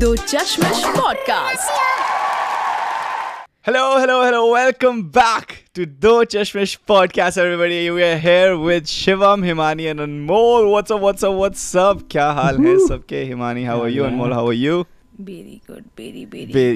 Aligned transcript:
दो 0.00 0.16
चश्मश 0.16 0.84
podcast 0.86 1.70
hello 3.66 3.98
hello 3.98 4.24
hello 4.24 4.54
welcome 4.54 5.02
back 5.02 5.44
to 5.76 5.84
दो 5.84 6.24
चश्मश 6.24 6.74
podcast 6.74 7.38
everybody 7.38 7.86
you 7.86 7.96
are 7.96 8.16
here 8.16 8.52
with 8.52 8.84
Shivam 8.84 9.44
Himani 9.44 9.84
and 9.84 10.00
Anmol 10.00 10.68
what's 10.68 10.92
up 10.92 11.00
what's 11.00 11.24
up 11.24 11.32
what's 11.32 11.76
up 11.76 12.08
क्या 12.10 12.30
हाल 12.30 12.58
है 12.58 12.88
सबके? 12.88 13.24
Himani 13.24 13.64
how 13.64 13.82
are 13.82 13.88
you 13.88 14.04
Anmol 14.04 14.32
how 14.32 14.46
are 14.48 14.54
you 14.54 14.84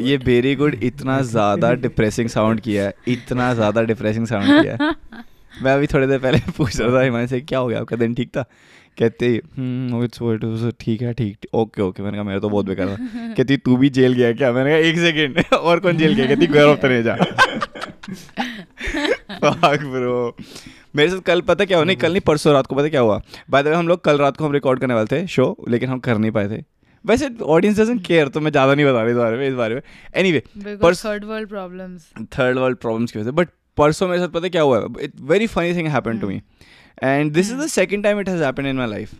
yeah 0.08 0.16
very 0.16 0.54
good 0.54 0.74
इतना 0.74 1.20
ज़्यादा 1.20 1.72
depressing 1.72 2.28
sound 2.28 2.60
किया 2.60 2.84
है. 2.84 2.94
इतना 3.08 3.54
ज़्यादा 3.54 3.82
डिप्रेसिंग 3.82 4.26
साउंड 4.26 4.62
किया 4.62 4.94
मैं 5.62 5.74
अभी 5.74 5.86
थोड़ी 5.86 6.06
देर 6.06 6.18
पहले 6.18 6.38
पूछ 6.58 6.80
रहा 6.80 6.98
था 6.98 7.02
हिमानी 7.02 7.26
से 7.26 7.40
क्या 7.40 7.58
हो 7.58 7.66
गया? 7.66 7.80
आपका 7.80 7.96
दिन 7.96 8.14
ठीक 8.14 8.28
था? 8.28 8.44
कहते 8.98 9.28
"हम्म, 9.56 10.04
इट्स 10.04 10.18
इट्स 10.22 10.74
ठीक 10.80 11.02
है 11.02 11.12
ठीक 11.12 11.46
ओके 11.54 11.82
ओके 11.82 12.02
मैंने 12.02 12.16
कहा 12.16 12.24
मेरा 12.24 12.38
तो 12.40 12.48
बहुत 12.48 12.66
बेकार 12.66 12.88
था। 12.88 12.96
कहती 13.36 13.56
तू 13.56 13.76
भी 13.76 13.90
जेल 13.90 14.12
गया 14.12 14.32
क्या? 14.32 14.52
मैंने 14.52 14.70
कहा 14.70 14.78
एक 14.78 14.96
सेकंड 14.96 15.54
और 15.58 15.80
कौन 15.80 15.96
जेल 15.96 16.14
गया? 16.14 16.26
कहती 16.26 16.46
घर 16.46 16.66
उतरे 16.66 17.02
जा। 17.02 17.16
Fuck, 19.44 20.32
मेरे 20.96 21.08
साथ 21.10 21.20
कल 21.20 21.40
पता 21.40 21.64
क्या 21.64 21.76
हुआ? 21.78 21.84
नहीं 21.84 21.96
कल 21.96 22.12
नहीं 22.12 22.20
परसों 22.20 22.52
रात 22.52 22.66
को 22.66 22.74
पता 22.74 22.88
क्या 22.88 23.00
हुआ? 23.00 23.20
बाय 23.50 23.62
द 23.62 23.66
वे 23.66 23.74
हम 23.74 23.88
लोग 23.88 24.04
कल 24.04 24.18
रात 24.18 24.36
को 24.36 24.44
हम 24.44 24.52
रिकॉर्ड 24.52 24.80
करने 24.80 24.94
वाले 24.94 25.06
थे 25.12 25.26
शो 25.26 25.56
लेकिन 25.68 25.88
हम 25.88 25.98
कर 25.98 26.18
नहीं 26.18 26.30
पाए 26.30 26.48
थे। 26.48 26.62
वैसे 27.04 27.28
ऑडियंस 27.42 27.80
डजंट 27.80 28.06
केयर 28.06 28.28
तो 28.28 28.40
मैं 28.40 28.50
ज़्यादा 28.50 28.74
नहीं 28.74 28.86
बता 28.86 29.00
रहा 29.02 29.10
इस 29.10 29.16
बारे 29.16 29.36
में 29.36 29.48
इस 29.48 29.54
बारे 29.54 29.74
में। 29.74 29.82
Anyway 30.16 30.42
because 30.56 31.06
third 31.06 31.24
world 31.24 31.48
problems 31.48 32.08
third 32.38 32.58
world 32.58 32.76
problems 32.76 33.12
की 33.12 33.18
वजह 33.18 33.28
से। 33.30 33.32
बट 33.32 33.48
परसों 33.76 34.08
मेरे 34.08 34.22
साथ 34.22 34.28
पता 34.28 34.48
क्या 34.48 34.62
हुआ? 34.62 34.86
It 35.00 35.12
very 35.20 35.46
funny 35.46 35.74
thing 35.76 35.88
happen 35.88 36.18
to 36.18 36.28
me 36.28 36.40
and 37.02 37.32
this 37.32 37.50
is 37.52 37.58
the 37.58 37.66
second 37.66 38.04
time 38.04 38.20
it 38.20 38.28
has 38.28 38.42
happen 38.44 38.66
in 38.66 38.76
my 38.76 38.86
life 38.86 39.14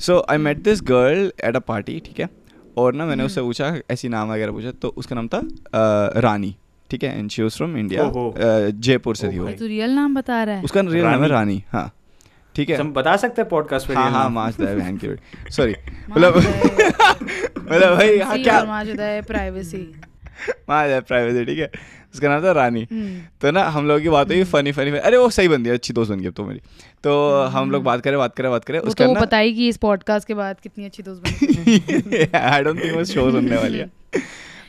so 0.00 0.24
I 0.30 0.38
met 0.38 0.58
this 0.62 0.82
girl 0.82 1.32
at 1.44 1.56
a 1.56 1.58
party 1.58 1.98
ठीक 2.06 2.20
है? 2.20 2.28
और 2.78 2.94
ना 2.94 3.06
मैंने 3.06 3.24
उससे 3.24 3.40
पूछा 3.40 3.74
ऐसी 3.90 4.08
नाम 4.08 4.30
वगैरह 4.32 4.52
पूछा 4.52 4.70
तो 4.82 4.88
उसका 4.96 5.14
नाम 5.16 5.28
था 5.28 5.40
रानी 6.20 6.54
ठीक 6.90 7.04
है? 7.04 7.18
And 7.18 7.30
she 7.30 7.42
was 7.42 7.56
from 7.56 7.76
India 7.76 8.10
Jaipur 8.70 9.16
से 9.16 9.28
थी 9.32 9.38
वो 9.38 9.50
तू 9.50 9.66
रियल 9.66 9.90
नाम 9.90 10.14
बता 10.14 10.42
रहा 10.44 10.56
है। 10.56 10.62
उसका 10.62 10.80
रियल 10.80 11.04
नाम 11.04 11.22
है 11.22 11.28
रानी? 11.28 11.62
हाँ। 11.72 11.90
ठीक 12.54 12.70
है? 12.70 12.76
हम 12.76 12.92
बता 12.92 13.16
सकते 13.16 13.42
हैं 13.42 13.48
पॉडकास्ट 13.48 13.88
पे 13.88 13.94
हाँ 13.94 14.10
हाँ 14.10 14.22
नाम? 14.22 14.32
माज 14.32 14.60
थैंक 14.60 15.04
यू 15.04 15.16
सॉरी 15.50 15.74
मतलब 16.10 16.36
मतलब 16.36 17.94
भाई 17.96 18.18
हाँ 18.18 18.38
क्या? 18.38 18.60
क्या 18.84 19.20
प्राइवेसी 19.28 19.78
माज 20.68 20.88
जाए 20.88 21.00
प्राइवेसी 21.00 21.44
ठीक 21.44 21.58
है? 21.58 21.70
उसका 22.14 22.28
नाम 22.28 22.42
था 22.44 22.52
रानी। 22.52 22.86
हम्म। 22.92 23.20
तो 23.40 23.50
ना 23.50 23.64
हम 23.64 23.86
लोगों 23.88 24.00
की 24.00 24.08
बात 24.08 24.28
हुई 24.28 24.44
फनी 24.44 24.72
फनी 24.72 24.90
अरे 24.90 25.16
वो 25.16 25.30
सही 25.30 25.48
बंदी 25.48 25.68
है 25.70 25.74
अच्छी 25.76 25.94
दोस्त 25.94 26.10
बन 26.12 26.20
गई 26.20 26.26
अब 26.26 26.32
तो 26.32 26.44
मेरी। 26.44 26.60
तो 27.04 27.42
हम 27.42 27.70
लोग 27.70 27.82
बात 27.82 28.00
करें 28.00 28.18
बात 28.18 28.36
करें 28.36 28.50
बात 28.50 28.64
करें। 28.64 28.78
उसके 28.78 29.04
उसका 29.04 29.20
तो 29.20 29.26
बताएगी 29.26 29.68
इस 29.68 29.76
पॉडकास्ट 29.76 30.28
के 30.28 30.34
बाद 30.34 30.60
कितनी 30.60 30.84
अच्छी 30.84 31.02
दोस्त 31.02 31.22
बनी 31.22 32.26
आई 32.34 32.62
डोंट 32.62 32.84
थिंक 32.84 32.96
वो 32.96 33.04
शो 33.04 33.30
सुनने 33.30 33.56
वाली 33.56 33.78
है। 33.78 33.90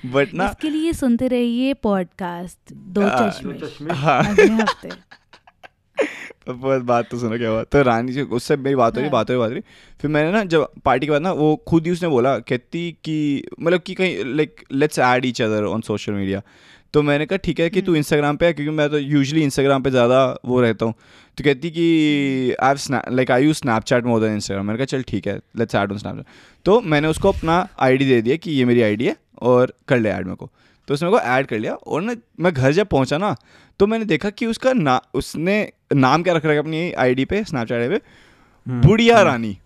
बट 0.05 0.33
ना 0.33 0.45
इसके 0.45 0.69
लिए 0.69 0.93
सुनते 0.93 1.27
रहिए 1.27 1.73
पॉडकास्ट 1.73 2.73
दो 2.73 3.01
हाँ, 3.01 3.31
चश्मे। 3.31 3.93
हाँ। 3.93 4.25
अगले 4.29 4.47
हफ़्ते। 4.47 4.89
तो 6.47 6.53
बस 6.55 6.81
बात 6.83 7.09
तो 7.11 7.17
सुनो 7.19 7.37
क्या 7.37 7.49
हुआ? 7.49 7.63
तो 7.63 7.81
रानी 7.81 8.13
से 8.13 8.21
उससे 8.21 8.55
मेरी 8.57 8.75
बात 8.75 8.93
हो 8.93 8.99
रही 8.99 9.05
हाँ। 9.05 9.11
बात 9.11 9.29
हो 9.29 9.33
रही 9.33 9.39
बात 9.39 9.49
हो 9.49 9.53
रही। 9.53 9.61
फिर 9.99 10.11
मैंने 10.11 10.31
ना 10.31 10.43
जब 10.45 10.67
पार्टी 10.85 11.05
के 11.07 11.11
बाद 11.11 11.21
ना 11.21 11.31
वो 11.33 11.55
खुद 11.67 11.85
ही 11.85 11.91
उसने 11.91 12.09
बोला 12.09 12.37
कहती 12.41 12.91
कि 13.03 13.43
मतलब 13.59 13.81
कि 13.81 13.93
कहीं 13.93 14.23
like 14.35 14.63
let's 14.73 14.99
add 15.01 15.25
each 15.25 15.41
other 15.41 15.63
on 15.65 15.81
social 15.81 16.13
media 16.13 16.41
तो 16.93 17.01
मैंने 17.01 17.25
कहा 17.25 17.37
ठीक 17.37 17.59
है 17.59 17.69
कि 17.69 17.79
हम्म। 17.79 17.85
तू 17.85 17.95
इंस्टाग्राम 17.95 18.37
पे 18.37 18.45
है 18.45 18.53
क्योंकि 18.53 18.71
मैं 18.71 18.89
तो 18.89 18.97
यूजली 18.97 19.41
इंस्टाग्राम 19.43 19.83
पे 19.83 19.89
ज़्यादा 19.91 20.19
वो 20.45 20.61
रहता 20.61 20.85
हूँ। 20.85 20.93
तो 21.37 21.43
कहती 21.43 21.69
कि 21.71 22.55
I 22.63 22.75
like 23.11 23.31
I 23.31 23.45
you 23.45 23.53
Snapchat 23.53 24.05
more 24.05 24.21
than 24.21 24.33
Instagram 24.33 24.65
मैंने 24.65 24.77
कहा 24.77 24.85
चल 24.87 25.03
ठीक 25.07 25.27
है 25.27 25.39
लेट्स 25.57 25.75
ऐड 25.75 25.91
ऑन 25.91 25.97
स्नैपचैट 25.97 26.25
तो 26.65 26.79
मैंने 26.83 27.07
उसको 27.07 27.31
अपना 27.31 27.67
आईडी 27.79 28.05
दे 28.05 28.21
दिया 28.21 28.35
कि 28.35 28.51
ये 28.51 28.65
मेरी 28.65 28.81
आईडी 28.81 29.05
है 29.05 29.15
और 29.41 29.73
कर 29.87 29.99
ले 29.99 30.09
ऐड 30.09 30.25
मेरे 30.25 30.35
को। 30.35 30.49
तो 30.87 30.93
उसने 30.93 31.09
मेरे 31.09 31.19
को 31.19 31.27
ऐड 31.27 31.47
कर 31.47 31.59
लिया 31.59 31.73
और 31.73 32.01
ना 32.01 32.15
मैं 32.39 32.53
घर 32.53 32.71
जब 32.71 32.87
पहुँचा 32.87 33.17
ना 33.17 33.35
तो 33.79 33.87
मैंने 33.87 34.05
देखा 34.05 34.29
कि 34.29 34.45
उसका 34.45 34.73
ना 34.73 34.99
उसने 35.13 35.57
नाम 35.91 36.23
क्या 36.23 36.33
रख 36.33 36.45
रखा 36.45 36.53
है 36.53 36.59
अपनी 36.59 36.91
आईडी 36.93 37.25
पे 37.25 37.43
स्नैपचैट 37.43 37.89
पे? 37.89 37.95
हम्म, 38.67 38.81
बुढ़िया 38.81 39.17
हम्म। 39.17 39.27
रानी। 39.27 39.57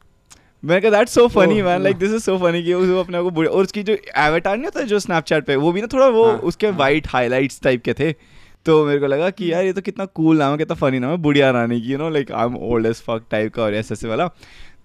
मैंने 0.63 0.81
कहा 0.81 0.91
that's 0.91 1.13
so 1.13 1.27
funny 1.29 1.61
man 1.61 1.81
like 1.83 1.97
this 1.97 2.11
is 2.11 2.23
so 2.23 2.37
funny 2.37 2.63
कि 2.63 2.73
वो 2.73 2.99
अपने 2.99 3.21
को 3.23 3.29
बुढ़िया 3.31 3.53
और 3.53 3.63
उसकी 3.63 3.83
जो 3.83 3.93
एवेटार 4.17 4.55
नहीं 4.57 4.65
होता 4.65 4.81
जो 4.83 4.99
स्नैपचैट 4.99 5.45
पे 5.45 5.55
वो 5.55 5.71
भी 5.71 5.81
ना 5.81 5.87
थोड़ा 5.93 6.07
वो 6.07 6.25
हाँ, 6.25 6.37
उसके 6.39 6.69
वाइट 6.71 7.07
हाइलाइट्स 7.07 7.61
टाइप 7.63 7.83
के 7.83 7.93
थे। 7.93 8.11
तो 8.65 8.85
मेरे 8.85 8.99
को 8.99 9.07
लगा 9.07 9.29
कि 9.29 9.51
यार 9.51 9.63
ये 9.65 9.73
तो 9.73 9.81
कितना 9.81 10.05
कूल 10.05 10.37
नाम 10.37 10.51
है 10.51 10.57
कितना 10.57 10.75
फनी 10.75 10.99
नाम 10.99 11.11
है 11.11 11.17
बुढ़िया 11.17 11.51
रानी 11.51 11.79
की 11.81 11.91
you 11.91 11.97
know 11.97 12.09
like 12.09 12.31
I 12.31 12.45
am 12.45 12.55
old 12.69 12.85
age 12.85 13.01
fuck 13.01 13.25
type 13.31 13.53
का 13.53 13.63
और 13.63 13.73
ऐसे 13.75 13.93
ऐसे 13.93 14.07
वाला। 14.07 14.27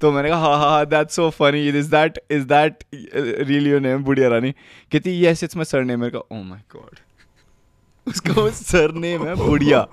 तो 0.00 0.12
मैंने 0.12 0.28
कहा 0.28 0.38
हाँ 0.38 0.58
हाँ 0.58 0.70
हाँ 0.70 0.86
that's 0.86 1.16
so 1.16 1.28
funny 1.30 1.66
is 1.68 1.90
that 1.90 2.18
is 2.30 2.44
that 2.46 2.84
really 2.94 3.70
your 3.70 3.80
name 3.80 4.04
Budhiya 4.04 4.28
Rani? 4.28 4.50
कहती 4.92 5.24
yes 5.24 5.44
it's 5.44 5.56
my 5.56 5.64
sir 5.64 5.84
name 5.84 6.00
मेरे 6.00 6.10
का 6.10 6.18
ओ 6.18 6.42
माई 6.42 6.60
गॉड 6.74 6.98
उसका 8.06 8.32
वो 8.32 8.48
सर 8.50 8.92
नेम 8.94 9.26
है 9.26 9.34
बुढ़िया। 9.36 9.86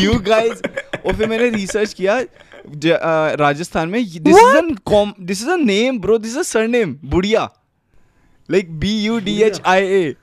यू 0.00 0.18
गाइस 0.26 0.62
और 1.06 1.14
फिर 1.14 1.28
मैंने 1.28 1.48
रिसर्च 1.50 1.92
किया 1.94 2.18
राजस्थान 3.40 3.88
में 3.88 4.02
this 4.04 4.36
is 4.36 4.56
an 4.56 4.74
com 4.86 5.12
this 5.20 5.42
is 5.42 5.50
a 5.50 5.56
name 5.56 5.98
bro 6.00 6.18
this 6.18 6.36
is 6.36 6.46
sir 6.48 6.66
name 6.68 6.96
बुढ़िया। 7.04 7.48
Like 8.48 8.78
B 8.80 8.98
U 9.04 9.18
D 9.20 9.40
H 9.42 9.60
I 9.66 9.82
A 9.84 10.14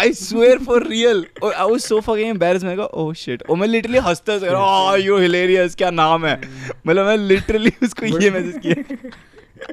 I 0.00 0.12
swear 0.14 0.58
for 0.64 0.86
real 0.88 1.24
और 1.42 1.52
I 1.52 1.70
was 1.70 1.80
so 1.80 2.00
fucking 2.00 2.28
embarrass 2.28 2.62
मैंने 2.64 2.76
कहा 2.76 2.86
oh 3.02 3.12
shit 3.14 3.42
और 3.42 3.56
मैं 3.56 3.66
literally 3.68 3.98
हंसता 4.06 4.38
था 4.38 4.58
oh 4.60 4.96
you 5.00 5.18
hilarious 5.18 5.74
क्या 5.74 5.90
नाम 5.90 6.26
है? 6.26 6.40
मतलब 6.86 7.06
मैं 7.06 7.16
लिटरली 7.18 7.72
उसको 7.82 8.06
ये 8.06 8.30
मैसेज 8.30 8.60
किया। 8.62 9.10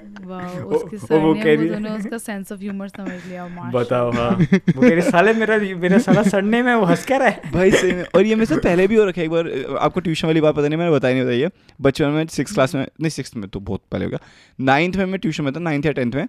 उसके 0.66 0.98
सर 0.98 1.18
वो 1.18 1.34
ने 1.34 1.42
कह 1.44 1.56
रही 1.56 1.68
है- 1.68 2.00
उसका 2.00 2.18
सेंस 2.18 2.52
ऑफ़ 2.52 2.60
ह्यूमर 2.60 2.88
समझ 2.88 3.26
लिया। 3.28 3.46
बताओ 3.48 4.12
हाँ। 4.12 4.30
वो 4.32 4.82
कह 4.82 4.90
रहे 4.90 5.02
साले 5.02 5.34
मेरा 5.34 5.58
मेरा 5.58 5.98
साला 5.98 6.24
सरनेम 6.24 6.68
है 6.68 6.76
वो 6.76 6.86
हंस 6.86 7.06
क्या 7.06 7.18
रहा 7.18 7.28
है? 7.28 7.52
भाई 7.52 7.72
सही 7.72 7.92
में 7.92 8.04
और 8.16 8.26
ये 8.26 8.36
मेरे 8.36 8.46
से 8.46 8.58
पहले 8.58 8.88
भी 8.88 8.96
हो 8.96 9.06
रखा 9.06 9.22
है 9.22 9.26
एक 9.26 9.32
बार 9.32 9.78
आपको 9.80 10.00
ट्यूशन 10.00 10.28
वाली 10.28 10.42
बात 10.42 10.56
पता 10.56 10.68
नहीं 10.68 10.78
मैंने 10.80 10.92
बताई 10.92 11.14
नहीं 11.14 11.24
बताई 11.24 11.40
है 11.40 11.50
बचपन 11.82 12.08
में 12.08 12.28
सिक्स 12.28 12.54
क्लास 12.54 12.76
में 12.76 12.82
नहीं 13.02 13.10
सिक्स 13.10 13.36
में 13.36 13.50
तो 13.50 13.60
बहुत 13.60 13.82
पहले 13.92 14.06
हो 14.06 14.12
गया। 14.12 14.20
नाइन्थ 14.60 14.96
में 14.96 15.06
मैं 15.06 15.20
ट्यूशन 15.20 15.44
में 15.44 15.54
था 15.54 15.60
नाइन्थ 15.60 15.86
या 15.86 15.92
टेंथ 15.92 16.12
में। 16.12 16.28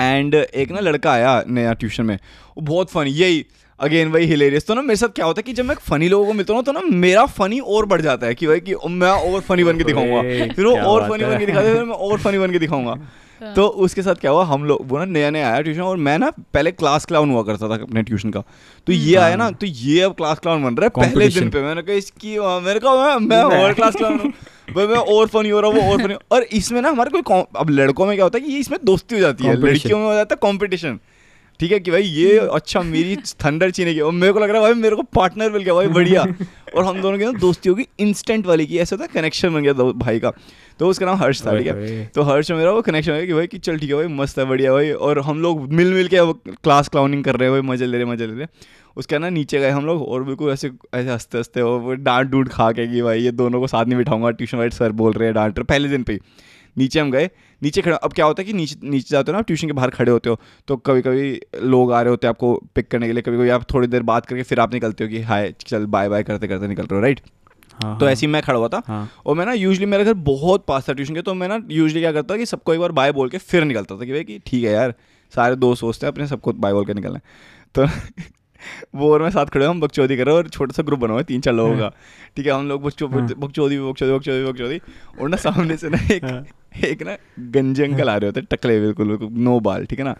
एंड 0.00 0.34
एक 0.34 0.70
ना 0.70 0.80
लड़का 0.80 1.12
आया 1.12 1.44
नया 1.48 1.72
ट्यूशन 1.72 2.04
में 2.04 2.16
वो 2.16 2.60
बहुत 2.60 2.90
फनी 2.90 3.10
यही 3.10 3.46
अगेन 3.80 4.08
वही 4.08 4.26
हिलेरियस 4.26 4.66
तो 4.66 4.74
ना 4.74 4.82
मेरे 4.82 4.96
साथ 4.96 5.08
क्या 5.14 5.26
होता 5.26 5.38
है 5.38 5.42
कि 5.42 5.52
जब 5.52 5.64
मैं 5.64 5.74
फनी 5.82 6.08
लोगों 6.08 6.26
को 6.26 6.32
मिलता 6.32 6.52
हूँ 6.52 6.60
ना, 6.60 6.62
तो 6.62 6.72
ना 6.72 6.96
मेरा 6.96 7.24
फनी 7.28 7.58
और 7.60 7.86
बढ़ 7.86 8.00
जाता 8.00 8.26
है 8.26 8.34
कि 8.34 8.46
भाई 8.46 8.60
कि 8.60 8.74
मैं 8.90 9.10
और 9.10 9.40
फनी 9.40 9.64
बन 9.64 9.78
के 9.78 9.84
दिखाऊँगा। 9.84 10.52
फिर 10.54 10.66
वो 10.66 10.76
और 10.76 11.08
फनी 11.08 11.24
बन 11.24 11.38
के 11.38 11.46
दिखाते 11.46 11.66
हैं, 11.66 11.74
फिर 11.74 11.84
मैं 11.84 11.96
और 11.96 12.18
फनी 12.18 12.38
बन 12.38 12.52
के 12.52 12.58
दिखाऊँगा। 12.58 12.90
हाँ। 12.90 13.54
तो 13.54 13.66
उसके 13.84 14.02
साथ 14.02 14.14
क्या 14.14 14.30
हुआ 14.30 14.44
हम 14.44 14.64
लोग 14.64 14.80
वो 14.88 14.98
ना 14.98 15.04
नया 15.06 15.30
नया 15.30 15.50
आया 15.50 15.60
ट्यूशन 15.60 15.80
और 15.82 15.96
मैं 15.98 16.18
ना 16.18 16.30
पहले 16.54 16.70
क्लास 16.72 17.04
क्लाउन 17.06 17.30
हुआ 17.30 17.42
करता 17.42 17.68
था 17.68 17.74
अपने 17.82 18.02
ट्यूशन 18.02 18.30
का। 18.30 18.42
तो 18.86 18.92
ये 18.92 19.14
आया 19.16 19.36
ना 19.36 19.50
तो 19.52 19.66
ये 19.66 20.00
अब 20.02 20.14
क्लास 20.14 20.38
क्लाउन 20.38 20.64
बन 20.64 20.74
रहा 20.74 20.84
है 20.86 20.90
पहले 21.00 21.28
दिन 21.30 21.50
पे। 21.50 21.62
मैंने 21.62 21.82
कहा 21.82 21.96
इसकी 21.96 22.38
मैंने 22.38 22.80
कहा 22.80 23.18
मैं 23.18 23.26
मैं 23.26 23.42
और 23.58 23.72
क्लास 23.74 23.96
क्लाउन 23.96 24.18
हूँ। 24.20 24.32
भाई 24.74 24.86
मैं 24.86 24.96
और 24.96 25.28
फनी 25.28 25.48
हो 25.48 25.60
रहा 25.60 25.70
हूँ 25.70 25.80
वो 25.80 25.92
और 25.92 26.02
फनी 26.02 26.14
और 26.32 26.42
इसमें 26.52 26.80
ना 26.82 26.88
हमारे 26.88 27.10
कोई 27.12 27.42
अब 27.56 27.70
लड़कों 27.70 28.06
में 28.06 28.14
क्या 28.16 28.24
होता 28.24 28.38
है 28.38 28.44
कि 28.44 28.52
ये 28.52 28.58
इसमें 28.58 28.78
दोस्ती 28.84 29.14
हो 29.14 29.20
जाती 29.20 29.44
है 29.44 29.56
लड़कियों 29.56 29.98
में 29.98 30.06
हो 30.06 30.14
जाता 30.14 30.34
है 30.34 30.38
कॉम्पिटिशन 30.42 30.98
ठीक 31.60 31.72
है 31.72 31.78
कि 31.80 31.90
भाई 31.90 32.02
ये 32.02 32.38
अच्छा 32.38 32.80
मेरी 32.82 33.16
थंडर 33.44 33.70
चीनेगी 33.70 34.00
और 34.00 34.12
मेरे 34.12 34.32
को 34.32 34.40
लग 34.40 34.50
रहा 34.50 34.56
है 34.56 34.72
भाई 34.72 34.82
मेरे 34.82 34.96
को 34.96 35.02
पार्टनर 35.14 35.50
मिल 35.50 35.62
गया 35.62 35.74
भाई 35.74 35.86
बढ़िया। 35.88 36.22
और 36.76 36.84
हम 36.84 37.00
दोनों 37.02 37.18
की 37.18 37.24
ना 37.24 37.32
दोस्ती 37.32 37.68
होगी 37.68 37.86
इंस्टेंट 38.00 38.46
वाली 38.46 38.66
की 38.66 38.78
ऐसा 38.78 38.96
है 39.00 39.08
कनेक्शन 39.14 39.54
बन 39.54 39.62
गया 39.62 39.72
दो 39.72 39.92
भाई 39.94 40.20
का। 40.20 40.32
तो 40.78 40.88
उसका 40.88 41.06
नाम 41.06 41.16
हर्ष 41.16 41.44
था 41.46 41.56
ठीक 41.58 41.66
है। 41.66 42.04
तो 42.06 42.22
हर्ष 42.22 42.50
मेरा 42.50 42.70
वो 42.72 42.82
कनेक्शन 42.82 43.12
है 43.12 43.26
कि 43.26 43.32
भाई 43.32 43.46
कि 43.46 43.58
चल 43.58 43.78
ठीक 43.78 43.90
है 43.90 43.96
भाई 43.96 44.06
मस्त 44.14 44.38
है 44.38 44.44
बढ़िया 44.44 44.72
भाई। 44.72 44.90
और 44.90 45.18
हम 45.20 45.42
लोग 45.42 45.72
मिल 45.72 45.92
मिल 45.94 46.08
के 46.08 46.16
अब 46.16 46.40
क्लास 46.64 46.88
क्लाउनिंग 46.88 47.24
कर 47.24 47.36
रहे 47.36 47.48
हैं 47.48 47.60
भाई 47.60 47.70
मज़े 47.70 47.86
ले 47.86 47.96
रहे 47.96 48.06
मज़े 48.06 48.26
ले 48.26 48.34
रहे 48.34 48.46
उसके 48.96 49.18
ना 49.18 49.28
नीचे 49.28 49.58
गए 49.60 49.70
हम 49.70 49.86
लोग 49.86 50.02
और 50.02 50.22
बिल्कुल 50.24 50.52
ऐसे 50.52 50.70
ऐसे 50.94 51.10
हँसते 51.10 51.38
हँसते 51.38 51.60
और 51.60 51.78
वो 51.80 51.94
डांट 51.94 52.30
डूट 52.30 52.48
खा 52.48 52.70
के 52.72 52.86
कि 52.86 53.02
भाई 53.02 53.20
ये 53.20 53.30
दोनों 53.32 53.60
को 53.60 53.66
साथ 53.66 53.84
नहीं 53.84 53.98
बिठाऊँगा 53.98 54.30
ट्यूशन 54.30 54.58
वाइट 54.58 54.72
सर 54.72 54.92
बोल 54.92 55.12
रहे 55.12 55.26
हैं 55.26 55.34
डांट 55.34 55.58
रहे 55.58 55.64
पहले 55.64 55.88
दिन 55.88 56.02
पे 56.02 56.12
ही। 56.12 56.18
नीचे 56.78 57.00
हम 57.00 57.10
गए 57.10 57.30
नीचे 57.62 57.82
खड़े 57.82 57.96
अब 57.96 58.12
क्या 58.12 58.26
होता 58.26 58.42
है 58.42 58.46
कि 58.46 58.52
नीचे 58.52 58.76
नीचे 58.82 59.08
जाते 59.10 59.30
हो 59.30 59.32
ना 59.32 59.38
आप 59.38 59.46
ट्यूशन 59.46 59.66
के 59.66 59.72
बाहर 59.72 59.90
खड़े 59.90 60.10
होते 60.12 60.30
हो 60.30 60.38
तो 60.68 60.76
कभी 60.76 61.02
कभी 61.02 61.40
लोग 61.62 61.92
आ 61.92 62.00
रहे 62.02 62.10
होते 62.10 62.26
हैं 62.26 62.30
आपको 62.30 62.54
पिक 62.74 62.88
करने 62.90 63.06
के 63.06 63.12
लिए 63.12 63.22
कभी 63.22 63.36
कभी 63.36 63.48
आप 63.48 63.64
थोड़ी 63.74 63.88
देर 63.88 64.02
बात 64.02 64.26
करके 64.26 64.42
फिर 64.42 64.60
आप 64.60 64.74
निकलते 64.74 65.04
हो 65.04 65.10
कि 65.10 65.20
हाय 65.22 65.52
चल 65.60 65.86
बाय 65.86 66.08
बाय 66.08 66.22
करते 66.22 66.48
करते 66.48 66.68
निकल 66.68 66.82
रहे 66.82 66.94
हो 66.94 67.02
राइट 67.02 67.20
हाँ, 67.74 67.98
तो 67.98 68.04
हाँ, 68.04 68.12
ऐसे 68.12 68.26
ही 68.26 68.32
मैं 68.32 68.42
खड़ा 68.42 68.58
हुआ 68.58 68.68
था। 68.68 68.82
हाँ। 68.86 69.10
और 69.26 69.36
मैं 69.36 69.44
ना 69.46 69.52
यूजली 69.52 69.86
मेरा 69.86 70.04
घर 70.04 70.14
बहुत 70.14 70.64
पास 70.68 70.88
था 70.88 70.92
ट्यूशन 70.92 71.14
के 71.14 71.22
तो 71.22 71.34
मैं 71.34 71.48
ना 71.48 71.58
यूजली 71.70 72.00
क्या 72.00 72.12
करता 72.12 72.36
कि 72.36 72.46
सबको 72.46 72.74
एक 72.74 72.80
बार 72.80 72.92
बाय 72.92 73.12
बोल 73.12 73.28
के 73.28 73.38
फिर 73.38 73.64
निकलता 73.64 73.96
था 73.96 74.04
कि 74.04 74.12
भाई 74.12 74.24
कि 74.24 74.38
ठीक 74.46 74.64
है 74.64 74.72
यार 74.72 74.94
सारे 75.32 75.56
दोस्त 75.56 75.80
सोचते 75.80 76.06
हैं 76.06 76.12
अपने 76.12 76.26
सबको 76.26 76.52
बाय 76.52 76.72
बोल 76.72 76.84
के 76.84 76.94
निकलना 76.94 77.16
है। 77.16 77.22
तो 77.74 77.86
वो 78.94 79.12
और 79.12 79.22
मैं 79.22 79.30
साथ 79.30 79.46
खड़े 79.46 79.64
हैं, 79.64 79.70
हम 79.70 79.80
बकचोदी 79.80 80.16
कर 80.16 80.26
रहे 80.26 80.34
हैं 80.34 80.42
और 80.42 80.48
छोटा 80.48 80.72
सा 80.72 80.82
ग्रुप 80.82 80.98
बना 80.98 81.12
हुआ 81.12 81.20
है 81.20 81.24
तीन 81.24 81.40
चार 81.40 81.54
लोगों 81.54 81.76
का। 81.78 81.88
ठीक 82.36 82.46
है 82.46 82.52
हम 82.52 82.68
लोग 82.68 82.82
बकचो 82.82 83.08
हाँ। 83.08 83.22
बकचोदी 83.22 83.78
बकचोदी 83.78 84.12
बकचोदी 84.12 84.44
बकचोदी 84.44 84.80
और 85.20 85.28
ना 85.28 85.36
सामने 85.36 85.76
से 85.76 85.88
ना 85.88 85.98
एक 86.14 86.24
हाँ। 86.24 86.44
एक 86.88 87.02
ना 87.02 87.16
गंजे 87.50 87.84
अंकल 87.84 88.08
आ 88.08 88.16
रहे 88.16 88.30
होते 88.30 88.40
टकले 88.50 88.80
बिल्कुल 88.80 89.18
नो 89.22 89.58
बाल 89.60 89.84
ठीक 89.86 89.98
है 89.98 90.04
ना? 90.04 90.14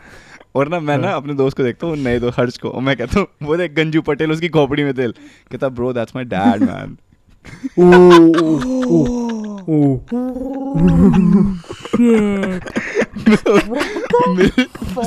और 0.55 0.69
ना 0.69 0.81
मैं 0.81 0.97
ना 0.99 1.09
हाँ। 1.09 1.17
अपने 1.17 1.35
दोस्त 1.35 1.57
को 1.57 1.63
देखता 1.63 1.87
हूँ 1.87 1.97
नए 1.97 2.19
दोस्त 2.21 2.39
हर्ष 2.39 2.57
को 2.59 2.71
और 2.71 2.83
मैं 2.83 2.97
कहता 2.97 3.21
हूँ 3.21 3.27
वो 3.43 3.57
देख 3.57 3.73
गंजू 3.75 4.03
पटेल 4.03 4.33
उसकी 4.33 4.49
खोपड़ी 4.49 4.85
में 4.85 4.93
तेल। 4.95 5.13
कहता 5.53 5.69
bro 5.69 5.93
that's 5.93 6.17
my 6.17 6.25
dad 6.25 6.63
man 6.63 6.97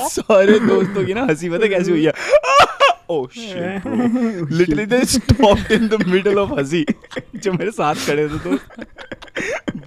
सारे 0.08 0.60
दोस्तों 0.60 1.06
की 1.06 1.14
ना 1.14 1.22
हँसी 1.24 1.50
पता 1.50 1.68
कैसी 1.68 1.92
हुई 1.92 2.06
है? 2.06 2.14
Oh 3.10 3.28
shit, 3.28 3.84
bro. 3.84 3.94
Literally 4.58 4.86
they 4.86 5.04
stopped 5.06 5.72
in 5.72 5.90
the 5.90 5.98
middle 6.12 6.38
of 6.44 6.52
हँसी 6.58 6.84
जो 7.44 7.54
मेरे 7.54 7.72
साथ 7.72 7.96
खड़े 8.08 8.28
थे 8.30 8.40
तो। 8.40 8.58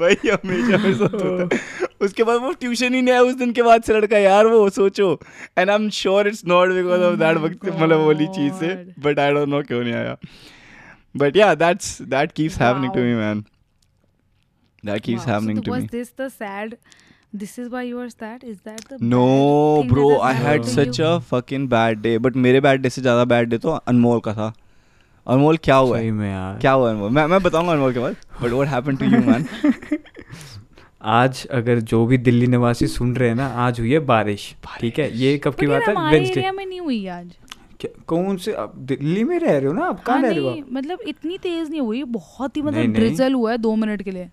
भाई 0.01 0.17
हमेशा 0.29 0.79
मेरे 0.79 0.95
साथ 0.95 1.15
होता 1.15 1.57
है 1.57 1.89
उसके 2.07 2.25
बाद 2.25 2.41
वो 2.41 2.53
ट्यूशन 2.53 2.95
ही 2.95 3.03
नहीं 3.03 3.15
आया 3.15 3.23
उस 3.23 3.35
दिन 3.35 3.53
के 3.53 3.63
बाद 3.63 3.83
से 3.83 3.95
लड़का 3.95 4.19
यार 4.19 4.47
वो 4.47 4.69
सोचो। 4.71 5.09
And 5.59 5.71
I 5.71 5.77
am 5.77 5.89
sure 6.01 6.29
it's 6.29 6.45
not 6.47 6.73
because 6.73 7.03
of 7.03 7.17
that 7.19 7.37
वक्त 7.37 7.67
मतलब 7.67 8.07
वाली 8.07 8.27
चीज़ 8.27 8.55
से। 8.55 8.75
बट 8.99 9.19
आई 9.19 9.33
डोंट 9.33 9.49
नो 9.49 9.63
क्यों 9.63 9.83
नहीं 9.85 9.95
आया। 9.95 10.17
But 11.17 11.37
yeah 11.37 11.55
that's 11.55 12.01
that 12.03 12.33
keeps 12.33 12.61
happening 12.61 12.93
to 12.95 13.01
me 13.01 13.15
man 13.15 13.45
that 14.87 15.03
keeps 15.03 15.27
happening 15.27 15.63
to 15.65 15.73
was 15.73 15.83
me 15.83 15.89
this 15.89 16.11
the 16.21 16.29
sad? 16.43 16.77
This 17.33 17.59
is 17.59 17.69
why 17.69 17.83
you 17.83 17.99
are 18.01 18.09
sad? 18.09 18.45
Is 18.45 18.61
that 18.61 18.81
the 18.89 18.99
No, 18.99 19.85
bro, 19.89 20.09
that 20.11 20.21
I 20.21 20.33
had 20.33 20.65
such 20.65 20.99
you? 20.99 21.07
a 21.07 21.21
fucking 21.21 21.67
bad 21.69 22.01
day. 22.03 22.17
But 22.19 22.37
मेरे 22.45 22.61
bad 22.61 22.83
day 22.83 22.91
से 22.91 23.03
ज़्यादा 23.03 23.25
bad 23.33 23.51
day 23.51 23.59
तो 23.63 23.71
अनमोल 23.93 24.21
का 24.21 24.33
था. 24.35 24.53
अनमोल 25.27 25.57
क्या 25.57 25.77
हुआ 25.77 25.99
सही? 25.99 26.11
में 26.11 26.31
यार 26.31 26.59
क्या 26.61 26.73
हुआ 26.73 26.91
अनमोल? 26.91 27.11
मैं 27.11 27.27
मैं 27.27 27.43
बताऊँगा 27.43 27.73
अनमोल 27.73 27.93
के 27.93 28.01
बाद. 28.01 28.17
But 28.43 28.57
what 28.59 28.69
happened 28.75 29.03
to 29.03 29.11
you, 29.15 29.23
man? 29.29 29.47
आज 31.03 31.47
अगर 31.55 31.81
जो 31.91 32.05
भी 32.07 32.19
दिल्ली 32.19 32.47
निवासी 32.47 32.87
सुन 32.87 33.15
रहे 33.17 33.29
हैं 33.29 33.37
ना 33.37 33.47
आज 33.65 33.81
हुई 33.81 33.93
है 33.93 33.99
बारिश 34.07 34.55
ठीक 34.81 34.99
है 34.99 35.11
ये 35.19 35.37
कब 35.45 35.55
की 35.55 35.67
बात 35.67 35.83
है 35.89 35.95
वेंसडे 36.11 36.51
में 36.51 36.65
नहीं 36.67 36.81
हुई 36.81 37.07
आज 37.07 37.35
कौन 38.09 38.37
से 38.45 38.53
आप 38.63 38.73
दिल्ली 38.91 39.23
में 39.25 39.39
रह 39.39 39.57
रहे 39.59 39.67
हो 39.67 39.73
ना 39.73 39.85
आप 39.87 40.03
कहाँ 40.05 40.19
हाँ 40.19 40.27
रह 40.29 40.35
रहे 40.35 40.45
हो 40.45 40.65
मतलब 40.73 41.01
इतनी 41.09 41.39
तेज 41.43 41.69
नहीं 41.71 41.81
हुई 41.81 42.03
बहुत 42.17 42.57
ही 42.57 42.63
मतलब 42.63 42.93
ड्रिजल 42.95 43.35
हुआ 43.35 43.51
है 43.51 43.59
दो 43.59 43.75
मिनट 43.77 44.03
के 44.03 44.11
लिए 44.11 44.29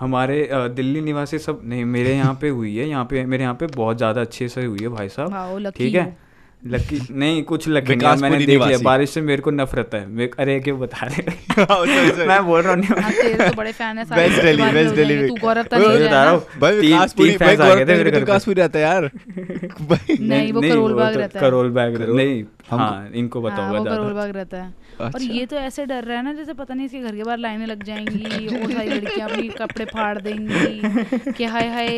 हमारे 0.00 0.48
दिल्ली 0.52 1.00
निवासी 1.00 1.38
सब 1.38 1.60
नहीं 1.64 1.84
मेरे 1.86 2.14
यहाँ 2.14 2.34
पे 2.40 2.48
हुई 2.50 2.76
है 2.76 2.88
यहाँ 2.88 3.04
पे 3.04 3.24
मेरे 3.26 3.42
यहाँ 3.42 3.54
पे 3.54 3.66
बहुत 3.66 3.96
ज़्यादा 3.96 4.20
अच्छे 4.20 4.48
से 4.48 4.64
हुई 4.64 4.78
है 4.82 4.88
भाई 4.88 5.08
साहब। 5.08 5.72
ठीक 5.76 5.94
है? 5.94 6.23
लकी 6.66 6.98
नहीं 7.10 7.42
कुछ 7.42 7.68
लकी 7.68 7.96
नहीं 7.96 8.16
मैंने 8.16 8.36
देख 8.46 8.62
लिया 8.62 8.78
बारिश 8.82 9.10
से 9.10 9.20
मेरे 9.20 9.42
को 9.42 9.50
नफरत 9.50 9.90
है 9.94 10.06
मेरे 10.08 10.30
अरे 10.38 10.60
क्यों 10.60 10.78
बता 10.80 11.06
रहे 11.06 11.22
sorry. 11.22 12.26
मैं 12.28 12.46
बोल 12.46 12.60
रहा 12.62 12.74
हूँ 12.74 12.84
हाँ 12.84 13.12
तो 13.12 13.54
बड़े 13.56 13.72
फ़ैन 13.72 13.98
है 13.98 14.04
में 14.04 14.84
हो 14.84 15.20
में। 15.20 15.28
तू 15.28 15.34
गौरव 15.34 15.62
तक 15.62 15.74
हो 15.74 15.88
बता 15.88 16.22
रहा 16.24 16.30
हूँ 16.30 16.40
भाई 16.60 16.70
तीन- 16.72 16.80
विकासपुरी 16.82 17.30
तीन 17.30 17.38
भाई 17.38 17.56
आ 17.56 17.74
गए 17.74 17.80
थे 17.80 17.84
गौरव 17.84 17.86
मेरे 17.88 18.10
घर 18.10 18.10
पे। 18.10 18.20
विकासपुरी 18.20 18.60
रहता 18.60 18.78
है 18.78 18.84
यार. 18.84 19.10
नहीं, 20.20 20.52
वो 20.52 20.60
करोल 20.60 20.94
बाग 20.94 21.12
तो 21.14 21.18
रहता 21.18 21.38
है। 21.38 21.44
करोल 21.46 21.70
बाग 21.70 22.00
नहीं 22.16 22.44
हाँ 22.70 23.10
इनको 23.14 23.40
हाँ, 23.40 23.52
बताओ 23.52 23.76
वो 23.78 23.84
करोल 23.84 24.12
बाग 24.12 24.30
रहता 24.30 24.62
है 24.62 24.72
और 25.00 25.06
अच्छा. 25.06 25.32
ये 25.34 25.46
तो 25.46 25.56
ऐसे 25.56 25.86
डर 25.86 26.04
रहा 26.04 26.16
है 26.16 26.24
ना 26.24 26.32
जैसे 26.32 26.52
पता 26.52 26.74
नहीं 26.74 26.86
इसके 26.86 27.00
घर 27.00 27.16
के 27.16 27.22
बाहर 27.22 27.38
लाइनें 27.38 27.66
लग 27.66 27.82
जाएँगी 27.82 28.46
और 28.46 28.72
सारी 28.72 28.88
लड़कियाँ 28.88 29.28
अपनी 29.28 29.48
कपड़े 29.48 29.84
फाड़ 29.84 30.18
देंगी 30.18 31.32
कि 31.32 31.44
हाय 31.44 31.68
हाय 31.68 31.88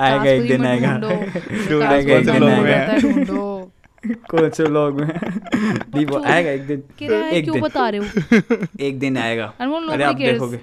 आएगा 0.00 0.30
एक 0.30 0.48
दिन 0.48 0.66
आएगा। 0.66 0.98
ढूंढो 0.98 2.46
में 2.62 2.72
है, 2.74 3.00
ढूंढो 3.00 3.70
कौन 4.12 4.50
से 4.50 4.64
ब्लॉग 4.64 5.00
में। 5.00 5.06
नहीं 5.94 6.06
वो 6.06 6.24
आएगा 6.24 6.50
एक 6.50 6.66
दिन। 6.66 6.82
एक 7.32 7.44
दिन। 7.52 7.62
बता 7.62 7.88
रहे 7.88 8.00
हो? 8.00 8.06
एक 8.80 8.98
दिन 8.98 9.16
आएगा। 9.16 9.52
अरे 9.92 10.04
आप 10.04 10.14
देखोगे। 10.32 10.60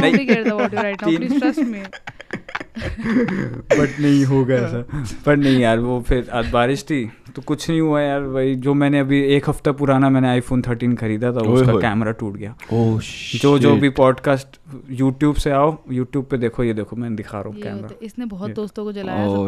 नहीं। 0.00 1.82
बट 2.60 4.00
नहीं 4.00 4.24
होगा 4.24 4.54
ऐसा 4.54 5.04
पर 5.26 5.36
नहीं 5.36 5.58
यार 5.60 5.78
वो 5.78 6.00
फिर 6.08 6.28
आज 6.30 6.50
बारिश 6.50 6.82
थी 6.82 7.04
तो 7.36 7.42
कुछ 7.42 7.68
नहीं 7.70 7.80
हुआ 7.80 8.00
यार 8.00 8.22
भाई 8.28 8.54
जो 8.54 8.74
मैंने 8.74 8.98
अभी 8.98 9.20
एक 9.34 9.48
हफ़्ता 9.48 9.72
पुराना 9.72 10.08
मैंने 10.10 10.28
आईफोन 10.28 10.62
13 10.62 10.94
खरीदा 10.96 11.32
था 11.32 11.40
उसका 11.48 11.72
कैमरा 11.80 12.12
टूट 12.12 12.36
गया। 12.36 12.54
Oh 12.72 13.00
जो 13.42 13.58
जो 13.58 13.74
भी 13.76 13.88
पॉडकास्ट 13.98 14.58
यूट्यूब 14.90 15.36
से 15.36 15.50
आओ 15.50 15.76
यूट्यूब 15.92 16.24
पे 16.24 16.38
देखो 16.38 16.64
ये 16.64 16.74
देखो 16.74 16.96
मैं 16.96 17.14
दिखा 17.16 17.40
रहा 17.40 17.48
हूँ 17.48 17.62
कैमरा 17.62 17.82
होता 17.82 18.06
इसने 18.06 18.24
बहुत 18.24 18.54
दोस्तों 18.54 18.84
को 18.84 18.92
जलाया 18.92 19.26
Oh, 19.26 19.46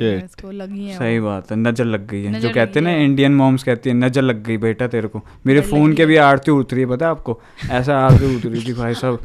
हैं. 0.00 0.24
इसको 0.24 0.50
लगी 0.52 0.86
हैं 0.86 0.98
सही 0.98 1.20
बात 1.20 1.50
है 1.50 1.56
नज़र 1.58 1.84
लग 1.84 2.06
गई 2.06 2.22
है। 2.24 2.40
जो 2.40 2.50
कहते 2.50 2.80
हैं 2.80 2.86
ना 2.86 2.92
इंडियन 2.94 3.34
मॉम्स 3.34 3.62
कहती 3.64 3.90
है 3.90 3.96
नज़र 3.96 4.22
लग 4.22 4.42
गई 4.44 4.56
बेटा 4.58 4.86
तेरे 4.88 5.08
को। 5.08 5.22
मेरे 5.46 5.60
फ़ोन 5.60 5.92
के 5.94 6.06
भी 6.06 6.16
आरती 6.22 6.50
उतरी 6.50 6.80
है 6.80 6.86
पता 6.86 7.06
है 7.06 7.10
आपको? 7.10 7.40
ऐसा 7.70 7.98
आरती 7.98 8.34
उतरी 8.36 8.64
थी 8.64 8.72
भाई 8.72 8.94
साहब। 8.94 9.20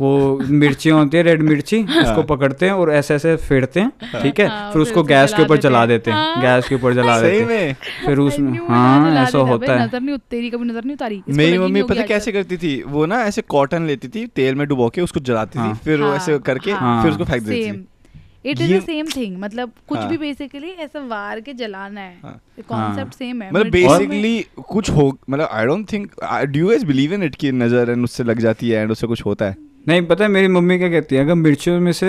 वो 0.00 0.38
मिर्चियाँ 0.40 0.98
होती 0.98 1.16
है 1.16 1.22
रेड 1.22 1.42
मिर्ची 1.42 1.82
उसको 1.82 2.22
पकड़ते 2.24 2.66
हैं 2.66 2.72
और 2.72 2.90
ऐसे 2.92 3.14
ऐसे 3.14 3.34
फेरते 3.38 3.80
हैं 3.80 4.22
ठीक 4.22 4.40
है? 4.40 4.46
हाँ, 4.48 4.72
फिर 4.72 4.82
उसको 4.82 5.02
गैस 5.04 5.34
के 5.34 5.42
ऊपर 5.42 5.56
जला 5.58 5.84
देते 5.86 6.10
हैं 6.10 6.18
हाँ। 6.18 6.42
गैस 6.42 6.68
के 6.68 6.74
ऊपर 6.74 6.94
जला 6.94 7.20
देते 7.20 7.54
हैं। 7.54 7.74
फिर 8.06 8.18
उसमें 8.18 8.58
हाँ 8.68 9.14
ऐसा 9.16 9.38
होता 9.40 9.72
है। 9.72 9.84
नज़र 9.84 10.00
नहीं 10.00 10.14
उतरी 10.14 10.50
कभी 10.50 10.64
नज़र 10.64 10.84
नहीं 10.84 10.94
उतारी? 10.94 11.22
मेरी 11.30 11.58
मम्मी 11.58 11.82
पता 11.84 12.02
कैसे 12.06 12.32
करती 12.32 12.56
थी? 12.56 12.80
वो 12.84 13.06
ना 13.06 13.22
ऐसे 13.24 13.42
कॉटन 13.48 13.86
लेती 13.86 14.08
थी 14.08 14.26
तेल 14.36 14.54
में 14.54 14.66
डुबो 14.68 14.88
के 14.88 15.00
उसको 15.00 15.20
जलाती 15.22 15.58
थी 15.58 15.62
हाँ। 15.62 15.74
फिर 15.84 16.02
हाँ, 16.02 16.14
ऐसे 16.16 16.38
करके 16.40 16.72
हाँ, 16.72 17.02
फिर 17.02 17.12
उसको 17.12 17.24
फेंक 17.24 17.42
देती 17.42 17.70
थी। 17.72 17.86
It 18.44 18.60
is 18.60 18.72
the 18.74 18.80
same 18.80 19.06
thing 19.16 19.36
मतलब 19.40 19.70
कुछ 19.88 19.98
हाँ। 19.98 20.08
भी 20.08 20.16
बेसिकली 20.18 20.68
ऐसा 20.80 21.00
वार 21.06 21.40
के 21.40 21.52
जलाना 21.54 22.00
है। 22.00 22.18
हाँ। 22.22 22.40
कॉन्सेप्ट 22.68 23.14
सेम 23.14 23.42
है। 23.42 23.50
मतलब 23.52 23.70
बेसिकली 23.70 24.44
कुछ 24.68 24.90
हो 24.90 25.06
मतलब 25.30 25.48
I 25.52 25.66
don't 25.66 25.92
think 25.92 26.10
do 26.24 26.60
you 26.60 26.68
guys 26.68 26.82
believe 26.84 27.14
in 27.14 27.22
it 27.22 27.34
की 27.34 27.52
नज़र 27.54 27.90
एंड 27.90 28.04
उससे 28.04 28.24
लग 28.24 28.40
जाती 28.40 28.68
है 28.70 28.82
एंड 28.82 28.90
उससे 28.90 29.06
कुछ 29.06 29.24
होता 29.26 29.44
है? 29.44 29.56
नहीं 29.86 30.02
पता 30.06 30.24
है 30.24 30.30
मेरी 30.30 30.48
मम्मी 30.48 30.78
क्या 30.78 30.88
कहती 30.90 31.16
है? 31.16 31.22
अगर 31.24 31.34
मिर्चियों 31.34 31.78
में 31.80 31.90
से 31.92 32.08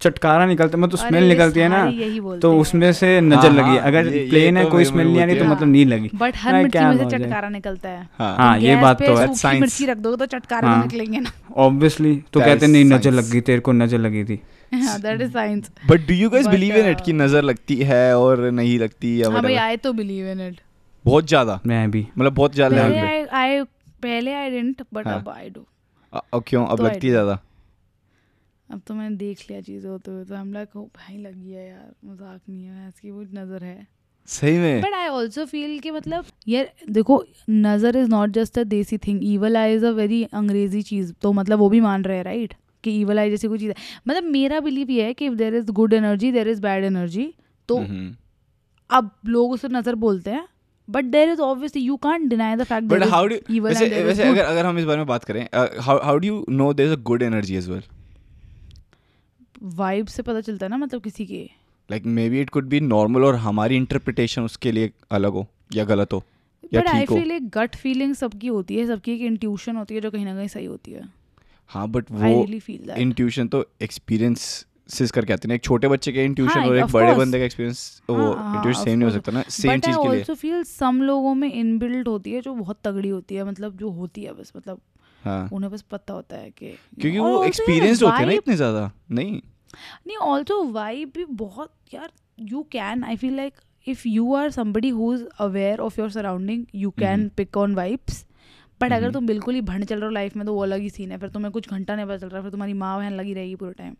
चटकारा 0.00 0.46
निकलता 0.46 0.78
है 0.78 0.82
मतलब 0.82 0.98
स्मेल 0.98 1.24
निकलती 1.28 1.60
है 1.60 1.68
ना 1.68 1.84
यही 1.86 2.38
तो 2.40 2.52
उसमें 2.58 2.92
से 2.92 3.20
नज़र 3.20 3.36
हाँ, 3.38 3.50
लगी 3.50 3.76
हाँ, 3.76 3.86
अगर 3.88 4.06
ये- 4.06 4.28
प्लेन 4.30 4.56
है 4.56 4.64
तो 4.64 4.70
कोई 4.70 4.84
स्मेल 4.84 5.06
नहीं 5.06 5.20
आ 5.20 5.24
रही 5.24 5.38
तो 5.38 5.44
मतलब 5.44 5.68
नहीं 5.68 5.86
लगी। 5.86 6.10
बट 6.14 6.36
हर 6.36 6.54
मिर्ची 6.54 6.78
में 6.78 6.98
से 6.98 7.18
चटकारा 7.18 7.48
निकलता 7.48 7.88
है। 7.88 8.08
हाँ 8.18 8.36
हाँ, 8.36 8.58
ये 8.58 8.76
बात 8.76 9.02
तो 9.02 9.14
है। 9.14 9.26
Science. 9.26 9.60
मिर्ची 9.60 9.86
रख 9.86 9.96
दोगे 9.96 10.16
तो 10.16 10.26
चटकारे 10.26 10.66
हाँ। 10.66 10.82
निकलेंगे 10.82 11.20
ना। 11.20 11.30
ऑब्वियसली 11.56 12.16
तो 12.32 12.40
कहते 12.40 12.66
नहीं 12.66 12.84
नज़र. 12.84 13.12
लग 13.12 13.30
गई 13.30 13.40
तेरे 13.40 13.60
को 13.60 13.72
नज़र 13.72 13.98
लगी 13.98 14.24
थी। 14.24 14.40
That 14.74 15.20
is 15.20 15.30
science 15.32 15.70
but 15.90 16.06
do 16.08 16.14
you 16.14 16.30
guys 16.30 16.46
believe 16.46 16.76
in 16.76 16.90
it 16.90 16.98
uh, 16.98 17.04
की 17.04 17.12
नज़र 17.12 17.42
लगती 17.42 17.76
है 17.82 18.18
और 18.18 18.50
नहीं 18.50 18.78
लगती 18.78 19.20
या 19.22 19.30
हाँ 19.30 19.42
भाई 19.42 19.54
आई 19.54 19.76
तो 19.76 19.92
बिलीव 19.92 20.28
इन 20.28 20.40
इट 20.40 20.60
बहुत 21.04 21.28
ज़्यादा। 21.28 21.60
मैं 21.66 21.90
भी। 21.90 22.06
मतलब 22.18 22.34
बहुत 22.34 22.54
ज़्यादा 22.54 22.82
पहले 22.82 22.98
आई 22.98 23.24
आई 23.32 23.62
पहले 24.02 24.32
आई 24.34 24.50
डिडंट 24.50 24.82
बट 24.94 25.06
हाँ। 25.06 25.18
अब 25.20 25.28
आई 25.28 25.50
डू 25.50 25.66
अ- 26.16 26.22
अ, 26.32 26.38
क्यों 26.38 26.66
अब 26.66 26.76
तो 26.78 26.84
लगती 26.84 27.10
ज़्यादा? 27.10 27.38
अब 28.68 28.80
तो 28.86 28.94
मैंने 28.94 29.16
देख 29.16 29.40
लिया 29.50 29.60
चीज़ें 29.60 29.90
होते 29.90 30.10
हुए 30.10 30.24
तो 30.24 30.34
हम 30.34 30.52
लाइक 30.52 30.76
ओ 30.76 30.82
भाई 30.84 31.16
लगी 31.16 31.50
है 31.50 31.68
यार 31.68 31.92
मज़ाक 32.04 32.40
नहीं 32.48 32.64
है 32.64 32.88
इसकी 32.88 33.10
वो 33.10 33.22
नज़र 33.22 33.64
है. 33.64 33.86
सही 34.28 34.58
में? 34.58 34.80
बट 34.82 34.94
आई 34.94 35.08
ऑल्सो 35.08 35.44
फील 35.44 35.78
कि 35.80 35.90
मतलब 35.90 36.24
यार 36.48 36.70
देखो 36.90 37.22
नज़र 37.50 37.96
is 37.96 38.08
not 38.08 38.30
just 38.30 38.58
a 38.58 38.62
desi 38.64 38.98
thing 38.98 39.20
evil 39.24 39.56
eye 39.56 39.74
is 39.74 39.86
a 39.86 39.90
very 39.90 40.22
अंग्रेज़ी 40.24 40.82
चीज़ 40.82 41.12
तो 41.22 41.32
मतलब 41.32 41.58
वो 41.58 41.68
भी 41.68 41.80
मान 41.80 42.04
रहे 42.04 42.16
हैं 42.16 42.24
राइट 42.24 42.54
कि 42.84 42.90
ईवल 42.90 43.18
आई 43.18 43.30
जैसी 43.30 43.48
कोई 43.48 43.58
चीज़ 43.58 43.70
है। 43.70 43.76
मतलब 44.08 44.24
मेरा 44.24 44.60
बिलीव 44.60 44.90
ये 44.90 45.04
है 45.04 45.14
कि 45.14 45.26
if 45.26 45.34
there 45.34 45.54
is 45.54 45.70
good 45.70 45.92
energy 45.92 46.32
there 46.32 46.48
is 46.48 46.60
bad 46.62 46.84
energy 46.84 47.32
तो 47.68 47.78
हम्म। 47.78 48.14
अब 48.90 49.10
लोग 49.26 49.52
उसे 49.52 49.68
नज़र 49.68 49.94
बोलते 49.94 50.30
हैं 50.30 50.46
but 50.88 51.04
there 51.04 51.28
is 51.28 51.40
obviously 51.40 51.82
you 51.82 51.96
can't 52.04 52.28
deny 52.30 52.56
the 52.56 52.64
fact 52.64 52.86
but 52.88 53.02
how 53.04 53.26
do 53.26 53.60
वैसे 53.62 54.02
वैसे 54.02 54.22
अगर 54.24 54.44
अगर 54.44 54.66
हम 54.66 54.78
इस 54.78 54.84
बारे 54.84 54.98
में 54.98 55.06
बात 55.06 55.24
करें 55.24 55.46
how 55.54 55.98
how 56.04 56.18
do 56.18 56.26
you 56.26 56.44
know 56.50 56.72
there 56.72 56.92
is 56.92 56.98
a 56.98 57.02
good 57.02 57.22
energy 57.22 57.56
as 57.56 57.68
well 57.70 57.82
vibe 59.76 60.06
से 60.06 60.22
पता 60.22 60.40
चलता 60.40 60.66
है 60.66 60.70
ना 60.70 60.76
मतलब 60.76 61.02
किसी 61.02 61.26
के। 61.26 61.42
Like 61.90 62.06
maybe 62.30 62.40
it 62.40 62.50
could 62.50 62.68
be 62.68 62.80
normal 62.80 63.24
और 63.24 63.34
हमारी 63.44 63.76
इंटरप्रिटेशन 63.76 64.42
उसके 64.42 64.72
लिए 64.72 64.90
अलग 65.10 65.32
हो 65.32 65.46
या 65.74 65.84
गलत 65.84 66.12
हो 66.12 66.22
या 66.74 66.80
बट 66.80 66.88
आई 66.88 67.06
फील 67.06 67.30
एक 67.30 67.48
गट 67.54 67.76
फीलिंग 67.76 68.14
सबकी 68.14 68.46
होती 68.48 68.76
है 68.76 68.86
सबकी 68.86 69.12
एक 69.14 69.20
इंट्यूशन 69.22 69.76
होती 69.76 69.94
है 69.94 70.00
जो 70.00 70.10
कहीं 70.10 70.24
ना 70.24 70.34
कहीं 70.34 70.48
सही 70.48 70.64
होती 70.64 70.92
है। 70.92 71.02
हाँ 71.70 71.88
बट 71.88 72.10
वो 72.12 72.46
इंट्यूशन 72.96 73.48
तो 73.48 73.64
एक्सपीरियंस 73.82 74.64
करके 74.88 75.32
आते 75.32 75.48
हैं 75.48 75.54
एक 75.54 75.62
छोटे 75.62 75.88
बच्चे 75.88 76.12
के 76.12 76.24
इंट्यूशन 76.24 76.58
हाँ, 76.58 76.66
और 76.68 76.76
एक 76.76 76.84
बड़े 76.84 77.14
बंदे 77.14 77.38
का 77.38 77.44
एक्सपीरियंस 77.44 78.02
वो 78.10 78.16
हाँ, 78.16 78.34
हाँ, 78.34 78.56
इंट्यूशन 78.56 78.84
सेम 78.84 78.98
नहीं 78.98 79.08
हो 79.08 79.14
सकता 79.14 79.32
ना 79.32 79.42
सेम 79.42 79.80
चीज़ 79.80 79.96
के 79.96 80.02
लिए। 80.02 80.18
ऑल्सो 80.18 80.34
फील 80.34 80.62
सम 80.62 81.00
लोगों 81.02 81.34
में 81.34 81.52
इनबिल्ट 81.52 82.08
होती 82.08 82.32
है 82.32 82.40
जो 82.40 82.54
बहुत 82.54 82.78
तगड़ी 82.84 83.08
होती 83.08 83.34
है 83.34 83.44
मतलब 83.44 83.76
जो 83.76 83.90
होती 83.90 84.22
है 84.22 84.32
बस 84.32 84.52
मतलब 84.56 84.80
हाँ। 85.24 85.48
उन्हें 85.52 85.72
बस 85.72 85.82
पता 85.82 86.14
होता 86.14 86.36
है 86.36 86.50
कि 86.50 86.70
क्योंकि 87.00 87.18
वो 87.18 87.42
एक्सपीरियंस 87.44 88.02
होते 88.02 88.16
हैं 88.16 88.26
ना 88.26 88.32
इतने 88.32 88.56
ज़्यादा 88.56 88.90
नहीं? 89.10 89.40
नहीं 90.06 90.16
ऑल्सो 90.16 90.62
वाइब 90.72 91.12
भी 91.16 91.24
बहुत 91.24 91.72
यार 91.94 92.12
you 92.40 92.62
can 92.72 93.04
I 93.04 93.16
feel 93.16 93.36
like 93.36 93.52
if 93.86 94.08
you 94.08 94.34
are 94.34 94.50
somebody 94.50 94.88
who 94.88 95.12
is 95.14 95.24
aware 95.40 95.80
of 95.80 96.00
your 96.00 96.10
surrounding 96.10 96.64
you 96.74 96.90
can. 96.90 97.28
Pick 97.28 97.56
on 97.56 97.74
vibes 97.74 98.24
but 98.80 98.92
अगर 98.92 99.02
हम्म। 99.02 99.12
तुम 99.12 99.26
बिल्कुल 99.26 99.54
ही 99.54 99.60
भंड 99.60 99.84
चल 99.84 99.96
रहे 99.96 100.04
हो 100.04 100.10
लाइफ 100.10 100.36
में 100.36 100.46
तो 100.46 100.54
वो 100.54 100.62
अलग 100.62 100.80
ही 100.80 100.90
सीन 100.90 101.12
है 101.12 101.18
फिर 101.18 101.28
तुम्हें 101.28 101.52
कुछ 101.52 101.68
घंटा 101.70 101.96
नहीं 101.96 102.06
पता 102.06 102.16
चल 102.16 102.28
रहा 102.28 102.42
फिर 102.42 102.50
तुम्हारी 102.50 102.72
माँ 102.72 102.98
बहन 102.98 103.12
लगी 103.12 103.34
रहेगी 103.34 103.54
पूरे 103.54 103.72
टाइम 103.72 103.94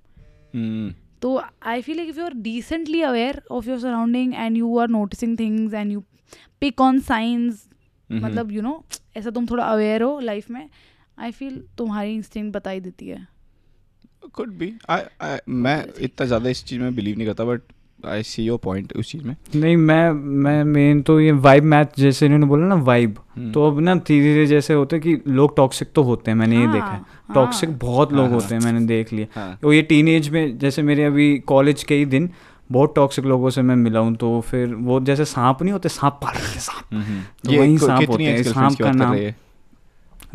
तो 1.22 1.40
I 1.62 1.82
feel 1.82 1.96
like 1.96 2.08
if 2.08 2.18
you 2.18 2.24
are 2.24 2.34
decently 2.42 3.00
aware 3.02 3.40
of 3.50 3.68
your 3.68 3.78
surrounding 3.80 4.34
and 4.34 4.56
you 4.56 4.76
are 4.78 4.88
noticing 4.88 5.38
things 5.38 5.74
and 5.74 5.92
you 5.92 6.02
pick 6.60 6.80
on 6.80 7.00
signs. 7.00 7.68
मतलब 8.10 8.52
यू 8.52 8.62
नो 8.62 8.82
ऐसा 9.16 9.30
तुम 9.30 9.46
थोड़ा 9.46 9.64
अवेयर 9.64 10.02
हो 10.02 10.18
लाइफ 10.20 10.50
में 10.50 10.68
आई 11.18 11.30
फील 11.32 11.62
तुम्हारी 11.78 12.14
इंस्टिंग 12.14 12.52
बताई 12.52 12.74
ही 12.74 12.80
देती 12.80 13.08
है। 13.08 13.26
कुड 14.34 14.52
बी 14.58 14.72
आई 14.90 15.38
मैं 15.48 15.84
इतना 16.00 16.26
ज़्यादा 16.26 16.50
इस 16.50 16.64
चीज़ 16.64 16.80
में 16.80 16.94
बिलीव 16.94 17.16
नहीं 17.16 17.26
करता 17.26 17.44
but 17.44 17.62
I 18.06 18.22
see 18.22 18.42
your 18.44 18.58
point 18.58 18.92
उस 18.96 19.10
चीज़ 19.12 19.22
में। 19.22 19.34
नहीं 19.54 19.76
मैं 19.76 20.10
मैं 20.44 20.62
मेन 20.64 21.02
तो 21.02 21.18
ये 21.20 21.32
वाइब 21.44 21.64
मैच 21.64 21.92
जैसे 21.98 22.26
इन्होंने 22.26 22.46
बोला 22.46 22.66
ना 22.66 22.74
वाइब 22.84 23.18
हम्म। 23.36 23.52
तो 23.52 23.66
अब 23.66 23.80
ना 23.80 23.94
धीरे 23.96 24.22
धीरे 24.24 24.46
जैसे 24.46 24.74
होते 24.74 24.96
हैं 24.96 25.02
कि 25.02 25.30
लोग 25.30 25.56
टॉक्सिक 25.56 25.88
तो 25.94 26.02
होते 26.02 26.30
हैं 26.30 26.38
मैंने 26.38 26.56
ये 26.56 26.64
हाँ, 26.64 26.72
देखा 26.72 26.86
है। 26.86 26.98
हाँ। 26.98 27.34
टॉक्सिक 27.34 27.78
बहुत 27.78 28.12
लोग 28.12 28.24
हाँ, 28.24 28.34
होते 28.34 28.54
हैं 28.54 28.62
मैंने 28.62 28.86
देख 28.86 29.12
लिया। 29.12 29.26
हाँ। 29.40 29.58
वो 29.64 29.72
ये 29.72 29.82
टीन 29.82 30.08
एज 30.08 30.28
में 30.28 30.58
जैसे 30.58 30.82
मेरे 30.82 31.04
अभी 31.04 31.38
कॉलेज 31.46 31.82
के 31.82 31.94
ही 31.94 32.04
दिन 32.06 32.30
बहुत 32.70 32.94
टॉक्सिक 32.94 33.24
लोगों 33.24 33.50
से 33.50 33.62
मैं 33.62 33.76
मिला 33.76 34.00
हूँ 34.00 34.14
तो 34.16 34.40
फिर 34.40 34.74
वो 34.74 35.00
जैसे 35.00 35.24
सांप 35.24 35.62
नहीं 35.62 35.72
होते 35.72 35.88
सांप 35.88 36.18
पाल 36.22 36.34
रहे 36.34 36.60
सांप। 36.60 36.94
हम्म, 36.94 37.20
तो 37.44 37.58
वही 37.60 37.78
सांप 37.78 38.08
होते 38.10 38.24
हैं 38.24 38.42
सांप 38.42 38.82
का 38.82 38.90
नाम। 38.92 39.12
रही 39.12 39.24
है? 39.24 39.34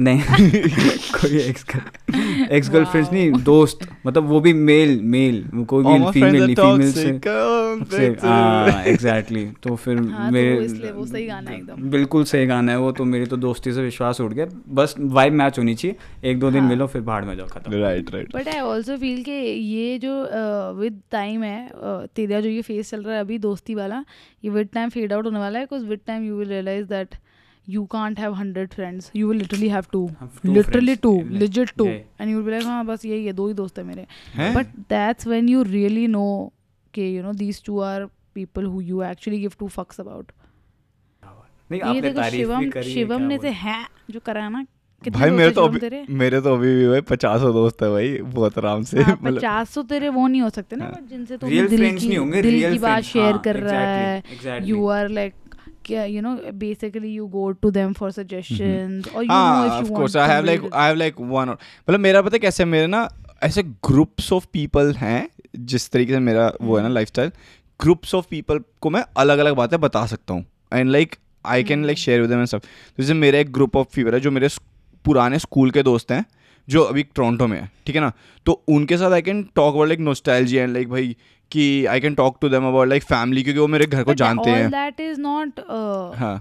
नहीं। 0.04 0.22
कोई 1.16 1.38
एक्स 1.40 1.66
एक्स 2.52 2.70
गर्लफ्रेंड्स 2.70 3.12
नहीं 3.12 3.32
दोस्त 3.44 3.88
मतलब 4.06 4.28
वो 4.28 4.40
भी 4.40 4.54
मेल 4.54 5.00
मेल 5.04 5.44
कोई 5.70 5.84
भी 5.84 6.12
फीमेल 6.12 6.44
नहीं 6.44 6.56
फीमेल 6.56 6.92
से 6.92 7.12
bitter. 7.12 8.26
हाँ 8.26 8.84
एग्जैक्टली 8.84 9.46
तो 9.64 9.76
फिर 9.76 9.98
हाँ, 9.98 10.28
तो 10.28 10.34
मेरे 10.34 10.92
वो 10.92 11.06
सही 11.06 11.26
गाना 11.26 11.52
एकदम। 11.52 11.90
बिल्कुल 11.92 12.24
सही 12.24 12.46
गाना 12.46 12.72
है 12.72 12.78
वो 12.80 12.92
तो 12.92 13.06
मेरी 13.06 13.26
तो 13.26 13.38
दोस्ती 13.38 13.74
से 13.74 13.82
विश्वास 13.82 14.22
उठ 14.22 14.34
गया। 14.34 14.46
बस 14.70 14.96
वाइब 15.00 15.34
मैच 15.34 15.60
होनी 15.60 15.76
चाहिए 15.76 16.30
एक 16.32 16.40
दो 16.40 16.52
दिन 16.52 16.62
हाँ। 16.62 16.70
मिलो 16.70 16.88
फिर 16.88 17.02
भाड़ 17.02 17.24
में 17.26 17.36
जाओ 17.38 17.48
खत्म। 17.48 17.82
Right 17.82 18.14
right 18.14 18.36
but 18.36 18.48
I 18.48 18.60
also 18.60 18.98
feel 18.98 19.24
कि 19.24 19.32
ये 19.32 19.98
जो 20.00 20.14
विद 20.80 21.02
टाइम 21.12 21.44
है 21.44 21.68
uh, 21.70 22.16
तेरा 22.16 22.40
जो 22.40 22.50
ये 22.50 22.62
फेस 22.62 22.92
चल 22.92 23.04
रहा 23.04 23.16
है 23.16 23.22
अभी 23.22 23.38
दोस्ती 23.40 23.76
वाला 23.76 24.04
ये 24.44 24.50
विद 24.50 24.70
टाइम 24.74 24.90
फेड 24.90 25.14
आउट 25.14 25.26
होने 25.26 25.40
वाला 25.40 25.60
है 25.60 25.66
because 25.66 25.86
with 25.86 26.00
time 26.08 26.24
you 26.24 26.36
will 26.36 26.50
realize 26.50 26.88
that 26.88 27.16
you 27.68 27.84
can't 27.86 28.20
have 28.20 28.34
hundred 28.34 28.74
friends 28.74 29.12
you 29.16 29.28
will 29.28 29.38
literally 29.38 29.70
have 29.70 29.86
two 29.92 30.06
Have 30.14 30.40
two 30.40 30.54
literally 30.54 30.86
friends. 30.86 31.02
Two 31.02 31.16
Yeah. 31.18 31.40
Legit 31.40 31.72
two 31.78 31.86
Yeah. 31.86 32.22
And 32.22 32.30
you 32.32 32.36
will 32.38 32.46
be 32.46 32.52
like 32.52 32.66
हाँ 32.66 32.86
बस 32.86 33.06
यही 33.06 33.26
है 33.26 33.34
दो 33.34 33.48
ही 33.48 33.54
दोस्त 33.54 33.78
है 33.80 33.84
मेरे 33.86 34.06
हैं? 34.36 34.54
But 34.54 34.76
that's 34.90 35.28
when 35.28 35.50
you 35.50 35.64
really 35.64 36.08
know 36.10 36.26
कि 36.94 37.16
you 37.18 37.24
know 37.24 37.34
these 37.36 37.64
two 37.66 37.80
are 37.82 38.06
people 38.36 38.66
who 38.66 38.82
you 38.82 39.02
actually 39.04 39.40
give 39.40 39.54
two 39.60 39.68
fucks 39.70 40.00
about 40.00 40.32
नहीं 41.72 41.94
ये 41.96 42.02
देखो 42.02 42.30
शिवम 42.30 42.70
शिवम 42.84 43.22
ने 43.24 43.38
से 43.38 43.50
है 43.58 43.84
जो 44.12 44.20
करा 44.20 44.48
ना 44.50 44.66
भाई 45.04 45.30
दोस्त 45.30 45.38
मेरे 45.38 45.52
तो 45.52 45.64
अभी 45.66 46.02
मेरे 46.16 46.40
तो 46.42 46.54
अभी 46.56 46.74
भी 46.76 46.88
भाई 46.88 47.02
पचासों 47.02 47.52
दोस्त 47.54 47.82
है 47.84 47.90
भाई 47.90 48.18
बहुत 48.34 48.58
आराम 48.58 48.84
से 48.84 49.02
हाँ, 49.02 49.18
मतलब 49.22 49.38
पचास 49.38 49.74
तो 49.76 49.84
तेरे 49.84 50.10
वो 50.10 50.28
नहीं 50.28 50.42
हो 50.42 50.50
सकते 50.50 50.76
ना 50.76 50.86
हाँ। 50.86 51.02
जिनसे 51.10 51.38
तुम 51.38 51.50
Real 51.50 51.70
दिल 51.70 51.98
की 51.98 52.08
नहीं 52.08 52.18
होंगे, 52.18 52.42
दिल 52.42 52.72
की 52.74 52.80
बात 52.80 53.04
शेयर 53.04 53.32
हाँ, 53.32 53.42
कर 53.42 53.56
रहा 53.58 53.80
है. 53.80 54.68
यू 54.68 54.86
आर 54.88 55.10
लाइक 55.10 55.34
क्या 55.86 56.04
you 56.06 56.22
know 56.22 56.36
basically 56.54 57.14
you 57.14 57.28
go 57.28 57.50
to 57.52 57.72
them 57.72 57.94
for 57.94 58.12
suggestions 58.12 59.08
और 59.08 59.24
यू 59.24 59.28
नो 59.28 59.34
हाँ 59.34 59.68
if 59.68 59.74
of 59.74 59.90
you 59.90 59.96
course 59.96 60.18
I 60.18 60.30
have 60.30 60.46
like 60.46 60.70
I 60.74 60.88
have 60.88 60.96
like 60.96 61.20
one 61.20 61.50
मतलब 61.50 62.00
मेरा 62.00 62.22
पता 62.22 62.38
कैसे 62.38 62.66
मेरे 62.66 62.88
ना 62.88 63.08
ऐसे 63.44 63.64
ग्रुप्स 63.64 64.32
ऑफ़ 64.34 64.46
पीपल 64.54 64.94
हैं 64.94 65.28
जिस 65.56 65.90
तरीके 65.92 66.14
से 66.14 66.20
मेरा 66.20 66.52
वो 66.62 66.78
है 66.78 66.84
ना 66.84 66.90
लाइफस्टाइल 66.90 67.32
ग्रुप्स 67.80 68.16
ऑफ़ 68.16 68.26
पीपल 68.30 68.60
को 68.82 68.90
मैं 68.90 69.04
अलग 69.18 69.40
अलग 69.40 69.56
बातें 69.56 69.80
बता 69.82 70.06
सकता 70.06 70.34
हूँ 70.34 70.46
and 70.74 70.90
like 70.90 71.16
I 71.46 71.64
can 71.64 71.86
like 71.86 71.98
share 71.98 72.22
with 72.22 72.46
सब 72.46 72.62
जैसे 72.98 73.14
मेरा 73.14 73.40
एक 73.40 73.52
ग्रुप 73.52 73.78
ऑफ़ 73.78 73.88
पीपल 73.96 74.14
है 74.14 74.20
जो 74.20 74.32
मेरे 74.32 74.50
पुराने 75.06 75.40
स्कूल 75.40 75.72
के 75.72 75.84
दोस्त 75.84 76.12
हैं 76.12 76.26
जो 76.68 76.84
अभी 76.84 77.04
टोरंटो 77.16 77.48
में 77.48 77.60
है 77.60 77.70
ठीक 77.86 77.96
है 77.96 78.02
ना? 78.02 78.12
तो 78.46 78.54
उनके 78.70 78.98
साथ 78.98 79.12
I 79.12 79.22
can 79.22 79.44
talk 79.56 79.74
about 79.74 79.88
like 79.88 80.00
nostalgia 80.00 80.58
and 80.58 80.74
like 80.74 80.90
भाई 80.90 81.16
कि 81.52 81.86
I 81.86 82.00
can 82.00 82.16
talk 82.16 82.38
to 82.42 82.50
them 82.50 82.68
about 82.68 82.88
like 82.88 83.04
family 83.04 83.44
क्योंकि 83.44 83.60
वो 83.60 83.68
मेरे 83.68 83.86
घर 83.86 84.04
को 84.04 84.14
जानते 84.14 84.50
हैं। 84.50 84.70
दैट 84.72 85.00
इज़ 85.02 85.20
नॉट 85.22 85.60
हाँ। 86.20 86.36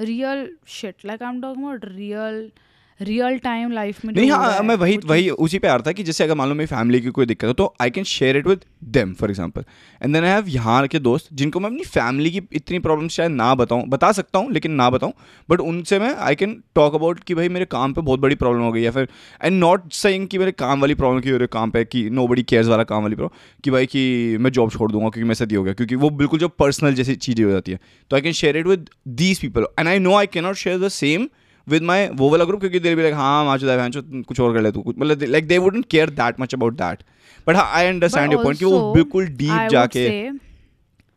Real 0.00 0.48
shit 0.68 1.04
like 1.06 1.22
I 1.22 1.28
am 1.28 1.40
talking 1.42 1.64
about 1.64 1.84
real 1.84 2.50
real 3.00 3.38
time 3.38 3.72
life 3.72 4.04
में 4.04 4.14
नहीं 4.14 4.30
हाँ 4.30 4.62
मैं 4.62 4.74
वही 4.74 4.96
वही 4.96 5.30
उसी 5.30 5.58
पे 5.58 5.68
आ 5.68 5.74
रहा 5.74 5.82
था 5.86 5.92
कि 5.92 6.02
जैसे 6.02 6.24
अगर 6.24 6.34
मान 6.34 6.48
लो 6.48 6.54
मेरी 6.54 6.66
फैमिली 6.66 7.00
की 7.00 7.10
कोई 7.10 7.26
दिक्कत 7.26 7.48
हो 7.48 7.52
तो 7.52 7.74
I 7.80 7.90
can 7.90 8.04
share 8.04 8.36
it 8.36 8.46
with 8.46 8.60
them 8.84 9.12
for 9.14 9.30
example 9.30 9.64
and 10.02 10.14
then 10.14 10.24
I 10.24 10.30
have 10.30 10.48
यहाँ 10.48 10.86
के 10.86 10.98
दोस्त 10.98 11.28
जिनको 11.32 11.60
मैं 11.60 11.70
अपनी 11.70 11.84
फैमिली 11.84 12.30
की 12.30 12.40
इतनी 12.52 12.78
प्रॉब्लम 12.78 13.08
शायद 13.08 13.30
ना 13.30 13.54
बताऊँ 13.54 13.84
बता 13.88 14.12
सकता 14.12 14.38
हूँ 14.38 14.52
लेकिन 14.52 14.72
ना 14.72 14.90
बताऊँ 14.90 15.12
बट 15.50 15.60
उनसे 15.60 15.98
मैं 15.98 16.14
आई 16.14 16.34
कैन 16.34 16.62
टॉक 16.74 16.94
अबाउट 16.94 17.20
कि 17.20 17.34
भाई 17.34 17.48
मेरे 17.48 17.64
काम 17.64 17.92
पर 17.92 18.02
बहुत 18.02 18.20
बड़ी 18.20 18.34
प्रॉब्लम 18.34 18.62
हो 18.62 18.72
गई 18.72 18.82
है 18.82 18.90
फिर 18.90 19.08
एंड 19.44 19.60
नॉट 19.60 19.92
सेइंग 19.92 20.28
कि 20.28 20.38
मेरे 20.38 20.52
काम 20.52 20.80
वाली 20.80 20.94
प्रॉब्लम 20.94 21.20
की 21.20 21.32
मेरे 21.32 21.46
काम 21.46 21.70
पर 21.70 21.84
कि 21.84 22.10
नो 22.10 22.26
बडी 22.26 22.42
केयर्स 22.42 22.68
वाला 22.68 22.84
काम 22.84 23.02
वाली 23.02 23.16
प्रॉब्लम 23.16 23.60
कि 23.64 23.70
भाई 23.70 23.86
कि 23.86 24.36
मैं 24.40 24.50
जॉब 24.50 24.70
छोड़ 24.70 24.92
दूँगा 24.92 25.08
क्योंकि 25.08 25.28
मैं 25.28 25.46
ये 25.50 25.56
हो 25.56 25.62
गया 25.62 25.74
क्योंकि 25.74 25.94
वो 25.94 26.10
बिल्कुल 26.10 26.40
जो 26.40 26.48
पर्सनल 26.48 26.94
जैसी 26.94 27.14
चीज़ें 27.14 27.44
हो 27.44 27.50
जाती 27.50 27.72
है। 27.72 27.80
तो 28.10 28.16
I 28.16 28.22
can 28.22 28.32
share 28.32 28.56
it 28.56 28.66
with 28.66 28.90
these 29.08 29.40
people 29.40 29.66
and 29.78 29.88
I 29.88 29.98
know 29.98 30.14
I 30.14 30.26
can 30.26 30.44
not 30.44 30.54
share 30.54 30.78
the 30.78 30.88
same 30.88 31.28
with 31.68 31.82
my 31.82 32.08
वो 32.08 32.30
वाला 32.30 32.44
ग्रुप 32.44 32.60
क्योंकि 32.60 32.80
देर 32.80 32.96
भी 32.96 33.02
लाइक 33.02 33.14
हाँ 33.14 33.44
माचो 33.44 33.66
दैट 33.66 34.24
कुछ 34.24 34.40
और 34.40 34.54
कर 34.54 34.60
ले 34.60 34.72
तू 34.72 34.82
कुछ 34.82 34.96
मतलब 34.98 35.22
like 35.22 35.46
they 35.48 35.58
wouldn't 35.58 35.86
care 35.90 36.10
that 36.10 36.40
much 36.40 36.54
about 36.54 36.72
that 36.72 37.02
but 37.48 37.56
हाँ 37.56 37.70
आई 37.72 37.86
अंडरस्टैंड 37.86 38.32
योर 38.32 38.44
पॉइंट 38.44 38.58
कि 38.58 38.64
वो 38.64 38.92
बिल्कुल 38.94 39.26
डीप 39.26 39.68
जाके 39.70 40.08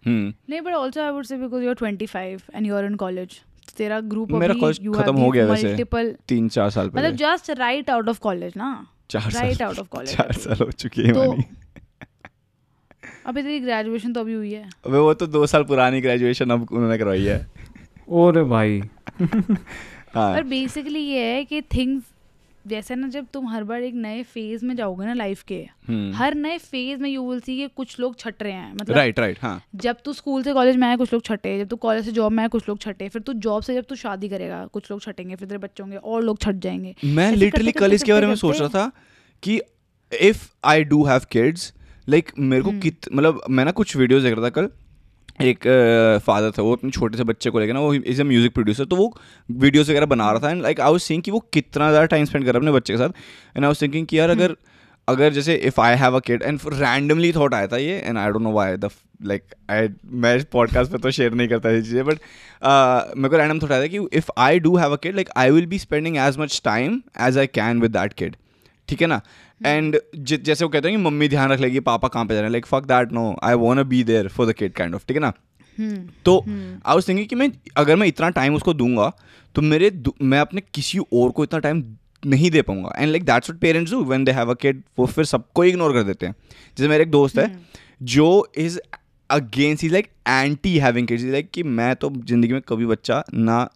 हम्म 0.05 0.33
नहीं 0.49 0.61
but 0.61 0.73
also 0.73 1.01
I 1.01 1.09
would 1.09 1.25
say 1.25 1.37
because 1.37 1.63
you 1.63 1.69
are 1.69 1.75
25 1.75 2.41
and 2.55 2.67
you 2.67 2.75
are 2.75 2.85
in 2.85 2.95
college 2.95 3.41
तेरा 3.77 3.99
ग्रुप 3.99 4.31
मेरा 4.31 4.53
college 4.53 4.95
खत्म 4.95 5.15
हो 5.15 5.29
गया 5.29 5.45
वैसे। 5.45 5.67
मल्टीपल 5.67 6.15
तीन 6.27 6.49
चार 6.49 6.69
साल 6.69 6.89
पहले। 6.89 7.07
मतलब 7.07 7.17
just 7.17 7.49
right 7.49 7.89
out 7.89 8.09
of 8.09 8.19
college 8.19 8.53
ना? 8.57 8.87
चार 9.09 9.31
राइट 9.31 9.61
आउट 9.61 9.79
ऑफ़ 9.79 9.87
कॉलेज 9.87 10.15
चार 10.17 10.31
साल 10.31 10.65
हो 10.65 10.71
चुके 10.71 11.01
हैं 11.01 11.13
तो 11.13 11.31
मानी। 11.31 11.43
अभी 13.25 13.41
तेरी 13.41 13.59
ग्रेजुएशन 13.59 14.13
तो 14.13 14.19
अभी 14.19 14.33
हुई 14.33 14.51
है। 14.53 14.69
अबे 14.85 14.97
वो 14.97 15.13
तो 15.13 15.27
दो 15.27 15.47
साल 15.47 15.63
पुरानी 15.63 16.01
ग्रेजुएशन 16.01 16.49
अब 16.49 16.67
उन्होंने 16.71 16.97
करवाई 16.97 17.23
है। 17.23 17.47
ओरे 18.09 18.43
भाई। 18.43 18.81
हाँ 19.21 19.57
पर 20.15 20.43
बेसिकली 20.45 20.99
ये 20.99 21.23
है 21.25 21.43
कि 21.45 21.61
थिंग्स 21.75 22.03
जैसे 22.65 22.95
ना 22.95 23.07
जब 23.07 23.25
तुम 23.33 23.47
हर 23.47 23.63
बार 23.63 23.83
एक 23.83 23.93
नए 23.95 24.21
फ़ेज़ 24.23 24.65
में 24.65 24.75
जाओगे 24.75 25.05
ना 25.05 25.13
लाइफ 25.13 25.41
के 25.43 25.59
हम्म। 25.87 26.13
हर 26.13 26.35
नए 26.35 26.57
फ़ेज़ 26.57 27.01
में 27.01 27.09
यू 27.09 27.29
विल 27.29 27.39
सी 27.39 27.55
कि 27.57 27.67
कुछ 27.75 27.99
लोग 27.99 28.17
छट 28.19 28.43
रहे 28.43 28.53
हैं 28.53 28.73
मतलब 28.73 28.95
राइट 28.95 29.19
राइट 29.19 29.37
हाँ 29.41 29.61
जब 29.75 29.97
तू 30.05 30.13
स्कूल 30.13 30.43
से 30.43 30.53
कॉलेज 30.53 30.75
में 30.75 30.87
आया 30.87 30.95
कुछ 30.95 31.13
लोग 31.13 31.23
छटे 31.23 31.57
जब 31.59 31.67
तू 31.67 31.75
कॉलेज 31.77 32.05
से 32.05 32.11
जॉब 32.11 32.31
में 32.31 32.39
आया 32.39 32.47
कुछ 32.47 32.67
लोग 32.69 32.79
छटे 32.79 33.09
फिर 33.09 33.21
तू 33.21 33.33
जॉब 33.39 33.63
से 33.63 33.73
जब 33.73 33.85
तू 33.89 33.95
शादी 33.95 34.29
करेगा 34.29 34.65
कुछ 34.73 34.91
लोग 34.91 35.01
छटेंगे 35.01 35.35
फिर 35.35 35.47
तेरे 35.47 35.57
बच्चे 35.57 35.83
होंगे 35.83 35.97
और 35.97 36.23
लोग 36.23 36.39
छट 36.41 36.59
जाएँगे 36.59 36.95
मैं 37.05 37.31
लिटरली 37.33 37.71
कल 37.71 37.93
इसके 37.93 38.13
बारे 38.13 38.27
में 38.27 38.35
सोच 38.35 38.59
रहा 38.59 38.69
था 38.69 38.91
कि 39.43 39.59
if 40.11 40.47
I 40.65 40.83
do 40.85 41.03
have 41.05 41.25
kids 41.31 41.73
like 42.07 42.31
मेरे 42.39 42.63
को 42.63 42.69
हम्म। 42.69 42.79
कित 42.79 43.09
मतलब 43.13 43.41
मैं 43.49 43.65
ना 43.65 43.71
कुछ 43.71 43.95
वीडियोस 43.97 44.23
देख 44.23 44.35
रहा 44.35 44.45
था 44.45 44.49
कल 44.51 44.69
एक 45.41 45.67
फादर 46.25 46.51
था 46.51 46.61
वो 46.61 46.75
अपने 46.75 46.91
छोटे 46.91 47.17
से 47.17 47.23
बच्चे 47.23 47.49
को 47.49 47.59
लेकर 47.59 47.73
ना 47.73 47.79
वो 47.79 47.93
इज़ 47.93 48.21
अ 48.21 48.23
म्यूज़िक 48.23 48.53
प्रोड्यूसर 48.53 48.85
तो 48.85 48.95
वो 48.95 49.13
वीडियोस 49.49 49.89
वगैरह 49.89 50.05
बना 50.05 50.31
रहा 50.31 50.43
था 50.43 50.51
and 50.51 50.61
like 50.61 50.79
I 50.79 50.91
was 50.91 51.01
seeing 51.01 51.23
कि 51.23 51.31
वो 51.31 51.39
कितना 51.53 51.89
ज़्यादा 51.89 52.05
टाइम 52.05 52.25
स्पेंड 52.25 52.45
कर 52.45 52.51
रहा 52.51 52.59
है 52.59 52.61
अपने 52.61 52.71
बच्चे 52.71 52.93
के 52.93 52.97
साथ 52.97 53.09
एंड 53.55 53.65
आई 53.65 53.67
वाज 53.67 53.81
थिंकिंग 53.81 54.07
कि 54.07 54.19
यार 54.19 54.29
अगर 54.29 54.55
अगर 55.07 55.33
जैसे 55.33 55.55
if 55.67 55.79
I 55.81 55.95
have 55.95 56.15
a 56.15 56.19
kid 56.19 56.43
and 56.43 56.59
randomly 56.73 57.31
thought 57.31 57.53
आया 57.53 57.67
था 57.67 57.77
ये 57.77 57.99
and 57.99 58.17
I 58.17 58.31
don't 58.31 58.43
know 58.43 58.51
why 58.51 58.75
the 58.77 58.89
like 59.23 59.43
I 59.69 59.87
मैं 60.05 60.43
पॉडकास्ट 60.51 60.91
पे 60.91 60.97
तो 60.97 61.11
शेयर 61.11 61.33
नहीं 61.33 61.47
करता 61.47 61.69
ये 61.69 61.81
चीज़ें 61.81 62.03
बट 62.05 62.19
मेरे 63.17 63.29
को 63.29 63.37
रैंडम 63.37 63.59
थॉट 63.59 63.71
आया 63.71 63.81
था 63.81 63.87
कि 63.87 63.99
if 64.13 64.31
I 64.37 64.59
do 64.59 64.75
have 64.75 64.93
a 64.93 64.95
kid 64.95 65.15
like 65.15 65.29
I 65.37 65.51
will 65.51 65.65
be 65.65 65.79
spending 65.79 66.17
as 66.17 66.37
much 66.37 66.61
time 66.65 67.01
as 67.21 67.37
I 67.37 67.47
can 67.53 67.81
with 67.81 67.91
that 67.91 68.13
kid 68.13 68.35
ठीक 68.87 69.01
है 69.01 69.07
ना? 69.07 69.21
एंड 69.61 69.99
जैसे 70.17 70.63
वो 70.63 70.69
कहते 70.69 70.87
हैं 70.87 70.97
कि 70.97 71.03
मम्मी 71.03 71.27
ध्यान 71.29 71.51
रख 71.51 71.59
लेगी 71.59 71.79
पापा 71.81 72.07
कहाँ 72.07 72.25
पे 72.25 72.33
जा 72.33 72.39
रहे 72.39 72.47
हैं 72.47 72.51
like 72.51 72.65
fuck 72.65 72.85
that 72.87 73.11
no 73.13 73.35
I 73.43 73.53
won't 73.55 73.87
be 73.87 74.03
there 74.03 74.27
for 74.27 74.47
the 74.47 74.53
kid 74.53 74.73
kind 74.73 74.95
of 74.95 75.05
ठीक 75.07 75.17
है 75.17 75.21
ना? 75.21 75.33
हम्म 75.77 76.07
तो 76.25 76.37
आई 76.39 76.95
वाज 76.95 77.07
थिंकिंग 77.07 77.27
कि 77.27 77.35
मैं 77.35 77.51
अगर 77.77 77.95
मैं 77.95 78.07
इतना 78.07 78.29
टाइम 78.29 78.55
उसको 78.55 78.73
दूँगा 78.73 79.11
तो 79.55 79.61
मेरे 79.61 79.91
मैं 80.21 80.39
अपने 80.39 80.61
किसी 80.73 80.99
और 80.99 81.31
को 81.31 81.43
इतना 81.43 81.59
टाइम 81.59 81.83
नहीं 82.25 82.51
दे 82.51 82.61
पाऊँगा। 82.61 82.93
And 82.97 83.09
like 83.11 83.23
that's 83.25 83.49
what 83.49 83.59
parents 83.61 83.91
do 83.91 84.03
when 84.03 84.23
they 84.23 84.31
have 84.31 84.51
a 84.51 84.53
kid 84.61 84.81
वो 84.99 85.05
फिर 85.05 85.25
सबको 85.25 85.63
इग्नोर 85.63 85.93
कर 85.93 86.03
देते 86.03 86.25
हैं। 86.25 86.35
जैसे 86.77 86.89
मेरे 86.89 87.03
एक 87.03 87.11
दोस्त 87.11 87.39
है 87.39 87.51
जो 88.03 88.51
is 88.57 88.79
against 89.29 89.83
is 89.83 89.91
like 89.93 90.07
anti 90.27 90.77
having 90.77 91.07
kids 91.07 91.23
like 91.23 91.49
कि 91.53 91.63
मैं 91.63 91.95
तो 91.95 92.09
ज़िंदगी 92.09 92.53
में 92.53 92.61
कभी 92.61 92.85
बच्चा 92.85 93.23
ना 93.33 93.67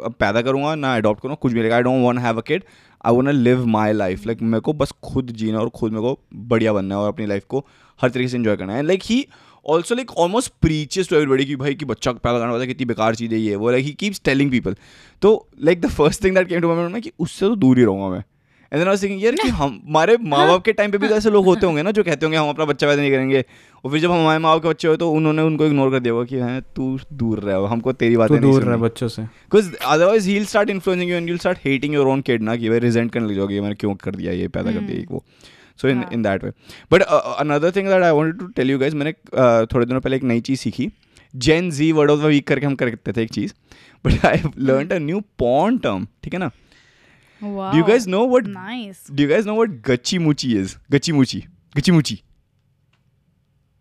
पैदा 0.00 0.42
करूँगा, 0.42 0.74
ना 0.74 0.94
अडोप्ट 0.96 1.22
करूँगा, 1.22 1.38
कुछ 1.42 1.52
भी 1.52 1.68
I 1.68 1.82
don't 1.82 2.02
want 2.02 2.20
have 2.20 2.38
a 2.38 2.42
kid 2.42 2.64
I 3.04 3.14
want 3.14 3.30
live 3.30 3.64
my 3.66 3.92
life 3.92 4.26
like 4.26 4.42
मेरे 4.42 4.60
को 4.60 4.72
बस 4.74 4.92
खुद 5.04 5.30
जीना 5.32 5.58
और 5.58 5.68
खुद 5.70 5.92
मेरे 5.92 6.02
को 6.02 6.18
बढ़िया 6.48 6.72
बनना 6.72 6.94
है 6.94 7.00
और 7.00 7.08
अपनी 7.08 7.26
लाइफ 7.26 7.44
को 7.44 7.64
हर 8.00 8.10
तरीके 8.10 8.28
से 8.28 8.36
इन्जॉय 8.36 8.56
करना 8.56 8.74
है। 8.74 8.82
Like 8.82 9.02
he 9.04 9.26
also 9.66 9.94
like 9.94 10.10
almost 10.12 10.52
preaches 10.62 11.08
to 11.08 11.16
everybody 11.16 11.44
कि 11.44 11.56
भाई 11.56 11.74
कि 11.74 11.84
बच्चा 11.84 12.12
पैदा 12.12 12.38
करना 12.38 12.50
पड़ता 12.50 12.60
है, 12.60 12.66
कितनी 12.66 12.86
बेकार 12.86 13.14
चीज़ 13.14 13.32
है 13.32 13.40
ये, 13.40 13.54
वो। 13.56 13.70
Like 13.70 13.84
he 13.84 13.92
keeps 13.92 14.20
telling 14.24 14.50
people 14.50 14.76
तो 15.22 15.48
like 15.60 15.80
the 15.80 15.88
first 15.88 16.24
thing 16.24 16.34
that 16.36 16.48
came 16.48 16.60
to 16.60 16.74
my 16.74 17.00
कि 17.00 17.12
उससे 17.18 17.46
तो 17.46 17.54
दूर 17.56 17.78
ही 17.78 17.84
रहूँगा 17.84 18.08
मैं। 18.08 18.24
एंड 18.72 18.80
देन 18.80 18.88
आई 18.88 18.96
थिंकिंग 18.96 19.22
यार 19.24 19.34
कि 19.34 19.48
हम 19.60 19.80
हमारे 19.86 20.16
माँ 20.22 20.46
बाप 20.48 20.64
के 20.64 20.72
टाइम 20.72 20.90
पे 20.90 20.98
भी 20.98 21.08
तो 21.08 21.14
ऐसे 21.14 21.30
लोग 21.30 21.44
होते 21.44 21.66
होंगे 21.66 21.82
ना 21.82 21.90
जो 21.90 22.02
कहते 22.04 22.26
होंगे 22.26 22.38
हम 22.38 22.48
अपना 22.48 22.64
बच्चा 22.64 22.86
पैदा 22.86 23.00
नहीं 23.02 23.10
करेंगे। 23.10 23.44
और 23.84 23.90
फिर 23.90 24.00
जब 24.00 24.10
हमारे 24.10 24.38
माँ 24.38 24.52
बाप 24.52 24.62
के 24.62 24.68
बच्चे 24.68 24.88
हो 24.88 24.96
तो 24.96 25.10
उन्होंने 25.12 25.42
उनको 25.42 25.66
इग्नोर 25.66 25.90
कर 25.90 26.00
दिया 26.00 26.14
होगा 26.14 26.24
कि 26.24 26.38
हाँ 26.38 26.60
तू 26.76 26.98
दूर 27.12 27.40
रहे 27.40 27.66
हमको 27.68 27.92
तेरी 27.92 28.16
बातें 28.16 28.34
नहीं 28.34 28.50
दूर 28.50 28.64
रह 28.64 28.76
बच्चों 28.76 29.08
से। 29.08 29.22
Because 29.22 29.74
otherwise 29.76 30.28
he 30.28 30.44
start 30.44 30.70
influencing 30.70 31.10
you 31.10 31.16
and 31.16 31.28
you'll 31.28 31.38
start 31.38 31.58
hating 31.64 31.94
your 31.94 32.06
own 32.06 32.20
kid 32.20 32.42
ना 32.42 32.56
कि 32.56 32.68
भाई 32.68 32.78
रिजेंट 32.78 33.12
करने 33.12 33.28
लग 33.28 33.36
जाओगे 33.36 33.60
मैंने 33.60 33.74
क्यों 33.74 33.94
कर 33.94 34.14
दिया 34.14 34.32
ये 34.32 34.48
पैदा 34.48 34.72
कर 34.72 34.80
दिया 34.80 34.98
ये 34.98 35.06
वो। 35.10 35.24
So 35.80 35.88
in 35.88 36.04
in 36.12 36.22
that 36.22 36.44
way 36.44 36.50
but 36.92 37.02
another 37.02 37.70
thing 37.76 37.88
that 37.88 38.02
I 38.02 38.12
wanted 38.12 38.38
to 38.38 38.46
tell 38.52 38.70
you 38.70 38.78
guys 38.78 38.94
मैंने 38.94 39.12
uh, 39.12 39.72
थोड़े 39.74 39.86
दिनों 39.86 40.00
पहले 40.00 40.16
एक 40.16 40.24
नई 40.24 40.40
चीज़ 40.40 40.60
सीखी। 40.60 40.90
Gen 41.34 41.70
Z 41.70 41.90
word 41.92 42.10
of 42.10 42.20
the 42.20 42.24
week 42.24 42.46
करके 42.48 42.66
हम 42.66 42.74
करते 42.74 43.12
थे 43.12 43.22
एक 43.22 43.30
चीज़। 43.30 43.52
But 44.04 44.24
I 44.26 44.42
learn 44.58 44.88
a 44.88 44.98
new 44.98 45.20
porn 45.38 45.78
term 45.78 46.06
ठीक 46.24 46.34
है 46.34 46.40
ना? 46.40 46.50
wow 47.41 47.71
do 47.71 47.77
you 47.77 47.83
guys 47.85 48.07
know 48.07 48.25
what 48.27 48.47
nice 48.57 49.01
Do 49.19 49.25
you 49.25 49.31
guys 49.33 49.49
know 49.49 49.55
what 49.61 49.75
gachi 49.89 50.19
muchi 50.27 50.51
is? 50.63 50.75
Gachi 50.95 51.15
muchi. 51.19 51.41
Gachi 51.77 51.95
muchi. 51.97 52.17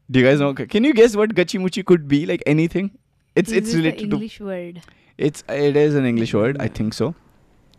Do 0.09 0.21
you 0.21 0.27
guys 0.29 0.41
know? 0.45 0.53
Can 0.73 0.87
you 0.89 0.93
guess 1.01 1.15
what 1.23 1.35
gachi 1.41 1.59
muchi 1.67 1.83
could 1.91 2.07
be? 2.15 2.21
Like 2.31 2.43
anything? 2.55 2.89
It's 3.37 3.53
Is 3.53 3.59
it's 3.59 3.69
this 3.69 3.75
the 3.75 3.83
related 3.83 4.11
to. 4.15 4.17
English 4.17 4.41
word 4.49 4.81
It's 5.27 5.45
it 5.67 5.77
is 5.83 5.95
an 6.01 6.09
English 6.13 6.35
word. 6.39 6.59
I 6.65 6.67
think 6.79 6.97
so. 7.01 7.07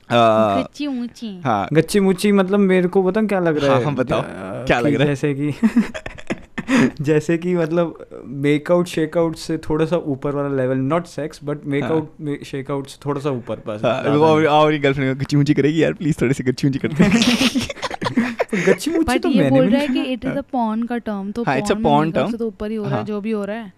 Uh, 0.09 0.63
कच्ची 0.63 0.87
ऊंची 0.87 1.29
हाँ 1.43 1.67
गच्ची 1.73 1.99
मुच्ची 2.07 2.31
मतलब 2.39 2.59
मेरे 2.59 2.87
को 2.95 3.03
पता 3.03 3.21
क्या 3.33 3.39
लग 3.39 3.57
रहा 3.63 3.69
हाँ, 3.71 3.77
है 3.79 3.85
हाँ, 3.85 3.93
बताओ। 3.95 4.21
अ, 4.21 4.65
क्या 4.67 4.79
लग 4.79 4.91
कि 4.91 4.97
रहा 4.97 5.07
है? 5.07 5.15
जैसे 5.15 5.33
कि 5.33 6.26
जैसे 7.00 7.38
कि 7.38 7.54
मतलब 7.54 8.06
मेकआउट 8.24 8.86
शेकआउट 8.86 9.36
से 9.36 9.58
थोड़ा 9.58 9.84
सा 9.86 9.96
ऊपर 9.96 10.34
वाला 10.34 10.56
level 10.56 10.78
not 10.78 11.06
sex 11.06 11.40
but 11.44 11.64
make out 11.66 12.42
shake out 12.46 12.88
से 12.88 12.98
थोड़ा 13.06 13.20
सा 13.20 13.30
ऊपर 13.30 13.56
बस। 13.56 13.84
हाँ, 13.84 14.00
ज़्यादा 14.02 14.18
वो 14.18 14.24
और 14.24 14.46
और 14.46 14.76
गर्लफ्रेंड 14.78 15.18
गच्ची 15.18 15.36
मुची 15.36 15.54
करेगी 15.54 15.82
यार 15.82 15.92
प्लीज़ 15.92 16.16
थोड़ी 16.22 16.34
सी 16.34 16.44
गच्ची 16.44 16.66
मुची 16.66 16.78
करते 16.78 17.04
हैं। 17.04 18.64
गच्ची 18.68 18.90
बट 18.90 19.22
तो 19.22 19.28
मैंने 19.28 19.50
बोल 19.50 19.68
रहा 19.68 19.80
है 19.80 19.88
कि 19.88 20.02
इट 20.02 20.24
इज़ 20.24 20.38
अ 20.38 20.42
पॉन 20.52 20.82
का 20.82 20.98
टर्म 20.98 21.30
तो 21.32 21.42
हाँ, 21.42 21.56
it's 21.56 21.70
a 21.70 21.74
porn 21.74 21.78
में 21.78 21.90
porn 21.90 22.06
makeup 22.06 22.22
term. 22.22 22.30
से 22.32 22.38
तो 22.38 22.46
ऊपर 22.46 22.70
ही 22.70 22.76
हो 22.76 22.84
रहा 22.84 22.92
हाँ। 22.92 23.00
है। 23.00 23.06
जो 23.06 23.20
भी 23.20 23.30
हो 23.30 23.44
रहा 23.44 23.56
है। 23.56 23.72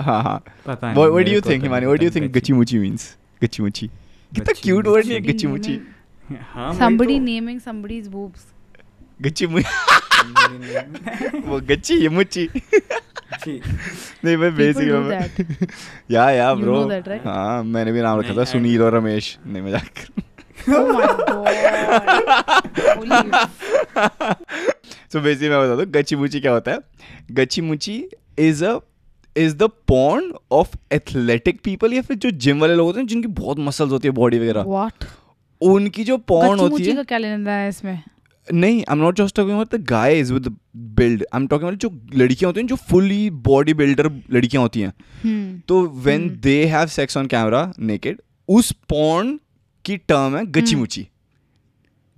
हाँ 0.00 0.22
हाँ। 0.22 0.42
पता 0.66 0.88
है 0.88 0.94
What, 0.94 1.04
what 1.06 1.18
do 1.18 1.24
मेरे 1.24 1.36
you 1.36 1.42
को 1.42 1.48
think, 1.50 1.60
तो 1.62 1.66
Himani? 1.66 1.80
नहीं 1.80 1.90
What 1.90 2.00
do 2.00 2.06
you 2.06 2.12
पता 2.12 2.20
think 2.20 2.34
गच्ची 2.36 2.52
मुची 2.52 2.78
means? 2.78 3.02
गच्ची 3.44 3.62
मुची 3.62 3.86
कितना 4.34 4.52
क्यूट 4.62 4.86
वर्ड 4.86 5.06
है 5.06 5.20
गच्ची 5.20 5.46
मुची 5.46 5.72
naming- 5.72 6.44
हाँ 6.54 6.72
somebody 6.78 7.18
naming 7.24 7.58
somebody's 7.68 8.08
boobs 8.14 8.46
गच्ची 9.22 9.46
मुची 9.46 9.66
वो 11.48 11.60
गच्ची 11.68 11.94
ये 12.02 12.08
मुची 12.08 12.48
जी। 13.44 13.60
नहीं 14.24 14.36
मैं 14.36 14.54
बेसिक. 14.56 14.88
या 16.10 16.30
या 16.30 16.50
You 16.52 16.60
bro 16.60 16.74
know 16.82 16.88
that, 16.90 17.06
right? 17.08 17.24
हाँ 17.26 17.62
मैंने 17.64 17.92
भी 17.92 18.00
नाम 18.02 18.20
रखा 18.20 18.36
था 18.36 18.44
सुनील 18.44 18.82
और 18.82 18.94
रमेश। 18.94 19.36
नहीं 19.46 19.62
मज़ाक 19.62 20.04
oh 20.68 20.76
सो 25.12 25.20
बेसिकली 25.20 25.48
मैं 25.48 25.60
बता 25.60 25.74
दूँ 25.76 25.84
गच्ची 25.92 26.16
मुची 26.16 26.40
क्या 26.40 26.52
होता 26.52 26.70
है? 26.72 26.78
गच्ची 27.32 27.60
मुची 27.60 27.96
is 28.38 28.64
a 28.64 28.78
is 29.36 29.56
the 29.56 29.68
porn 29.88 30.32
of 30.52 30.76
athletic 30.92 31.60
people 31.64 31.92
या 31.92 32.02
फिर 32.02 32.16
जो 32.16 32.30
जिम 32.46 32.60
वाले 32.60 32.74
लोग 32.74 32.86
होते 32.86 33.00
हैं 33.00 33.06
जिनकी 33.06 33.28
बहुत 33.42 33.58
मसल्स 33.58 33.92
होती 33.92 34.08
है 34.08 34.14
बॉडी 34.14 34.38
वगैरह। 34.38 34.62
What? 34.62 35.06
उनकी 35.60 36.04
जो 36.04 36.16
पॉर्न 36.28 36.50
गच्ची 36.52 36.68
होती 36.68 36.84
है 36.84 36.94
का 36.96 37.02
क्या 37.02 37.18
लेना 37.18 37.52
है 37.52 37.68
इसमें? 37.68 38.02
नहीं 38.48 38.78
I 38.78 38.92
am 38.92 38.98
not 38.98 39.16
just 39.16 39.36
talking 39.36 39.52
about 39.52 39.74
the 39.74 39.84
guys 39.86 40.30
with 40.30 40.48
build 40.94 41.24
I 41.34 41.40
am 41.40 41.46
talking 41.46 41.68
about 41.68 41.80
जो 41.80 41.90
लड़कियाँ 42.14 42.48
होती 42.48 42.60
हैं 42.60 42.66
जो 42.66 42.76
फुली 42.90 43.28
बॉडी 43.48 43.74
बिल्डर 43.74 44.10
लड़कियाँ 44.32 44.62
होती 44.62 44.80
हैं। 44.80 44.92
हम्म। 45.22 45.60
तो 45.68 45.80
when 46.04 46.28
they 46.40 46.64
have 46.66 46.86
sex 46.88 47.16
on 47.16 47.26
camera 47.26 47.72
naked 47.80 48.20
उस 48.48 48.72
पॉर्न 48.88 49.38
की 49.84 49.96
टर्म 50.08 50.36
है 50.36 50.44
गची 50.52 50.76
मुची 50.76 51.06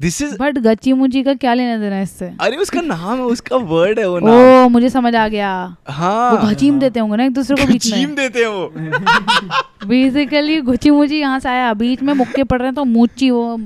दिस 0.00 0.20
इज़ 0.22 0.36
बट 0.38 0.58
गच्ची 0.58 0.92
मुच्ची 0.92 1.22
का 1.22 1.32
क्या 1.34 1.52
लेना 1.54 1.76
देना 1.78 1.96
है 1.96 2.02
इससे? 2.02 2.30
अरे 2.40 2.56
उसका 2.56 2.80
नाम 2.80 3.18
है 3.18 3.24
उसका 3.24 3.56
वर्ड 3.56 3.98
है 3.98 4.08
वो 4.08 4.18
नाम। 4.18 4.64
ओ 4.64 4.68
मुझे 4.68 4.88
समझ 4.90 5.14
आ 5.14 5.26
गया। 5.28 5.50
हाँ। 5.88 6.30
वो 6.32 6.48
घचीम 6.48 6.78
देते 6.80 7.00
होंगे 7.00 7.16
ना 7.16 7.24
एक 7.24 7.32
दूसरे 7.34 7.56
को 7.56 7.72
बीच 7.72 7.92
में। 7.92 8.14
देते 8.14 8.38
हैं 8.38 8.46
वो। 8.46 9.88
बेसिकली 9.88 10.60
घुची 10.60 10.90
मुची 10.90 11.20
यहाँ 11.20 11.38
से 11.40 11.48
आया। 11.48 11.72
बीच 11.74 12.02
में 12.02 12.12
मुक्के 12.14 12.44
पड़ 12.44 12.58
रहे 12.58 12.66
हैं 12.66 12.74
तो 12.74 12.84
मुच्ची 12.84 13.30
वो 13.30 13.56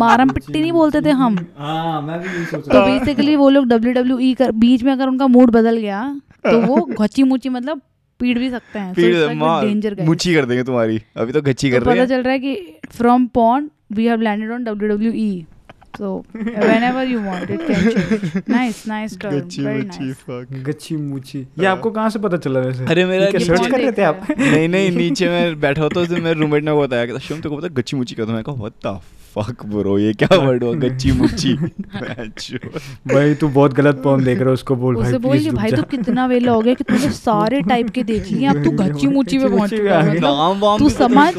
मारम 0.00 0.30
पिट्टी 0.30 0.60
नहीं 0.60 0.72
बोलते 0.72 1.00
थे 1.02 1.10
हम। 1.12 1.38
हाँ 1.58 2.02
मैं 2.02 2.20
भी 2.20 2.28
यही 2.28 2.44
सोच 2.44 2.68
तो 2.68 2.84
बेसिकली 2.86 3.36
वो 3.36 3.48
लोग 3.50 3.66
डब्ल्यू 3.68 3.92
डब्ल्यू 3.92 4.18
ई 4.18 4.34
कर 4.34 4.52
बीच 4.58 4.82
में 4.82 4.92
अगर 4.92 5.08
उनका 5.08 5.26
मूड 5.28 5.50
बदल 5.50 5.76
गया 5.78 6.04
तो 6.46 6.60
वो 6.62 6.84
घची 7.00 7.22
मुची 7.24 7.48
मतलब 7.50 7.80
पीट 8.20 8.38
भी 8.38 8.50
सकते 8.50 8.78
हैं। 8.78 8.92
फिर 8.94 9.12
डेंजर 9.12 9.94
मार। 9.94 10.06
मुची 10.06 10.34
कर 10.34 10.44
देंगे 10.44 10.62
तुम्हारी। 10.64 11.00
अभी 11.16 11.32
तो 11.32 11.40
गच्ची 11.42 11.70
तो 11.70 11.76
कर 11.76 11.82
रहे 11.82 11.94
पता 11.94 12.00
हैं। 12.02 12.08
चल 12.08 12.22
रहा 12.22 12.32
है 12.32 12.38
कि 12.38 12.78
from 12.92 13.26
porn 13.34 13.70
we 13.92 14.06
have 14.06 14.20
landed 14.20 14.50
on 14.52 14.64
W 14.64 14.88
W 14.88 15.12
E 15.12 15.46
so 15.98 16.08
whenever 16.36 17.02
you 17.10 17.20
want 17.26 17.50
it 17.50 17.66
can 17.66 17.84
change. 17.88 18.34
Nice 18.54 18.80
nice 18.90 19.16
term 19.24 19.34
गच्ची 19.34 19.62
very 19.62 19.82
मुची 19.82 20.06
nice. 20.06 20.22
fuck. 20.28 20.52
गच्ची 20.68 20.96
मुची 20.96 21.38
ये 21.58 21.66
आपको 21.66 21.90
कहाँ 21.90 22.10
से 22.10 22.18
पता 22.18 22.36
चला 22.36 22.60
वैसे? 22.60 22.84
अरे 22.84 23.04
मेरा 23.04 23.30
क्या 23.30 23.40
सर्च 23.46 23.66
कर 23.66 23.78
रहे 23.80 23.92
थे 23.92 24.02
आप? 24.02 24.26
नहीं 24.38 24.68
नहीं 24.68 24.90
नीचे 24.96 25.28
मैं 25.28 25.60
बैठा 25.60 25.82
होता 25.82 26.04
तो 26.04 26.16
मेरे 26.16 26.40
रूममेट 26.40 26.64
ने 26.64 26.70
वो 26.70 26.82
बताया 26.82 27.06
कि 27.06 27.18
शिवम 27.18 27.40
तेरे 27.40 27.50
को 27.50 27.56
पता 27.56 27.66
है 27.66 27.74
गच्ची 27.74 27.96
मुची 27.96 28.14
कहता 28.14 28.32
मैं 28.32 28.42
कहा 28.42 28.54
व्हाट 28.54 28.72
द 28.86 28.98
फक 29.38 29.64
ब्रो 29.66 29.98
ये 29.98 30.12
क्या 30.12 30.36
वर्ड 30.36 30.62
हुआ? 30.64 30.74
गच्ची 30.74 31.12
मुची। 31.12 31.52
भाई 33.12 33.34
तू 33.34 33.48
बहुत 33.48 33.74
गलत 33.74 34.00
पॉन 34.04 34.24
देख 34.24 34.38
रहा 34.38 34.48
है 34.48 34.52
उसको 34.52 34.76
बोल 34.76 34.96
भाई 34.96 35.12
बोल 35.18 35.38
कि 35.38 35.48
रुक 35.48 35.56
भाई। 35.56 35.72
तू 35.72 35.82
कितना 35.82 36.26
वेला 36.26 36.52
हो 36.52 36.60
गया 36.60 36.74
कि 36.74 36.84
तूने 36.84 37.10
सारे 37.10 37.60
टाइप 37.62 37.90
के 37.90 38.02
देख 38.02 38.30
लिए 38.32 38.46
अब 38.46 38.64
तू 38.64 38.70
घच्ची 38.70 39.06
मुच्ची 39.06 39.38
पे 39.38 39.48
पहुँच 39.48 39.72
है। 39.72 39.88
आ 39.88 40.02
मतलब 40.02 40.76
तू 40.78 40.88
समझ। 40.88 41.34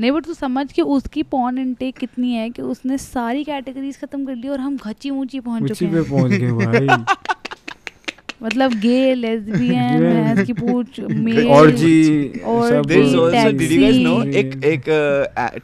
नहीं 0.00 0.10
बट 0.12 0.24
तू 0.24 0.34
समझ 0.34 0.72
कि 0.72 0.82
उसकी 0.82 1.22
पॉन 1.22 1.58
इनटेक 1.58 1.98
कितनी 1.98 2.32
है 2.32 2.50
कि 2.50 2.62
उसने 2.62 2.98
सारी 2.98 3.44
कैटेगरीज 3.44 4.00
खत्म 4.00 4.26
कर 4.26 4.34
ली 4.34 4.48
और 4.48 4.60
हम 4.60 4.76
घची 4.76 5.10
मुची 5.10 5.40
पहुँच 5.40 5.72
चुके 5.72 5.84
हैं। 5.84 6.04
पहुँच 6.04 6.30
गए 6.30 6.50
भाई। 6.50 7.04
मतलब 8.42 8.72
गे 8.74 9.14
लेस्बियन 9.14 10.00
भैंस 10.00 10.46
की 10.46 10.52
पूछ 10.52 11.00
मेल 11.00 11.48
ऑर्जी 11.48 12.28
और 12.44 12.72
Taxi. 12.72 13.04
also, 13.04 13.52
did 13.52 13.70
you 13.70 13.80
guys 13.80 13.98
know? 14.06 14.26
एक 14.26 14.64
एक 14.64 14.84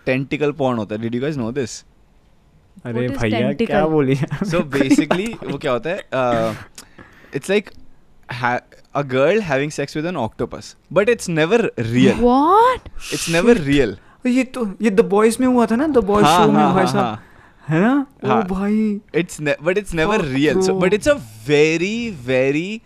टेंटिकल 0.06 0.52
पॉर्न 0.52 0.78
होता 0.78 0.94
है। 0.94 1.00
Did 1.02 1.14
you 1.14 1.20
guys 1.20 1.36
know 1.36 1.52
this 1.52 1.84
अरे 2.84 3.08
भैया 3.08 3.40
क्या 3.40 3.50
tentacle? 3.50 3.90
बोली? 3.90 4.14
सो 4.44 4.60
बेसिकली 4.60 5.26
वो 5.26 5.58
क्या 5.58 5.72
होता 5.72 5.90
है 5.90 5.98
it's 7.36 7.50
like 7.50 7.70
a 8.94 9.04
girl 9.04 9.40
having 9.40 9.70
sex 9.78 9.96
with 9.96 10.06
an 10.06 10.16
octopus. 10.16 10.74
But 10.94 11.08
it's 11.14 11.28
never 11.38 11.60
real. 11.78 12.14
What 12.14 12.88
it's 12.98 13.28
Shit. 13.28 13.34
never 13.36 13.54
real. 13.70 13.96
ये 14.26 14.44
तो 14.44 14.74
ये 14.82 14.90
द 14.90 15.00
बॉयज़ 15.00 15.36
में 15.40 15.46
हुआ 15.48 15.66
था 15.66 15.76
ना? 15.76 15.86
द 15.86 15.98
बॉयज़ 15.98 16.26
हाँ, 16.26 16.46
शो 16.46 16.52
में 16.52 16.62
हाँ, 16.62 16.74
भाई 16.74 16.84
हाँ, 16.84 16.92
साहब। 16.92 17.18
है। 17.68 17.80
ना? 17.80 18.06
ओ 18.24 18.28
हाँ। 18.28 18.46
भाई। 18.46 19.00
It's 19.16 19.40
ne- 19.40 19.66
but 19.66 19.78
it's 19.78 19.94
never 19.94 20.18
Fuck, 20.18 20.36
real. 20.36 20.56
So 20.56 20.72
bro. 20.72 20.80
but 20.80 20.98
it's 20.98 21.14
a 21.14 21.16
very 21.48 21.96
very 22.26 22.80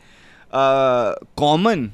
uh, 0.54 1.12
common 1.42 1.88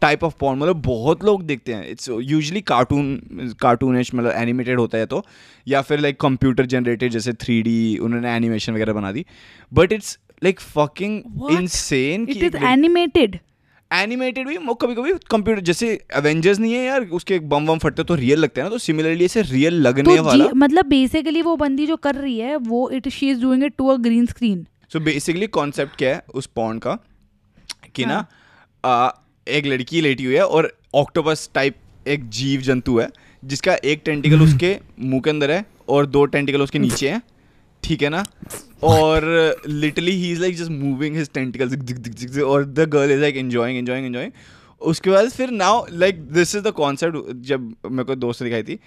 type 0.00 0.24
of 0.24 0.34
porn 0.40 0.58
मतलब 0.58 0.82
बहुत 0.82 1.24
लोग 1.24 1.42
देखते 1.42 1.74
हैं। 1.74 1.88
इट्स 1.88 2.08
यूजली 2.08 2.60
कार्टून 2.60 3.22
कार्टूनिश 3.60 4.14
मतलब 4.14 4.30
एनिमेटेड 4.30 4.80
होता 4.80 4.98
है 4.98 5.06
तो। 5.06 5.26
या 5.68 5.82
फिर 5.82 5.98
लाइक 5.98 6.20
कंप्यूटर 6.20 6.66
जनरेटेड 6.66 7.12
जैसे 7.12 7.32
थ्री 7.32 7.62
डी 7.62 7.98
उन्होंने 7.98 8.36
एनिमेशन 8.36 8.74
वगैरह 8.74 8.92
बना 8.92 9.12
दी। 9.12 9.26
But 9.74 9.92
it's 9.92 10.18
like 10.44 10.60
fucking? 10.60 11.22
Insane 11.50 12.26
it 12.30 12.42
is 12.42 12.56
animated 12.56 13.38
animated 13.90 14.48
भी 14.48 14.56
कभी 14.56 14.94
कभी 14.94 15.12
कंप्यूटर 15.30 15.62
जैसे 15.62 15.88
एवेंजर्स 16.16 16.58
नहीं 16.58 16.72
है 16.72 16.84
यार 16.84 17.04
उसके 17.12 17.38
बम 17.38 17.66
बम 17.66 17.78
फटते 17.78 18.04
तो 18.04 18.14
रियल 18.14 18.38
लगते 18.38 18.60
हैं 18.60 18.68
ना 18.68 18.70
तो 18.70 18.78
सिमिलरली 18.78 19.24
ऐसे 19.24 19.42
रियल 19.42 19.74
लगने 19.74 20.16
तो 20.16 20.22
वाला 20.22 20.48
मतलब 20.56 20.86
बेसिकली 20.86 21.42
वो 21.42 21.56
बंदी 21.56 21.86
जो 21.86 21.96
कर 21.96 22.14
रही 22.14 22.38
है 22.38 22.56
वो 22.56 22.90
it 22.90 23.08
she 23.08 23.30
is 23.30 23.40
doing 23.40 23.64
it 23.64 23.74
to 23.78 23.86
a 23.86 23.96
green 23.96 24.26
screen 24.26 24.66
so 24.92 25.00
basically 25.00 25.46
concept 25.46 25.96
क्या 25.96 26.14
है 26.14 26.22
उस 26.34 26.46
पॉन्ड 26.46 26.82
का 26.82 26.98
कि 27.94 28.02
हाँ. 28.02 28.28
ना। 28.84 28.88
आ, 28.88 29.10
एक 29.48 29.66
लड़की 29.66 30.00
लेटी 30.00 30.24
हुई 30.24 30.34
है 30.34 30.46
और 30.46 30.72
ऑक्टोपस 30.94 31.50
टाइप 31.54 31.76
एक 32.08 32.28
जीव 32.28 32.60
जंतु 32.60 32.98
है 32.98 33.08
जिसका 33.44 33.74
एक 33.84 34.02
टेंटिकल 34.04 34.42
उसके 34.42 34.76
मुँह 35.00 35.20
के 35.20 35.30
अंदर 35.30 35.50
है 35.50 35.64
और 35.88 36.06
दो 36.06 36.24
टेंटिकल 36.24 36.62
उसके 36.62 36.78
नीचे 36.78 37.10
हैं 37.10 37.22
ठीक 37.84 38.02
है 38.02 38.08
ना? 38.08 38.24
और 38.82 39.24
literally 39.66 40.12
he 40.12 40.30
is 40.32 40.40
like 40.40 40.56
just 40.56 40.70
moving 40.70 41.16
his 41.16 41.30
tentacles 41.34 42.38
और 42.42 42.64
the 42.64 42.88
girl 42.88 43.10
is 43.10 43.20
like 43.20 43.36
enjoying 43.36 43.78
enjoying 43.78 44.06
enjoying 44.06 44.32
उसके 44.80 45.10
बाद 45.10 45.28
फिर 45.30 45.50
now 45.50 45.84
like 45.92 46.20
this 46.32 46.54
is 46.54 46.64
the 46.64 46.70
concept 46.70 47.32
जब 47.44 47.74
मेरे 47.86 48.04
को 48.04 48.14
दोस्त 48.14 48.42
ने 48.42 48.48
दिखाई 48.48 48.62
थी 48.62 48.78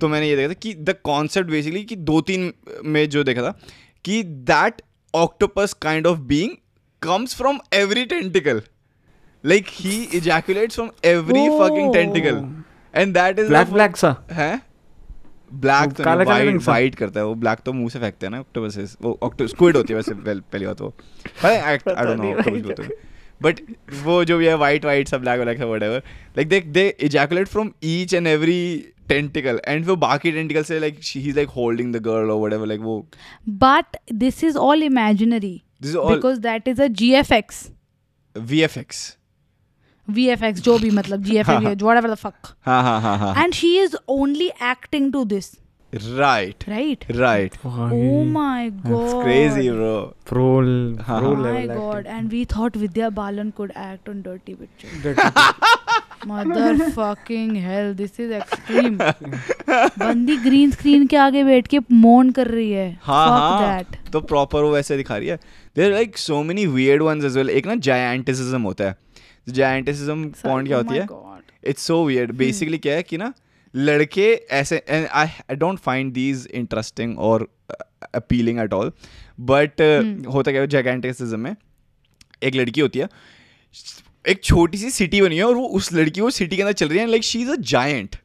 तो 0.00 0.08
मैंने 0.08 0.28
ये 0.28 0.36
देखा 0.36 0.48
था 0.48 0.58
कि 0.62 0.74
द 0.74 0.94
कॉन्सेप्ट 1.04 1.50
बेसिकली 1.50 1.84
कि 1.84 1.96
दो 1.96 2.20
तीन 2.20 2.52
में 2.84 3.08
जो 3.08 3.24
देखा 3.24 3.42
था 3.42 3.58
कि 4.04 4.22
that 4.22 4.82
octopus 5.14 5.72
kind 5.82 6.06
of 6.06 6.18
being 6.18 6.50
comes 7.02 7.34
from 7.36 7.58
every 7.74 8.04
tentacle 8.04 8.62
like 9.44 9.66
he 9.70 10.06
ejaculates 10.14 10.74
from 10.74 10.90
every 11.04 11.48
fucking 11.50 11.92
tentacle 11.92 12.44
and 12.94 13.14
that 13.14 13.38
is 13.38 13.44
is 13.44 13.50
black 13.50 13.70
black 13.70 13.96
सा 13.96 14.16
है 14.32 14.67
ब्लैक 15.52 15.92
तो 15.92 16.04
काला 16.04 16.24
वाइट 16.24 16.62
वाइट 16.62 16.94
करता 16.94 17.20
है 17.20 17.26
वो 17.26 17.34
ब्लैक 17.34 17.58
तो 17.58 17.72
मुँह 17.72 17.88
से 17.88 17.98
फेंकते 17.98 18.26
हैं 18.26 18.30
ना 18.30 18.40
ऑक्टोपस 18.40 18.96
वो 19.02 19.18
ऑक्टो 19.22 19.46
स्क्विड 19.46 19.76
होती 19.76 19.92
है 19.92 19.96
वैसे 19.96 20.14
पहली 20.14 20.66
बात 20.66 20.80
वो 20.80 20.94
आई 21.44 21.76
डोंट 21.76 22.18
नो 22.18 22.32
ऑक्टोपस 22.32 22.62
बोलते 22.62 22.82
हैं। 22.82 22.90
बट 23.42 23.60
वो 24.04 24.24
जो 24.24 24.38
भी 24.38 24.46
है 24.46 24.54
वाइट 24.54 24.84
वाइट 24.84 25.08
सा 25.08 25.18
ब्लैक 25.18 25.40
ब्लैक 25.40 25.58
सा 25.58 25.64
whatever 25.64 26.02
like 26.36 26.48
they 26.48 26.60
they 26.60 26.88
ejaculate 27.00 27.48
from 27.48 27.70
each 27.84 28.14
and 28.14 28.26
every 28.26 28.84
tentacle 29.08 29.60
and 29.68 29.86
वो 29.86 29.96
बाकी 29.96 30.32
टेंटिकल 30.32 30.62
से 30.62 30.78
like 30.78 30.98
he 31.06 31.28
is 31.28 31.36
like 31.36 31.48
holding 31.48 31.94
the 31.94 32.02
girl 32.02 32.30
और 32.30 32.38
व्हाटएवर 32.38 32.66
लाइक 32.66 32.80
वो 32.80 33.06
but 33.48 33.96
this 34.12 34.44
is 34.44 34.58
all 34.58 34.82
imaginary 34.82 35.62
this 35.82 35.90
is 35.90 35.96
all 35.96 36.14
because 36.14 36.40
that 36.40 36.68
is 36.68 36.82
a 36.82 36.86
GFX 36.86 37.68
VFX 38.36 39.17
VFX 40.10 40.60
जो 40.66 40.78
भी 40.78 40.90
मतलब 40.90 41.24
GFX 41.24 41.82
whatever 41.82 42.08
the 42.08 42.20
fuck 42.24 42.52
हाँ 42.66 42.82
हाँ 42.82 43.00
हाँ 43.00 43.16
हाँ 43.18 43.34
and 43.44 43.54
she 43.54 43.72
is 43.78 43.96
only 44.18 44.50
acting 44.72 45.10
to 45.12 45.24
this 45.24 45.56
right 45.92 46.64
right 46.68 47.04
right 47.18 47.54
oh 47.64 48.24
my 48.24 48.70
god 48.70 48.94
it's 48.94 49.14
crazy 49.22 49.68
bro 49.70 49.92
हाँ, 49.92 50.24
bro 50.26 50.48
हाँ. 51.06 51.20
my 51.42 51.66
god 51.66 52.06
and 52.16 52.30
we 52.30 52.44
thought 52.44 52.76
Vidya 52.76 53.10
Balan 53.10 53.52
could 53.52 53.72
act 53.74 54.08
on 54.08 54.20
dirty 54.22 54.54
picture 54.54 55.14
motherfucking 56.26 57.56
hell 57.62 57.94
this 57.94 58.18
is 58.18 58.30
extreme 58.40 58.98
बंदी 59.98 60.36
green 60.42 60.70
screen 60.70 61.06
के 61.06 61.16
आगे 61.16 61.44
बैठ 61.44 61.66
के 61.66 61.78
मोन 61.92 62.30
कर 62.38 62.46
रही 62.48 62.70
है 62.70 62.88
हाँ 63.02 63.26
हाँ 63.28 63.82
तो 64.12 64.20
प्रॉपर 64.20 64.62
वो 64.62 64.72
वैसे 64.72 64.96
दिखा 64.96 65.16
रही 65.16 65.28
है 65.28 65.38
there 65.76 65.92
like 65.92 66.18
so 66.18 66.42
many 66.42 66.66
weird 66.66 67.02
ones 67.02 67.24
as 67.24 67.36
well 67.36 67.50
एक 67.50 67.66
ना 67.66 67.74
जायंटिसिज्म 67.88 68.62
होता 68.62 68.84
है 68.84 68.96
जायंटिसिज्म 69.50 70.24
पॉइंट 70.24 70.68
क्या 70.68 70.78
Oh 70.78 70.84
होती 70.84 70.98
है? 70.98 71.06
इट्स 71.64 71.82
सो 71.82 72.06
वियर्ड 72.06 72.32
बेसिकली 72.32 72.78
क्या 72.78 72.94
है 72.94 73.02
कि 73.02 73.16
ना 73.16 73.34
लड़के 73.76 74.34
ऐसे 74.50 74.84
I 74.90 75.26
I 75.26 75.56
don't 75.56 75.78
find 75.78 76.12
these 76.12 76.48
interesting 76.54 77.18
और 77.18 77.48
अपीलिंग 78.14 78.60
एट 78.60 78.72
ऑल 78.72 78.92
बट. 79.40 79.70
होता 80.32 80.50
क्या 80.50 80.60
है 80.60 80.66
जायंटिसिज्म 80.66 81.40
में 81.40 81.56
एक 82.42 82.54
लड़की 82.54 82.80
होती 82.80 82.98
है 82.98 83.08
एक 84.28 84.44
छोटी 84.44 84.78
सी 84.78 84.90
सिटी 84.90 85.20
बनी 85.20 85.36
है 85.36 85.44
और 85.44 85.54
वो 85.54 85.66
उस 85.66 85.92
लड़की 85.92 86.20
वो 86.20 86.30
सिटी 86.30 86.56
के 86.56 86.62
अंदर 86.62 86.72
चल 86.72 86.88
रही 86.88 86.98
है 86.98 87.06
like 87.06 87.22
she 87.22 87.40
is 87.40 87.50
a 87.50 87.56
giant 87.56 88.16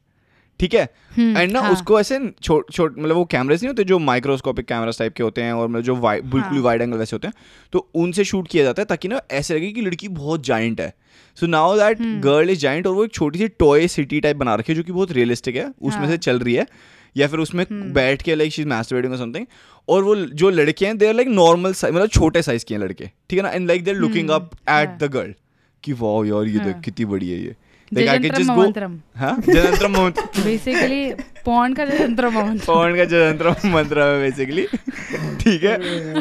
ठीक 0.60 0.74
है 0.74 0.82
हम्म, 1.16 1.36
एंड 1.38 1.52
ना 1.52 1.60
हाँ। 1.60 1.72
उसको 1.72 1.98
ऐसे 2.00 2.18
छोट 2.42 2.70
छोट 2.72 2.98
मतलब 2.98 3.16
वो 3.16 3.24
कैमरेज 3.24 3.62
नहीं 3.62 3.68
होते 3.68 3.84
जो 3.84 3.98
माइक्रोस्कोपिक 4.00 4.66
कैमरास 4.66 4.98
टाइप 4.98 5.14
के 5.14 5.22
होते 5.22 5.42
हैं 5.42 5.52
और 5.52 5.68
मतलब 5.68 5.82
जो 5.82 5.96
वाइ- 5.96 6.22
बिल्कुल 6.24 6.52
हाँ। 6.52 6.62
वाइड 6.62 6.82
एंगल 6.82 6.98
वैसे 6.98 7.16
होते 7.16 7.28
हैं 7.28 7.34
तो 7.72 7.88
उनसे 7.94 8.24
शूट 8.24 8.48
किया 8.48 8.64
जाता 8.64 8.82
है 8.82 8.86
ताकि 8.86 9.08
ना 9.08 9.20
ऐसे 9.32 9.54
लगे 9.54 9.70
कि 9.72 9.80
लड़की 9.80 10.08
बहुत 10.10 10.44
जायंट 10.44 10.80
है 10.80 10.92
so 11.36 11.46
now 11.46 11.76
that 11.76 12.00
hmm. 12.00 12.20
Girl 12.20 12.50
is 12.50 12.58
giant 12.60 12.86
और 12.86 12.94
वो 12.94 13.04
एक 13.04 13.12
छोटी 13.12 13.38
सी 13.38 13.48
टॉय 13.58 13.86
सिटी 13.88 14.20
टाइप 14.20 14.36
बना 14.36 14.54
रखी 14.54 14.72
है 14.72 14.76
जो 14.76 14.82
कि 14.82 14.92
बहुत 14.92 15.12
रियलिस्टिक 15.12 15.56
है 15.56 15.66
उसमें 15.82 16.00
हाँ। 16.00 16.10
से 16.10 16.18
चल 16.18 16.38
रही 16.38 16.54
है 16.54 16.66
या 17.16 17.26
फिर 17.28 17.38
उसमें 17.40 17.64
हम्म। 17.64 17.92
बैठ 17.92 18.22
के 18.22 18.34
like 18.34 18.52
she 18.52 18.62
is 18.62 18.68
masturbating 18.68 19.14
something 19.18 19.46
और 19.88 20.02
वो 20.02 20.14
जो 20.16 20.50
लड़के 20.50 20.86
हैं 20.86 20.96
they 20.98 21.06
are 21.06 21.14
like 21.14 21.28
normal 21.30 21.72
size 21.72 21.94
मतलब 21.94 22.08
छोटे 22.10 22.42
साइज़ 22.42 22.64
के 22.64 22.74
हैं 22.74 22.80
लड़के 22.80 23.10
ठीक 23.30 23.38
है 23.38 23.42
ना 23.42 23.50
and 23.50 23.68
like 23.68 23.84
they 23.84 23.90
are 23.90 23.96
looking 23.96 24.30
hmm, 24.30 24.34
up 24.34 24.50
at 24.54 24.88
हाँ। 24.88 24.98
द 24.98 25.10
गर्ल 25.12 25.34
कि 25.84 25.92
वाओ 25.94 26.24
यार 26.24 26.46
ये 26.46 26.58
देख 26.58 26.72
हाँ। 26.72 26.80
कितनी 26.80 27.04
बड़ी 27.06 27.30
है 27.30 27.38
ये 27.38 27.54
Like, 27.96 28.08
I 28.12 28.18
can 28.18 28.34
just 28.36 28.48
go- 28.48 28.56
ममंत्रम 28.56 28.98
हाँ 29.18 29.34
जनंत्रम 29.46 29.92
मोहन 29.96 30.12
बेसिकली 30.44 31.02
पॉन 31.46 31.74
का 31.74 31.84
जजंत्रम 31.84 32.32
ममंत्रम 32.38 32.74
पवन 32.74 32.96
का 32.96 33.04
जनंत्र 33.14 34.02
है 34.02 34.20
बेसिकली 34.20 34.66
ठीक 35.42 35.64
है? 35.64 35.74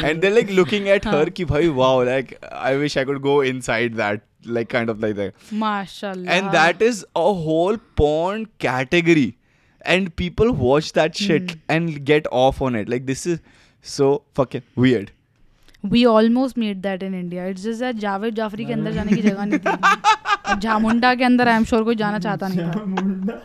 And 0.09 0.21
they 0.21 0.29
like 0.29 0.51
looking 0.59 0.87
at 0.95 1.07
her 1.07 1.29
कि 1.39 1.45
भाई 1.53 1.67
wow 1.81 2.03
like 2.03 2.35
I 2.53 2.75
wish 2.77 2.97
I 2.97 3.05
could 3.05 3.19
go 3.21 3.41
inside 3.53 3.95
that 3.97 4.21
like 4.57 4.69
kind 4.71 4.89
of 4.89 5.01
like 5.01 5.15
that 5.15 5.53
माशाल्लाह. 5.63 6.37
And 6.37 6.51
that 6.57 6.81
is 6.89 7.03
a 7.23 7.29
whole 7.47 7.79
porn 8.01 8.45
category. 8.67 9.29
And 9.93 10.09
people 10.19 10.51
watch 10.65 10.89
that 10.97 11.17
shit 11.21 11.49
and 11.75 11.95
get 12.09 12.27
off 12.41 12.61
on 12.67 12.75
it. 12.81 12.89
Like 12.91 13.05
this 13.07 13.25
is 13.31 13.39
so 13.85 14.11
fucking 14.39 14.63
weird. 14.85 15.09
We 15.83 16.03
almost 16.05 16.57
made 16.57 16.77
that 16.81 17.01
in 17.03 17.15
India 17.15 17.45
it's 17.47 17.61
just 17.63 17.79
that 17.79 17.95
Javed 18.03 18.35
Jaffrey 18.35 18.65
के 18.65 18.73
अंदर 18.73 18.91
जाने 18.93 19.15
की 19.15 19.21
जगह 19.21 19.45
नहीं 19.45 19.59
थी. 19.59 19.71
झामुंडा 20.59 21.15
के 21.15 21.23
अंदर 21.23 21.47
आई 21.47 21.55
am 21.55 21.63
sure 21.63 21.83
कोई 21.83 21.95
जाना 21.95 22.19
चाहता 22.19 22.47
नहीं 22.47 22.59
था। 22.59 23.43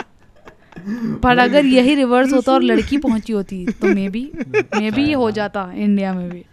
पर 1.22 1.38
अगर 1.38 1.66
यही 1.66 1.94
रिवर्स 1.94 2.32
होता 2.32 2.52
और 2.52 2.62
लड़की 2.62 2.98
पहुँची 3.06 3.32
होती 3.32 3.66
तो 3.66 3.86
मे 3.86 4.08
बी 4.08 4.30
मे 4.78 4.90
बी 4.90 5.02
ये 5.02 5.14
हो 5.14 5.30
जाता 5.30 5.72
इंडिया 5.74 6.12
में 6.12 6.30
भी। 6.30 6.44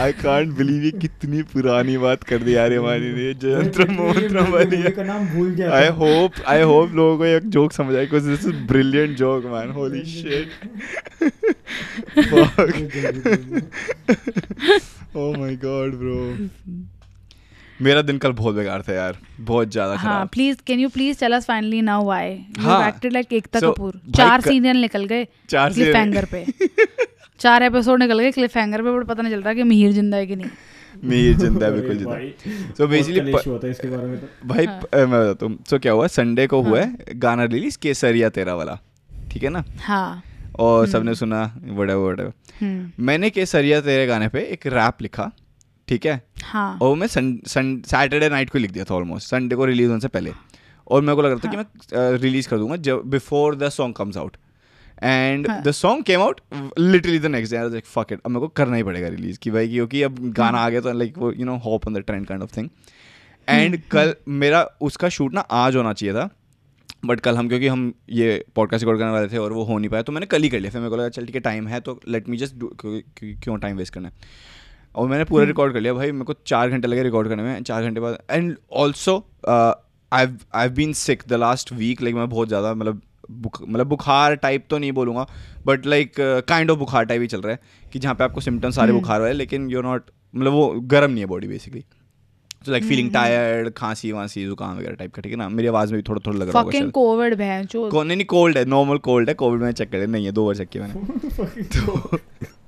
I 0.00 0.12
can't 0.12 0.50
believe 0.56 0.82
ये 0.84 0.90
कितनी 0.90 1.42
पुरानी 1.42 1.98
बात 1.98 2.22
कर 2.22 2.38
दी 2.38 2.56
यार 2.56 2.72
हमारी 2.72 3.12
लिए 3.12 3.34
जयंत्र 3.34 3.84
मंत्र 3.90 4.40
वाली 4.40 4.82
का 4.82 5.02
नाम 5.02 5.26
भूल 5.28 5.50
गया 5.50 5.70
I 5.70 5.90
hope 6.00 6.34
I 6.48 6.58
hope 6.72 6.94
लोगों 6.94 7.18
को 7.18 7.24
एक 7.24 7.42
जोक 7.42 7.72
समझ 7.72 7.96
आए 7.96 8.06
because 8.06 8.28
this 8.28 8.44
is 8.50 8.54
brilliant 8.72 9.16
joke 9.16 9.44
man. 9.54 9.70
Holy 9.70 10.04
shit. 10.04 10.48
fuck. 12.32 12.74
oh 15.14 15.32
my 15.34 15.54
god 15.66 15.90
bro. 16.00 16.18
मेरा 17.82 18.02
दिन 18.02 18.18
कल 18.18 18.32
बहुत 18.32 18.54
बेकार 18.54 18.82
था 18.88 18.94
यार 18.94 19.16
बहुत 19.40 19.70
ज़्यादा 19.72 19.94
हाँ 19.96 20.14
खराब। 20.14 20.28
Please 20.28 20.56
can 20.66 20.80
you 20.80 20.88
please 20.88 21.20
tell 21.20 21.32
us 21.32 21.46
finally 21.46 21.80
now 21.82 22.04
why 22.04 22.30
you 22.30 22.64
हाँ। 22.64 22.88
Acted 22.88 23.12
like 23.12 23.32
Ekta 23.32 23.60
Kapoor. 23.60 24.00
चार 24.16 24.40
सीरियल 24.40 24.76
निकल 24.80 25.04
गए 25.04 25.26
चार 25.50 25.72
क्लिफ 25.72 25.94
हैंगर 25.96 26.24
पे। 26.32 26.44
चार 27.40 27.62
एपिसोड 27.62 28.02
निकल 28.02 28.18
गए 28.18 28.30
क्लिफ 28.32 28.56
हैंगर 28.56 28.82
पे 28.82 28.98
बट 28.98 29.06
पता 29.06 29.22
नहीं 29.22 29.32
चल 29.32 29.42
रहा 29.42 29.54
कि 29.54 29.62
मिहिर 29.62 29.92
ज़िंदा 29.92 30.16
है 30.16 30.26
कि 30.26 30.36
नहीं। 30.36 30.50
मीर 31.04 31.36
ज़िंदा 31.36 31.66
है 31.66 31.72
बिल्कुल 31.72 31.96
ज़िंदा 31.96 32.74
सो 32.76 32.86
बेसिकली 32.86 33.32
होता 33.32 33.66
है 33.66 33.70
इसके 33.70 33.88
बारे 33.88 34.06
में 34.06 34.18
तो। 34.20 34.48
भाई 34.48 34.66
हाँ। 34.66 34.80
मैं 34.94 35.08
बताता 35.10 35.46
हूँ। 35.46 35.58
सो 35.70 35.78
क्या 35.78 35.92
हुआ? 35.92 36.06
संडे 36.08 36.46
को 36.46 36.60
हुआ 36.62 36.80
है 36.80 37.18
गाना 37.18 37.44
रिलीज़ 37.44 37.78
केसरिया 37.82 38.28
तेरा 38.30 38.54
वाला। 38.54 38.78
ठीक 39.30 39.42
है 39.42 39.50
ना? 39.50 39.64
हाँ। 39.80 40.22
और 40.58 40.86
सबने 40.88 41.14
सुना 41.14 41.42
वड़े 41.66 41.94
वड़े 41.94 42.24
हम्म। 42.60 43.04
मैंने 43.04 43.30
केसरिया 43.30 43.80
तेरे 43.80 44.06
गाने 44.06 44.28
पे 44.28 44.40
एक 44.52 44.66
रैप 44.66 45.02
लिखा। 45.02 45.30
ठीक 45.92 46.06
है? 46.06 46.20
हाँ। 46.44 46.78
और 46.82 46.96
मैं 46.96 47.06
सैटरडे 47.06 48.28
नाइट 48.28 48.50
को 48.50 48.58
लिख 48.58 48.70
दिया 48.70 48.84
था 48.84 48.94
ऑलमोस्ट 48.94 49.28
संडे 49.28 49.56
को 49.56 49.64
रिलीज़ 49.64 49.88
होने 49.88 50.00
से 50.00 50.08
पहले। 50.10 50.32
और 50.86 51.02
मेरे 51.02 51.16
को 51.16 51.22
लग 51.22 51.30
रहा 51.30 51.38
था 51.38 51.48
हाँ. 51.48 51.64
कि 51.64 51.98
मैं 51.98 52.18
रिलीज़ 52.18 52.48
कर 52.48 52.58
दूँगा 52.58 52.76
जब 52.86 53.02
before 53.06 53.56
the 53.56 53.68
song 53.70 53.94
comes 53.94 54.16
out 54.16 54.36
and 55.02 55.48
हाँ। 55.50 55.60
The 55.62 55.70
song 55.72 56.04
came 56.04 56.20
out 56.20 56.40
literally 56.78 57.18
the 57.18 57.26
next 57.26 57.54
day 57.54 57.68
like 57.68 57.86
fuck 57.86 58.12
it 58.12 58.20
अब 58.26 58.30
मेरे 58.30 58.40
को 58.40 58.48
करना 58.56 58.76
ही 58.76 58.82
पड़ेगा 58.82 59.08
रिलीज़ 59.08 59.38
की 59.38 59.50
भाई 59.50 59.68
क्योंकि 59.68 60.02
अब 60.02 60.18
गाना 60.32 60.58
आ 60.58 60.68
गया 60.68 60.80
तो 60.80 60.92
लाइक 60.92 61.18
वो 61.18 61.32
you 61.32 61.44
know 61.44 61.56
hop 61.64 61.86
on 61.88 61.94
the 61.94 61.98
trend 62.00 62.26
kind 62.26 62.42
of 62.42 62.56
thing 62.56 62.68
and 63.48 63.80
कल 63.90 64.14
मेरा 64.28 64.62
उसका 64.80 65.08
शूट 65.08 65.34
ना 65.34 65.40
आज 65.40 65.76
होना 65.76 65.92
चाहिए 65.92 66.14
था। 66.14 66.28
बट 67.04 67.20
कल 67.20 67.36
हम 67.36 67.48
क्योंकि 67.48 67.68
हम 67.68 67.92
ये 68.10 68.44
पॉडकास्ट 68.56 68.84
रिकॉर्ड 68.84 68.98
करने 68.98 69.12
वाले 69.12 69.28
थे 69.28 69.38
और 69.38 69.52
वो 69.52 69.62
हो 69.64 69.78
नहीं 69.78 69.90
पाया 69.90 70.02
तो 70.02 70.12
मैंने 70.12 70.26
कल 70.26 70.42
ही 70.42 70.48
कर 70.48 70.60
लिया। 70.60 70.70
फिर 70.70 70.80
मेरे 70.80 70.90
को 70.90 70.96
लगा 70.96 71.08
चल 71.08 71.26
ठीक 71.26 71.34
है 71.34 71.40
टाइम 71.40 71.66
है 71.68 71.80
तो 71.80 71.98
लेट 72.08 72.28
मी 72.28 72.36
जस्ट 72.36 72.54
क्यों 72.62 73.56
टाइम 73.58 73.76
वेस्ट 73.76 73.94
करना 73.94 74.08
है? 74.08 74.14
और 74.94 75.08
मैंने 75.08 75.24
पूरा 75.24 75.44
रिकॉर्ड 75.44 75.72
कर 75.72 75.80
लिया। 75.80 75.94
भाई 75.94 76.12
मेरे 76.12 76.24
को 76.24 76.34
चार 76.46 76.70
घंटे 76.70 76.88
लगे 76.88 77.02
रिकॉर्ड 77.02 77.28
करने 77.28 77.42
में। 77.42 77.62
चार 77.62 77.82
घंटे 77.82 78.00
बाद 78.00 78.18
and 78.30 78.56
also 78.72 79.16
I 79.48 80.26
I 80.54 80.68
been 80.68 80.92
sick 80.92 81.22
the 81.28 81.32
last 81.32 81.72
week 81.72 82.02
like 82.02 82.14
मैं 82.14 82.28
बहुत 82.28 82.48
ज़्यादा 82.48 82.74
मतलब 82.74 83.00
बुख 83.30 83.60
मतलब 83.62 83.86
बुखार 83.86 84.34
टाइप 84.36 84.66
तो 84.70 84.78
नहीं 84.78 84.92
बोलूँगा 84.92 85.26
बट 85.66 85.86
लाइक 85.86 86.14
काइंड 86.48 86.70
ऑफ़ 86.70 86.78
बुखार 86.78 87.04
टाइप 87.04 87.20
ही 87.20 87.26
चल 87.26 87.40
रहा 87.40 87.52
है 87.52 87.58
कि 87.92 87.98
जहाँ 87.98 88.14
पे 88.14 88.24
आपको 88.24 88.40
सिम्टम्स 88.40 88.74
सारे 88.76 88.92
बुखार 88.92 89.20
वाले 89.20 89.32
लेकिन 89.32 89.70
यू 89.70 89.82
नॉट 89.82 90.10
मतलब 90.34 90.52
वो 90.52 90.68
गर्म 90.86 91.10
नहीं 91.10 91.20
है 91.20 91.26
बॉडी 91.26 91.48
बेसिकली 91.48 91.84
तो 92.66 92.72
लाइक 92.72 92.84
फीलिंग 92.84 93.10
टायर्ड 93.12 93.70
खांसी 93.76 94.10
वांसी 94.12 94.44
जुकाम 94.46 94.76
वगैरह 94.78 94.94
टाइप 94.94 95.14
का 95.14 95.22
ठीक 95.22 95.32
है 95.32 95.38
ना? 95.38 95.48
मेरी 95.48 95.68
आवाज़ 95.68 95.92
में 95.92 95.98
भी 95.98 96.08
थोड़ा 96.08 96.20
थोड़ा 96.26 96.38
लग 96.38 96.48
रहा 96.48 96.60
होगा 96.60 96.70
फकिंग 96.70 96.90
कोविड 96.90 97.34
नहीं 98.04 98.16
नहीं 98.16 98.26
कोल्ड 98.26 98.58
है 98.58 98.64
नॉर्मल 98.64 98.98
कोल्ड 98.98 99.28
है। 99.28 99.34
कोविड 99.34 99.60
में 99.60 99.72
चेक 99.72 99.90
करे 99.90 100.06
नहीं 100.06 100.26
है 100.26 100.32
दो 100.32 100.46
बार 100.46 100.56
चेक 100.56 100.68
किया 100.68 100.86
मैंने। 100.86 101.62
तो 101.76 102.18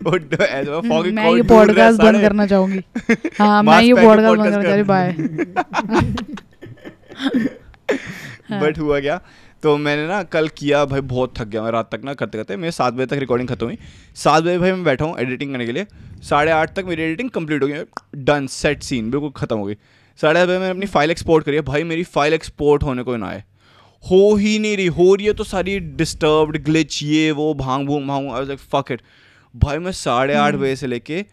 fucking 0.03 1.13
मैं 1.13 1.31
ये 1.35 1.43
पॉडकास्ट 1.43 2.03
बंद 2.03 2.21
करना 2.21 2.47
चाहूँगी। 2.47 2.81
हाँ 3.39 3.63
मैं 3.63 3.83
ये 3.83 3.95
पॉडकास्ट 3.95 4.39
बंद 4.39 4.51
करना 4.51 4.63
चाहूँगी। 4.63 4.83
बाय 4.83 5.13
बट 8.61 8.79
हुआ 8.79 9.01
क्या? 9.01 9.21
तो 9.63 9.77
मैंने 9.77 10.07
ना 10.09 10.23
कल 10.23 10.49
किया 10.49 10.85
भाई 10.85 11.01
बहुत 11.01 11.35
थक 11.39 11.45
गया 11.45 11.63
मैं 11.63 11.71
रात 11.71 11.95
तक 11.95 12.01
ना 12.05 12.15
करते 12.15 12.39
करते। 12.39 12.57
मेरे 12.57 12.73
सात 12.73 12.95
बजे 12.95 13.07
तक 13.07 13.13
रिकॉर्डिंग 13.13 13.49
खत्म 13.49 13.67
हुई। 13.67 13.79
सात 14.15 14.43
बजे 14.43 14.59
भाई 14.59 14.73
मैं 14.73 14.85
बैठा 14.85 15.05
हूँ 15.05 15.19
एडिटिंग 15.19 15.53
करने 15.53 15.67
के 15.67 15.73
लिए। 15.73 15.87
साढ़े 16.23 16.53
आठ 16.53 16.75
तक 16.77 16.85
मेरी 16.85 17.03
एडिटिंग 17.03 17.31
कंप्लीट 17.31 17.63
हो 17.63 17.69
गई। 17.69 17.75
डन 18.17 18.47
सेट 18.47 18.83
सीन 18.83 19.11
बिल्कुल 19.11 19.31
खत्म 19.31 19.57
हो 19.57 19.65
गई। 19.65 19.77
साढ़े 20.17 20.41
आठ 20.41 20.47
बजे 20.47 20.59
मैंने 20.59 20.71
अपनी 20.71 20.87
फ़ाइल 20.87 21.11
एक्सपोर्ट 21.11 21.45
करी 21.45 21.57
है। 21.57 21.63
भाई 21.63 21.85
मेरी 21.85 22.05
फ़ाइल 22.05 22.35
एक्सपोर्ट 22.35 22.83
होने 22.83 23.03
को 23.03 23.17
ना 23.17 23.27
आए। 23.27 23.45
हो 24.11 24.35
ही 24.35 24.59
नहीं 24.59 24.77
रही। 24.77 24.87
हो 24.87 25.15
रही 25.15 25.27
है 25.27 25.33
तो 25.33 25.45
सारी 25.45 25.81
डिस्टर्ब्ड 25.81 26.65
ग्लिच 26.65 27.03
ये 27.03 27.33
वो 27.33 27.55
भाँग 27.55 27.87
भूंग 27.87 28.09
भाँग 28.09 28.57
फक 28.57 28.85
इट 28.91 29.03
भाई 29.55 29.79
मैं 29.79 29.93
साढ़े 29.93 30.35
आठ 30.35 30.55
बजे 30.55 30.77
से 30.77 30.87
लेके 30.87 31.25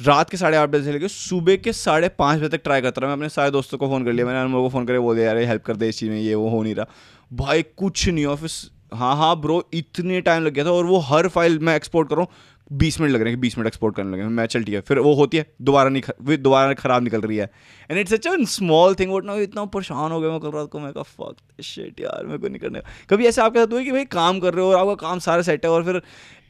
रात 0.00 0.30
के 0.30 0.36
साढ़े 0.36 0.56
आठ 0.56 0.68
बजे 0.68 0.84
से 0.84 0.92
लेकर 0.92 1.08
सुबह 1.08 1.56
के 1.56 1.72
साढ़े 1.72 2.08
पाँच 2.08 2.38
बजे 2.38 2.48
तक 2.48 2.62
ट्राई 2.64 2.80
करता 2.80 3.00
रहा। 3.00 3.08
मैं 3.08 3.16
अपने 3.16 3.28
सारे 3.28 3.50
दोस्तों 3.50 3.78
को 3.78 3.88
फ़ोन 3.88 4.04
कर 4.04 4.12
लिया। 4.12 4.26
मैंने 4.26 4.40
अनमोल 4.40 4.62
को 4.62 4.68
फ़ोन 4.68 4.86
करके 4.86 4.98
बोल 4.98 5.16
दिया 5.16 5.26
यार 5.26 5.36
हेल्प 5.38 5.62
कर 5.62 5.76
दे 5.76 5.88
इस 5.88 5.98
चीज़ 5.98 6.10
में 6.10 6.20
ये 6.20 6.34
वो 6.34 6.48
हो 6.48 6.62
नहीं 6.62 6.74
रहा। 6.74 6.86
भाई 7.32 7.62
कुछ 7.62 8.08
नहीं 8.08 8.24
ऑफ़िस 8.26 8.70
हाँ 8.94 9.14
हाँ 9.16 9.40
ब्रो 9.40 9.62
इतने 9.74 10.20
टाइम 10.20 10.42
लग 10.42 10.52
गया 10.52 10.64
था 10.64 10.70
और 10.70 10.86
वो 10.86 10.98
हर 11.00 11.28
फ़ाइल 11.28 11.58
मैं 11.58 11.76
एक्सपोर्ट 11.76 12.08
कर 12.08 12.24
बीस 12.72 13.00
मिनट 13.00 13.12
लग 13.12 13.20
रहे 13.20 13.30
हैं 13.30 13.36
कि 13.36 13.40
बीस 13.40 13.56
मिनट 13.58 13.66
एक्सपोर्ट 13.66 13.94
करने 13.96 14.12
लगे 14.12 14.28
मैं 14.30 14.46
चल 14.46 14.64
ठीक 14.64 14.74
है 14.74 14.80
फिर 14.80 14.98
वो 14.98 15.12
होती 15.14 15.36
है 15.36 15.46
दोबारा 15.62 15.90
नहीं 15.90 16.02
ख- 16.02 16.26
फिर 16.26 16.36
दोबारा 16.36 16.72
ख़राब 16.74 17.02
निकल 17.02 17.20
रही 17.20 17.36
है। 17.36 17.48
And 17.90 17.98
it's 18.00 18.14
such 18.14 18.26
a 18.26 18.34
small 18.48 18.94
thing 18.94 19.10
vote 19.10 19.24
ना 19.24 19.34
इतना 19.40 19.64
परेशान 19.64 20.12
हो 20.12 20.20
गया 20.20 20.30
मैं 20.30 20.40
कल 20.40 20.50
रात 20.50 20.68
को 20.68 20.78
मैं 20.78 20.92
कहा 20.92 21.02
फक 21.02 21.62
शिट 21.62 22.00
यार 22.00 22.26
मेरे 22.26 22.38
को 22.38 22.48
नहीं 22.48 22.58
करने 22.58 22.80
कभी 23.10 23.26
ऐसे 23.26 23.40
आपके 23.42 23.58
साथ 23.58 23.72
हुआ 23.72 23.78
है 23.78 23.84
कि 23.84 23.92
भाई 23.92 24.04
काम 24.04 24.40
कर 24.40 24.54
रहे 24.54 24.64
हो 24.64 24.70
और 24.70 24.78
आपका 24.78 24.94
काम 25.08 25.18
सारा 25.18 25.42
सेट 25.42 25.64
है 25.64 25.70
और 25.70 25.84
फिर 25.84 26.00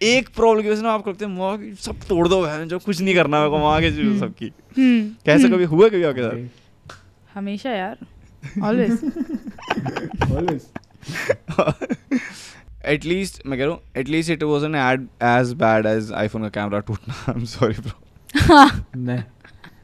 एक 0.07 0.29
प्रॉब्लम 0.37 0.63
की 0.63 0.69
वजह 0.69 0.77
से 0.77 0.83
ना 0.83 0.93
आप 0.93 1.05
करते 1.05 1.25
हैं 1.25 1.33
"माँ, 1.33 1.59
सब 1.81 1.97
तोड़ 2.09 2.29
दो 2.29 2.41
बहन 2.43 2.69
जो 2.69 2.79
कुछ 2.79 3.01
नहीं 3.01 3.15
करना 3.15 3.39
मेरे 3.39 3.51
को 3.51 3.59
वहाँ 3.59 3.81
के 3.81 3.91
सबकी। 4.19 4.53
हम्म। 4.79 5.09
कैसे 5.27 5.49
कभी 5.49 5.65
हुआ 5.65 5.89
कभी 5.89 6.03
आपके 6.03 6.23
साथ? 6.23 6.49
हमेशा 7.35 7.71
यार 7.71 7.97
ऑलवेज 8.63 8.99
एटलीस्ट 12.87 13.43
मैं 13.47 13.59
कह 13.59 13.65
रहा 13.65 13.75
हूँ 13.75 13.83
at least 13.97 14.31
it 14.31 14.43
was 14.43 14.65
an 14.65 14.75
ad 14.77 15.07
as 15.25 15.53
bad 15.59 15.87
as 15.87 16.13
iPhone 16.15 16.43
का 16.43 16.49
कैमरा 16.61 16.79
टूटना। 16.81 17.15
आई 17.29 17.39
एम 17.39 17.45
सॉरी 17.47 17.75
ब्रो 17.81 18.65
नहीं 18.97 19.23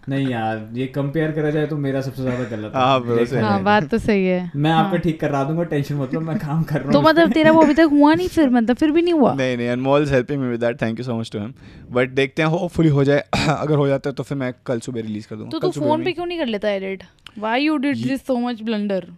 नहीं 0.09 0.29
यार 0.29 0.69
ये 0.75 0.87
कंपेयर 0.87 1.33
करा 1.33 1.51
जाए 1.51 1.67
तो 1.67 1.77
मेरा 1.77 2.01
सबसे 2.01 2.23
ज़्यादा 2.23 2.45
गलत 2.51 2.75
है। 2.75 2.81
हाँ, 2.81 3.01
हाँ 3.43 3.59
तो। 3.59 3.65
बात 3.65 3.89
तो 3.91 3.99
सही 3.99 4.25
है। 4.27 4.51
मैं 4.57 4.71
आपका 4.71 4.91
हाँ। 4.91 4.99
ठीक 4.99 5.21
करा 5.21 5.43
दूँगा 5.45 5.65
टेंशन 5.65 5.95
मतलब 5.95 6.23
मैं 6.23 6.39
काम 6.39 6.63
कर 6.65 6.81
रहा 6.81 6.93
तो 6.93 7.01
मतलब 7.03 7.33
तेरा 7.33 7.53
वो 7.53 7.63
अभी 7.63 7.75
तक 7.75 7.89
हुआ 7.93 8.15
नहीं 8.15 8.29
फिर? 8.29 8.49
मतलब 8.51 8.77
फिर 8.77 8.91
भी 8.91 9.03
नहीं 9.03 9.15
हुआ? 9.15 9.35
नहीं 9.35 9.57
नहीं 9.57 9.69
Anmol 9.69 10.03
is 10.03 10.13
helping 10.15 10.41
me 10.43 10.49
with 10.49 10.61
that 10.61 10.81
thank 10.83 10.99
you 10.99 11.05
so 11.05 11.19
much 11.19 11.31
to 11.33 11.39
him 11.39 11.53
but 11.91 12.11
देखते 12.11 12.43
हैं 12.43 12.49
होपफुली 12.51 12.89
हो 12.89 13.05
जाए। 13.05 13.25
अगर 13.49 13.75
हो 13.75 13.87
जाता 13.89 14.11
है 14.11 14.15
तो 14.15 14.23
फिर 14.23 14.39
मैं 14.39 14.53
कल 14.67 14.81
सुबह 14.81 15.01
रिलीज़ 15.01 15.29
कर 15.29 15.37
दूँगा। 15.37 15.51
तो 15.51 15.59
तू 15.61 15.81
फ़ोन 15.81 16.05
पे 16.05 16.13
क्यों 16.13 16.27
नहीं 16.27 16.39
कर 16.39 16.47
लेता 16.47 16.71
edit 16.71 17.03
why 17.39 17.63
you 17.63 17.77
did 17.77 17.97
this 17.99 18.27
so 18.27 18.37
much 18.39 18.63
blunder 18.63 19.05
ही। 19.05 19.17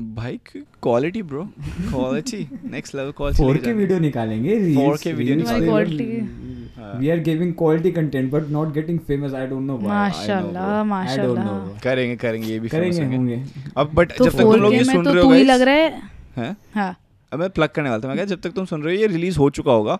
भाई 0.00 0.40
quality 0.82 1.22
bro 1.22 1.42
quality 1.90 2.48
next 2.70 2.94
level 2.94 3.10
quality 3.10 3.42
four 3.42 3.56
के 3.56 3.72
वीडियो 3.72 3.98
निकालेंगे 3.98 4.74
4K 4.74 5.14
video 5.14 5.36
निकालेंगे। 5.36 6.20
हाँ। 6.76 6.92
We 7.00 7.08
are 7.10 7.18
giving 7.18 7.52
quality 7.54 7.90
content 7.90 8.30
but 8.30 8.48
not 8.48 8.72
getting 8.72 8.98
famous 8.98 9.34
I 9.34 9.46
don't 9.46 9.62
know 9.62 9.78
माशाल्लाह 9.78 10.84
माशाल्लाह। 10.84 11.78
करेंगे 11.78 12.16
करेंगे 12.16 12.48
ये 12.48 12.60
भी 12.60 12.68
करेंगे 12.68 13.04
होंगे। 13.04 13.42
अब 13.76 13.90
बट 13.94 14.12
तो 14.12 14.24
जब 14.24 14.30
तक 14.30 14.38
तुम 14.38 14.60
लोग 14.60 14.74
ये 14.74 14.84
सुन 14.84 15.04
तो 15.04 15.12
रहे 15.12 15.22
हो 15.22 15.30
guys- 15.30 15.46
लग 15.46 15.60
रहा 15.60 15.74
है? 15.74 16.02
हैं? 16.36 16.56
हाँ। 16.74 16.96
अब 17.32 17.38
मैं 17.38 17.50
प्लग 17.50 17.68
करने 17.68 17.90
वाला 17.90 18.02
था। 18.04 18.08
मैं 18.08 18.16
कहा 18.16 18.26
जब 18.26 18.40
तक 18.40 18.50
तुम 18.50 18.64
सुन 18.64 18.82
रहे 18.82 18.94
हो 18.94 19.00
ये 19.00 19.06
रिलीज़ 19.06 19.38
हो 19.38 19.50
चुका 19.50 19.72
होगा। 19.72 19.98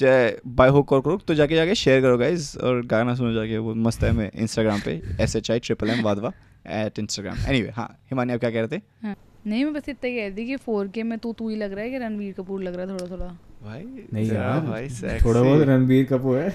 चाहे 0.00 0.32
बाय 0.46 0.68
हुक 0.68 0.92
और 0.92 1.00
क्रुक 1.00 1.22
तो 1.28 1.34
जाके 1.34 1.54
जाके 1.54 1.74
शेयर 1.74 2.00
करो 2.02 2.18
गाइज़ 2.18 2.58
और 2.58 2.86
गाना 2.86 3.14
सुनो 3.14 3.32
जाके। 3.32 3.58
वो 3.58 3.74
मस्त 3.74 4.02
है 4.04 4.12
मैं 4.12 4.30
इंस्टाग्राम 4.34 4.80
पे 4.84 5.00
S 5.20 5.36
H 5.36 5.50
I 5.50 5.58
triple 5.58 5.90
M 5.90 6.02
Wadhwa 6.02 6.32
at 6.66 6.98
Instagram 6.98 7.36
any 7.48 7.66
हाँ 7.76 7.88
हिमानी 8.10 8.32
आप 8.32 8.40
क्या 8.40 8.50
कह 8.50 8.60
रहे 8.60 8.68
थे? 8.68 8.80
हाँ। 9.02 9.14
नहीं 9.46 9.64
मैं 9.64 9.74
बस 9.74 9.88
इतना 9.88 10.08
ही 10.08 10.16
कह 10.16 10.22
रही 10.22 10.32
थी 10.36 10.46
कि 10.46 10.56
फोर 10.56 10.88
के 10.88 11.02
में 11.02 11.18
तू 11.18 11.32
तू 11.32 11.48
ही 11.48 11.56
लग 11.56 11.72
रहा 11.72 11.84
है 11.84 11.90
कि 11.90 11.98
रणवीर 11.98 12.32
कपूर 12.32 12.62
लग 12.62 12.76
रहा 12.76 12.86
है 12.86 12.92
थोड़ा 12.92 13.10
थोड़ा। 13.10 13.38
भाई 13.64 14.06
नहीं 14.14 14.30
यार 14.30 14.60
भाई 14.60 14.88
थोड़ा 15.24 15.42
बहुत 15.42 15.66
रणबीर 15.66 16.04
कपूर 16.04 16.38
है। 16.38 16.50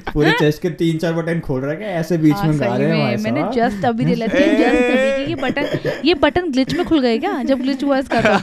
पूरे 0.14 0.32
चेस्ट 0.32 0.62
के 0.62 0.70
तीन 0.70 0.98
चार 0.98 1.12
बटन 1.12 1.40
खोल 1.40 1.60
रहा 1.60 1.72
है 1.72 1.78
ऐसे 1.94 2.18
बीच 2.18 2.34
हाँ, 2.34 2.46
में 2.46 2.60
गा 2.60 2.76
रहे 2.76 2.88
हैं 2.88 3.06
भाई 3.06 3.16
मैंने 3.24 3.42
जस्ट 3.54 3.84
अभी 3.84 4.04
रियलाइज़ 4.04 4.32
किया 4.32 4.46
जस्ट 4.58 4.90
अभी 4.90 5.24
कि 5.24 5.30
ये 5.30 5.34
बटन 5.42 5.90
ये 6.04 6.14
बटन 6.14 6.52
ग्लिच 6.52 6.74
में 6.74 6.86
खुल 6.86 7.00
गए 7.00 7.18
क्या? 7.18 7.42
जब 7.42 7.60
ग्लिच 7.60 7.84
हुआ 7.84 7.98
इसका 7.98 8.20
तो। 8.20 8.34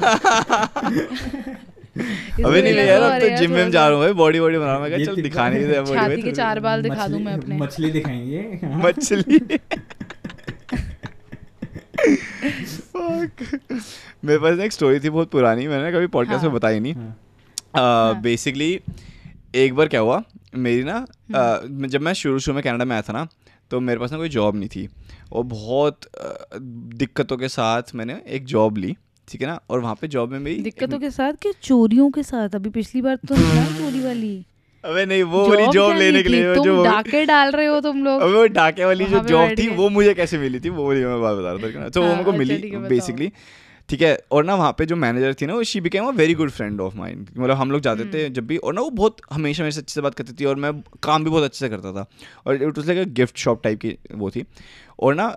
अबे 1.93 2.62
नहीं 2.62 2.73
नहीं 2.73 2.86
यार 2.88 3.01
अब 3.01 3.19
तो 3.21 3.38
जिम 3.38 3.51
में 3.51 3.71
जा 3.71 3.88
रहा 3.88 3.97
हूँ 3.97 4.05
भाई 4.05 4.13
बॉडी 4.13 4.39
बॉडी 4.39 4.57
बना 4.57 4.65
रहा 4.65 4.75
हूँ 4.75 4.89
मैं 4.89 5.05
चल 5.05 5.21
दिखाने 5.21 5.59
की 5.59 5.65
बॉडी 5.65 5.93
छाती 5.93 6.21
के 6.21 6.31
चार 6.31 6.59
बाल 6.59 6.81
दिखा 6.81 7.07
दूँ 7.07 7.19
मैं 7.19 7.33
अपने 7.33 7.57
मछली 7.57 7.91
दिखाएँगे। 7.91 8.59
हाँ। 8.63 8.81
मछली. 8.83 9.39
मेरे 14.25 14.37
पास 14.39 14.59
एक 14.59 14.71
स्टोरी 14.71 14.99
थी 14.99 15.09
बहुत 15.09 15.29
पुरानी 15.29 15.67
मैंने 15.67 15.91
कभी 15.91 16.07
पॉडकास्ट 16.07 16.43
में 16.43 16.49
हाँ। 16.49 16.57
बताई 16.57 16.79
नहीं 16.79 16.93
हाँ। 16.93 17.17
हाँ। 17.75 18.21
बेसिकली 18.21 18.79
एक 19.55 19.75
बार 19.75 19.87
क्या 19.87 19.99
हुआ 19.99 20.23
मेरी 20.55 20.83
ना। 20.83 21.05
जब 21.87 22.01
मैं 22.01 22.13
शुरू 22.13 22.39
शुरू 22.39 22.55
में 22.55 22.63
कनाडा 22.63 22.85
में 22.85 22.91
आया 22.91 23.01
था 23.01 23.13
ना 23.13 23.27
तो 23.71 23.79
मेरे 23.79 23.99
पास 23.99 24.11
ना 24.11 24.17
कोई 24.17 24.29
जॉब 24.29 24.55
नहीं 24.55 24.69
थी 24.69 24.89
और 25.31 25.43
बहुत 25.43 25.99
दिक्कतों 26.95 27.37
के 27.37 27.47
साथ 27.47 27.83
मैंने 27.95 28.21
एक 28.27 28.45
जॉब 28.45 28.77
ली 28.77 28.95
ठीक 29.27 29.41
है 29.41 29.47
ना 29.47 29.59
और 29.69 29.79
वहाँ 29.79 29.95
पे 30.01 30.07
जॉब 30.07 30.31
में 30.31 30.39
मेरी 30.39 30.61
दिक्कतों 30.61 30.99
के 30.99 31.09
साथ 31.11 31.33
कि 31.33 31.53
चोरियों 31.63 32.09
के 32.11 32.23
साथ 32.23 32.55
अभी 32.55 32.69
पिछली 32.69 33.01
बार 33.01 33.15
तो 33.15 33.35
चोरी 33.77 34.03
वाली 34.03 34.45
अबे 34.84 35.06
नहीं 35.06 35.24
वो 35.26 35.48
वाली 35.50 35.67
जॉब 35.74 35.96
लेने 35.98 36.22
के 36.24 36.30
लिए 36.30 36.56
थी? 36.56 36.63
जो 36.63 36.84
डाके 36.84 37.26
डाल 37.26 37.52
रहे 37.52 37.65
हो 37.65 37.80
तुम 37.82 38.04
लोग। 38.04 38.22
अबे 38.22 38.34
वो 38.34 38.46
डाके 38.56 38.86
वाली 38.86 39.06
जो 39.06 39.19
जॉब 39.26 39.56
थी 39.60 39.67
वो 39.76 39.89
मुझे 39.89 40.13
कैसे 40.13 40.38
मिली 40.38 40.60
थी 40.60 40.69
वो 40.69 40.88
वाली 40.88 41.04
मैं 41.06 41.19
बात 41.22 41.36
बता 41.38 41.52
रहा 41.52 41.84
था 41.84 41.89
तो 41.89 42.02
वो 42.02 42.08
हाँ, 42.08 42.17
अच्छा, 42.19 42.32
मिली 42.34 42.58
बताओ। 42.69 42.89
बेसिकली 42.89 43.32
ठीक 43.89 44.02
है 44.02 44.17
और 44.32 44.43
ना 44.46 44.56
वहाँ 44.56 44.72
पे 44.78 44.86
जो 44.86 44.96
मैनेजर 44.96 45.34
थी 45.34 45.46
ना 45.46 45.54
वो 45.54 45.63
she 45.63 45.80
became 45.82 46.06
a 46.06 46.12
very 46.15 46.34
good 46.34 46.50
friend 46.52 46.82
of 46.82 46.96
mine 46.98 47.30
मतलब 47.38 47.56
हम 47.58 47.72
लोग 47.72 47.82
जाते 47.82 48.06
थे 48.13 48.24
हम्म। 48.24 48.34
जब 48.34 48.46
भी 48.48 48.58
और 48.58 48.74
ना 48.74 48.82
वो 48.82 48.89
बहुत 48.91 49.17
हमेशा 49.34 49.63
मेरे 49.63 49.72
से 49.72 49.82
अच्छे 49.82 49.93
से 49.93 50.02
बात 50.02 50.13
करती 50.15 50.34
थी 50.34 50.46
और 50.46 50.56
मैं 50.56 50.72
काम 51.04 51.24
भी 51.24 51.30
बहुत 51.30 51.43
अच्छे 51.43 51.60
से 51.60 51.69
करता 51.69 51.91
था। 51.93 52.06
और 52.48 52.56
it 52.56 52.78
was 52.78 52.91
like 52.91 53.08
a 53.08 53.12
gift 53.13 53.38
shop 53.38 53.63
type 53.63 53.80
की 53.80 53.98
वो 54.15 54.30
थी। 54.32 54.43
और 55.00 55.15
ना 55.15 55.28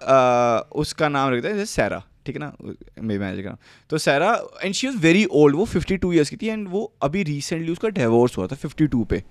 उसका 0.77 1.09
नाम 1.09 1.33
रखता 1.35 1.49
है 1.49 1.55
जैसे 1.55 1.73
सैरा 1.73 2.03
ठीक 2.27 2.37
है 2.37 2.41
ना? 2.41 2.53
मेरे 3.03 3.19
मैनेजर 3.21 3.43
का 3.43 3.49
नाम 3.49 3.59
तो 3.91 3.99
Sarah 3.99 4.31
and 4.65 4.75
she 4.75 4.87
was 4.87 4.99
very 4.99 5.25
old 5.33 5.57
वो 5.57 5.65
फिफ्टी 5.67 5.97
टू 5.97 6.13
ईयर्स 6.13 6.31
की 6.31 6.37
थी 6.37 6.47
एंड 6.49 6.69
वो 6.69 6.93
अभी 7.03 7.23
रिसेंटली 7.23 7.73
उसका 7.73 7.89
डिवोर्स 7.91 8.37
हुआ 8.39 8.47
था 8.47 8.57
फिफ्टी 8.57 8.87
टू 8.87 9.05
पे। 9.05 9.23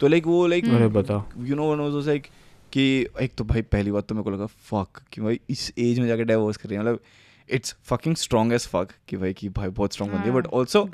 तो 0.00 0.08
लाइक 0.08 0.26
वो 0.26 0.46
लाइक 0.46 0.64
अरे 0.66 1.48
you 1.48 1.56
know 1.56 1.70
one 1.72 1.80
was 1.80 2.06
like 2.08 2.26
कि 2.72 2.84
एक 3.20 3.34
तो 3.38 3.44
भाई 3.44 3.62
पहली 3.64 3.90
बात 3.90 4.06
तो 4.08 4.14
मेरे 4.14 4.24
को 4.24 4.30
लगा 4.30 4.46
फक 4.46 5.00
कि 5.12 5.20
भाई 5.20 5.40
इस 5.50 5.72
एज 5.78 5.98
में 5.98 6.06
जाकर 6.08 6.24
डाइवोर्स 6.24 6.56
कर 6.56 6.68
रही 6.68 6.76
है। 6.76 6.82
मतलब 6.82 7.00
it's 7.48 7.76
fucking 7.84 8.16
strong 8.16 8.52
as 8.52 8.66
fuck 8.68 8.88
कि 9.08 9.16
भाई 9.16 9.32
कि 9.32 9.48
भाई 9.48 9.68
बहुत 9.70 9.92
स्ट्रॉन्ग 9.92 10.14
बंदी 10.14 10.28
है। 10.28 10.34
But 10.34 10.46
also 10.46 10.84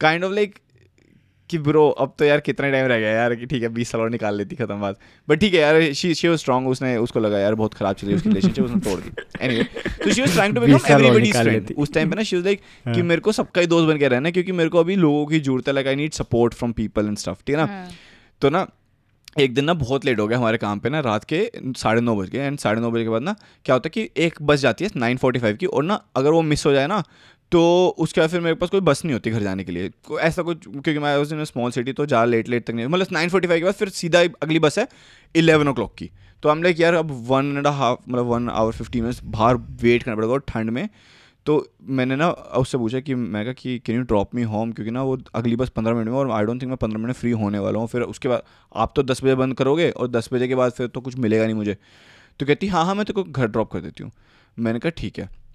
kind 0.00 0.24
of 0.24 0.32
like 0.32 0.58
कि 1.50 1.58
ब्रो 1.58 1.88
अब 2.00 2.12
तो 2.18 2.24
यार 2.24 2.40
कितना 2.40 2.70
टाइम 2.70 2.86
रह 2.86 2.98
गया 2.98 3.10
यार 3.10 3.34
कि 3.34 3.46
ठीक 3.46 3.62
है 3.62 3.68
बीस 3.74 3.90
साल 3.90 4.00
और 4.00 4.10
निकाल 4.10 4.36
लेती 4.36 4.56
खत्म 4.56 4.80
बात। 4.80 4.98
बट 5.28 5.40
ठीक 5.40 5.54
है 5.54 5.60
यार 5.60 5.92
शी 5.92 6.12
शी 6.14 6.28
वाज 6.28 6.38
स्ट्रांग 6.38 6.68
उसने 6.68 6.96
उसको 6.98 7.20
लगा 7.20 7.38
यार 7.38 7.54
बहुत 7.54 7.74
खराब 7.74 7.94
चल 7.94 8.06
रही 8.06 8.16
उसकी 8.16 8.28
रिलेशनशिप 8.28 8.64
उसने 8.64 8.80
तोड़ 8.80 9.00
दी। 9.00 9.10
एनीवे 9.40 9.64
तो 10.04 10.12
she 10.12 10.20
was 10.20 10.32
trying 10.32 10.54
to 10.54 10.60
become 10.60 10.92
everybody's 10.92 11.36
friend 11.36 11.74
उस 11.76 11.92
टाइम 11.92 12.10
पे 12.10 12.16
ना 12.16 12.22
शी 12.22 12.36
वाज 12.36 12.44
लाइक 12.44 12.60
कि 12.60 12.90
हाँ। 12.90 13.02
मेरे 13.04 13.20
को 13.20 13.32
सबका 13.32 13.60
ही 13.60 13.66
दोस्त 13.66 13.88
बन 13.88 13.98
के 13.98 14.08
रहना 14.08 14.28
है 14.28 14.32
क्योंकि 14.32 14.52
मेरे 14.52 14.70
को 14.70 14.80
अभी 14.80 14.96
लोगों 14.96 15.26
की 15.26 15.40
ज़रूरत 15.40 15.68
है 15.68 15.74
like 15.74 15.86
I 15.86 15.96
need 15.96 16.12
support 16.14 16.54
from 16.54 16.72
people 16.72 17.06
and 17.06 17.16
stuff 17.18 17.46
ठीक 17.46 17.56
है 17.56 17.62
हाँ। 17.62 17.68
ना 17.68 17.88
तो 18.42 18.50
ना 18.50 18.66
एक 19.40 19.52
दिन 19.54 19.64
ना 19.64 19.72
बहुत 19.74 20.04
लेट 20.04 20.20
हो 20.20 20.26
गया 20.28 20.38
हमारे 20.38 20.58
काम 20.58 20.78
पे 20.78 20.88
ना 20.88 21.00
रात 21.00 21.24
के 21.32 21.40
साढ़े 21.76 22.00
नौ 22.00 22.14
बज 22.16 22.28
गए 22.28 22.38
एंड 22.38 22.58
साढ़े 22.58 22.80
नौ 22.80 22.90
बजे 22.90 23.02
के 23.04 23.10
बाद 23.10 23.22
ना 23.22 23.34
क्या 23.64 23.74
होता 23.74 23.86
है 23.86 23.90
कि 23.90 24.24
एक 24.24 24.38
बस 24.42 24.60
जाती 24.60 24.84
है 24.84 24.90
नाइन 24.96 25.16
फोर्टी 25.16 25.38
फाइव 25.38 25.56
की 25.56 25.66
और 25.66 25.84
ना 25.84 26.00
अगर 26.16 26.30
वो 26.30 26.40
मिस 26.42 26.64
हो 26.66 26.72
जाए 26.72 26.86
ना 26.86 27.02
तो 27.52 27.88
उसके 27.98 28.20
बाद 28.20 28.30
फिर 28.30 28.40
मेरे 28.40 28.54
पास 28.54 28.70
कोई 28.70 28.80
बस 28.80 29.04
नहीं 29.04 29.12
होती 29.12 29.30
घर 29.30 29.40
जाने 29.40 29.64
के 29.64 29.72
लिए। 29.72 29.88
को- 29.88 30.20
ऐसा 30.20 30.42
कुछ, 30.42 30.58
क्योंकि 30.64 30.98
मैं 30.98 31.16
उस 31.16 31.28
दिन 31.28 31.44
स्मॉल 31.44 31.70
सिटी 31.70 31.92
तो 31.92 32.06
ज़्यादा 32.06 32.24
लेट 32.24 32.48
लेट 32.48 32.66
तक 32.66 32.74
नहीं। 32.74 32.86
मतलब 32.86 33.06
नाइन 33.12 33.28
फोर्टी 33.28 33.48
फाइव 33.48 33.60
के 33.60 33.64
बाद 33.64 33.74
फिर 33.74 33.88
सीधा 33.88 34.20
अगली 34.42 34.58
बस 34.58 34.78
है 34.78 34.88
इलेवन 35.34 35.68
ओ 35.68 35.72
क्लॉक 35.72 35.94
की। 35.94 36.10
तो 36.42 36.48
हम 36.48 36.62
लाइक 36.62 36.80
यार, 36.80 36.94
अब 36.94 37.10
वन 37.10 37.56
एंड 37.56 37.66
हाफ़ 37.66 37.98
मतलब 38.08 38.24
वन 38.24 38.48
आवर 38.48 38.72
फिफ्टी 38.72 39.00
मिनट्स 39.00 39.20
बाहर 39.24 39.56
वेट 39.56 40.02
करना 40.02 40.16
पड़ेगा 40.16 40.32
और 40.32 40.44
ठंड 40.48 40.70
में। 40.70 40.88
तो 41.46 41.72
मैंने 41.82 42.16
ना 42.16 42.30
उससे 42.30 42.78
पूछा 42.78 43.00
कि, 43.00 43.14
मैं 43.14 43.44
कहा 43.44 43.52
कि 43.52 43.78
can 43.78 43.96
you 43.96 44.02
drop 44.02 44.34
me 44.34 44.42
home 44.42 44.72
क्योंकि 44.72 44.90
ना 44.90 45.02
वो 45.02 45.18
अगली 45.34 45.56
बस 45.56 45.68
पंद्रह 45.68 45.94
मिनट 45.94 46.08
में 46.08 46.14
और 46.14 46.30
आई 46.30 46.44
डोंट 46.44 46.62
थिंक 46.62 46.68
मैं 46.68 46.76
पंद्रह 46.76 46.98
मिनट 47.00 47.14
फ्री 47.14 47.30
होने 47.30 47.58
वाला 47.58 47.78
हूँ। 47.78 47.88
फिर 47.88 48.02
उसके 48.02 48.28
बाद 48.28 48.42
आप 48.74 48.92
तो 48.96 49.02
दस 49.02 49.24
बजे 49.24 49.34
बंद 49.34 49.54
करोगे 49.54 49.90
और 49.90 50.08
दस 50.08 50.28
बजे 50.32 50.48
के 50.48 50.54
बाद 50.54 50.72
फिर 50.72 50.86
तो 50.86 51.00
कुछ 51.00 51.16
मिलेगा 51.16 51.44
नहीं 51.44 51.54
मुझे। 51.54 51.76
तो 52.40 52.46
कहती 52.46 52.66
हाँ 52.66 52.84
हाँ 52.84 52.94
मैं 52.94 53.04
तो 53.04 53.24
घर 53.24 53.46
ड्रॉप 53.46 53.72
कर 53.72 53.80
देती 53.80 54.02
हूँ। 54.02 54.12
मैंने 54.58 54.78
कहा, 54.78 54.90
ठीक 54.90 55.18
है। 55.18 55.47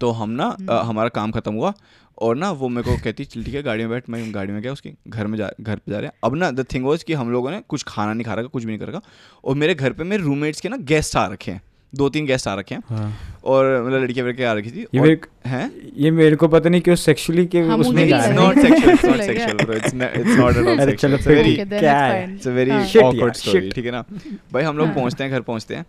तो 0.00 0.10
हम 0.12 0.30
ना 0.32 0.46
अ, 0.70 0.82
हमारा 0.82 1.08
काम 1.18 1.30
खत्म 1.30 1.54
हुआ 1.54 1.72
और 2.18 2.36
ना 2.36 2.50
वो 2.60 2.68
मेरे 2.68 2.90
को 2.90 2.96
कहती 3.04 3.24
चल 3.24 3.44
ठीक 3.44 3.54
है 3.54 3.62
गाड़ी 3.62 3.82
में 3.82 3.90
बैठ 3.90 4.08
मैं 4.10 4.22
गाड़ी 4.34 4.52
में 4.52 4.60
गया 4.62 4.72
उसके 4.72 4.92
घर 5.08 5.26
में 5.26 5.36
जा 5.38 5.50
घर 5.60 5.76
पे 5.76 5.92
जा 5.92 5.98
रहे 5.98 6.06
हैं 6.06 6.12
अब 6.24 6.34
ना 6.36 6.50
द 6.50 6.64
थिंग 6.74 6.84
वॉज़ 6.84 7.04
कि 7.04 7.12
हम 7.12 7.30
लोगों 7.32 7.50
ने 7.50 7.60
कुछ 7.68 7.84
खाना 7.88 8.12
नहीं 8.12 8.24
खा 8.24 8.34
रखा 8.34 8.48
कुछ 8.48 8.64
भी 8.64 8.70
नहीं 8.70 8.78
कर 8.78 8.88
रखा 8.88 9.00
और 9.44 9.54
मेरे 9.54 9.74
घर 9.74 9.92
पे 9.92 10.04
मेरे 10.04 10.22
रूममेट्स 10.22 10.60
के 10.60 10.68
ना 10.68 10.76
गेस्ट 10.92 11.16
आ 11.16 11.26
रखे 11.26 11.50
हैं 11.52 11.60
दो 11.92 12.08
तीन 12.08 12.26
गेस्ट 12.26 12.48
आ 12.48 12.54
रखे 12.54 12.74
हैं 12.74 12.82
हाँ। 12.88 13.12
और 13.44 13.64
मतलब 13.82 14.02
लड़कियाँ 14.02 14.26
वड़कियाँ 14.26 14.50
आ 14.50 14.54
रखी 14.54 14.70
थी 14.70 14.80
ये 14.94 15.00
और- 15.00 15.26
हैं? 15.48 15.70
ये 15.96 16.10
मेरे 16.10 16.36
को 16.36 16.48
पता 16.48 16.68
नहीं 16.68 16.80
क्यों 16.80 16.94
सेक्सुअली 16.96 17.44
के 17.46 17.60
हाँ, 17.60 17.76
उसमें 17.78 18.08
जा। 18.08 18.16
रहा 18.16 18.26
है। 18.26 18.36
not 18.36 18.56
लगा। 18.64 19.24
sexual 19.26 19.64
bro. 19.64 19.76
It's 19.78 19.94
not 19.94 20.16
it's 20.20 20.36
not 20.38 20.56
at 20.56 20.66
all 20.66 20.80
अरे 20.80 20.92
चलो 20.92 21.16
then 21.16 21.78
क्या 21.78 21.98
है। 21.98 22.22
It's 22.34 22.48
a 22.48 22.50
very 22.50 22.70
story 22.92 23.30
shit. 23.42 23.74
ठीक 23.74 23.84
है 23.84 23.90
ना? 23.90 24.04
भाई 24.52 24.62
हम 24.62 24.78
लोग 24.78 24.86
हाँ। 24.86 24.94
पहुँचते 24.94 25.24
हैं 25.24 25.32
घर 25.32 25.40
पहुँचते 25.40 25.74
हैं 25.74 25.84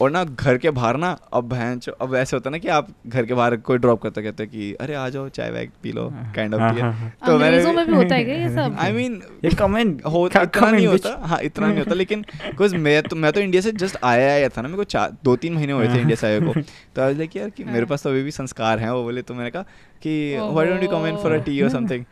और 0.00 0.10
ना 0.10 0.24
घर 0.24 0.58
के 0.58 0.70
बाहर 0.70 0.96
ना 0.96 1.10
अब 1.34 1.44
बहन 1.48 1.80
अब 2.00 2.14
ऐसे 2.16 2.36
होता 2.36 2.48
है 2.50 2.52
ना 2.52 2.58
कि 2.58 2.68
आप 2.68 2.88
घर 3.06 3.26
के 3.26 3.34
बाहर 3.34 3.56
कोई 3.68 3.78
ड्रॉप 3.78 4.02
करता 4.02 4.22
कहते 4.22 4.42
हैं 4.42 4.52
कि 4.52 4.72
अरे 4.80 4.94
आ 4.94 5.08
जाओ 5.08 5.28
चाय 5.28 5.50
वाय 5.50 5.68
पी 5.82 5.92
लो 5.92 6.08
काइंड 6.36 6.54
ऑफ़ 6.54 6.60
हाँ, 6.60 6.72
हाँ, 6.80 6.92
हाँ। 6.92 7.12
तो 7.26 7.32
अंग्रेज़ों 7.32 7.72
में 7.72 7.86
भी 7.86 7.92
होता 7.92 8.14
है 8.14 8.24
क्या 8.24 8.34
ये 8.34 8.48
सब? 8.54 8.76
आई 8.78 8.92
मीन 8.92 9.20
ये 9.44 9.50
कमेंट 9.50 10.04
हो 10.06 10.26
इतना 10.26 10.70
नहीं 10.70 10.86
होता। 10.86 11.16
हाँ 11.22 11.38
इतना 11.42 11.66
नहीं 11.66 11.78
होता 11.78 11.94
लेकिन 11.94 12.20
बिकॉज़ 12.46 12.76
मैं 12.76 13.02
तो 13.02 13.16
मैं 13.16 13.32
तो 13.32 13.40
इंडिया 13.40 13.62
से 13.62 13.72
जस्ट 13.84 13.96
आया 14.04 14.30
आया 14.32 14.48
था 14.48 14.62
ना 14.62 14.68
मेरे 14.68 14.76
को 14.76 14.84
चार 14.84 15.16
दो 15.24 15.36
तीन 15.36 15.52
महीने 15.54 15.72
हुए 15.72 15.88
थे 15.88 16.00
इंडिया 16.00 16.16
से 16.16 16.26
आए 16.26 16.40
को। 16.40 16.52
तो 16.96 17.02
आई 17.02 17.14
लाइक 17.14 17.36
यार 17.36 17.50
कि 17.50 17.64
मेरे। 17.64 17.84
पास 17.84 18.02
तो 18.02 18.10
अभी 18.10 18.22
भी 18.22 18.30
संस्कार 18.30 18.78
हैं 18.78 18.90
वो 18.90 19.03
बोले 19.04 19.22
तो 19.22 19.34
मैंने 19.34 19.50
कहा 19.50 19.62
कि 20.02 20.14
why 20.40 20.66
don't 20.66 20.82
you 20.82 20.88
come 20.88 21.06
in 21.06 21.16
for 21.22 21.32
a 21.32 21.42
tea 21.46 21.60
और 21.62 21.70
समथिंग 21.70 22.04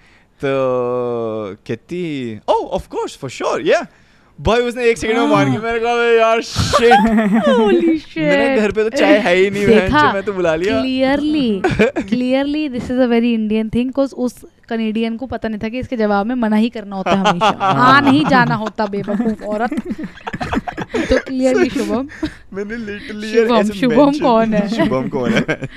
तो 0.45 0.53
कहती 1.67 2.05
ओह 2.51 2.65
of 2.79 2.89
course 2.95 3.17
for 3.19 3.31
sure 3.31 3.67
yeah 3.67 3.83
भाई 4.39 4.61
उसने 4.69 4.85
एक 4.91 4.99
सेकंड 4.99 5.19
में 5.19 5.27
मान 5.29 5.53
के 5.53 5.59
मैंने 5.63 5.79
कहा 5.81 5.93
"अबे 5.93 6.17
यार 6.19 6.41
शिट 6.43 6.93
Holy 7.49 7.93
मेरे 8.17 8.57
घर 8.61 8.73
पे 8.73 8.85
तो 8.85 8.97
चाय 8.97 9.19
है 9.27 9.35
ही 9.37 9.51
नहीं 9.51 9.67
बहन 9.67 9.81
देखा 9.81 10.13
मैं 10.13 10.23
तो 10.23 10.33
बुला 10.33 10.55
लिया। 10.55 10.81
Clearly 10.81 11.63
clearly 12.09 12.69
this 12.69 12.91
is 12.91 13.01
a 13.01 13.07
very 13.13 13.33
Indian 13.35 13.69
thing 13.75 13.87
because 13.87 14.15
उस 14.27 14.45
कनेडियन 14.69 15.17
को 15.17 15.27
पता 15.27 15.49
नहीं 15.49 15.61
था 15.63 15.69
कि 15.69 15.79
इसके 15.79 15.97
जवाब 15.97 16.27
में 16.27 16.35
मना 16.43 16.57
ही 16.57 16.69
करना 16.77 16.97
होता 16.97 17.11
है 17.11 17.25
हमेशा। 17.27 17.51
हाँ 17.81 18.01
नहीं 18.03 18.25
जाना 18.27 18.55
होता 18.55 18.87
बेवकूफ़ 18.87 19.43
औरत। 19.45 20.62
तो 20.95 21.19
क्लियरली 21.19 21.69
शुभम। 21.77 22.09
मैंने 22.53 22.77
लिटरली 22.77 23.33
शुभम- 23.35 23.73
शुभम 23.73 24.19
कौन 24.19 24.55
है? 24.55 24.69
शुभम 24.69 25.09
कौन 25.09 25.33
है? 25.33 25.69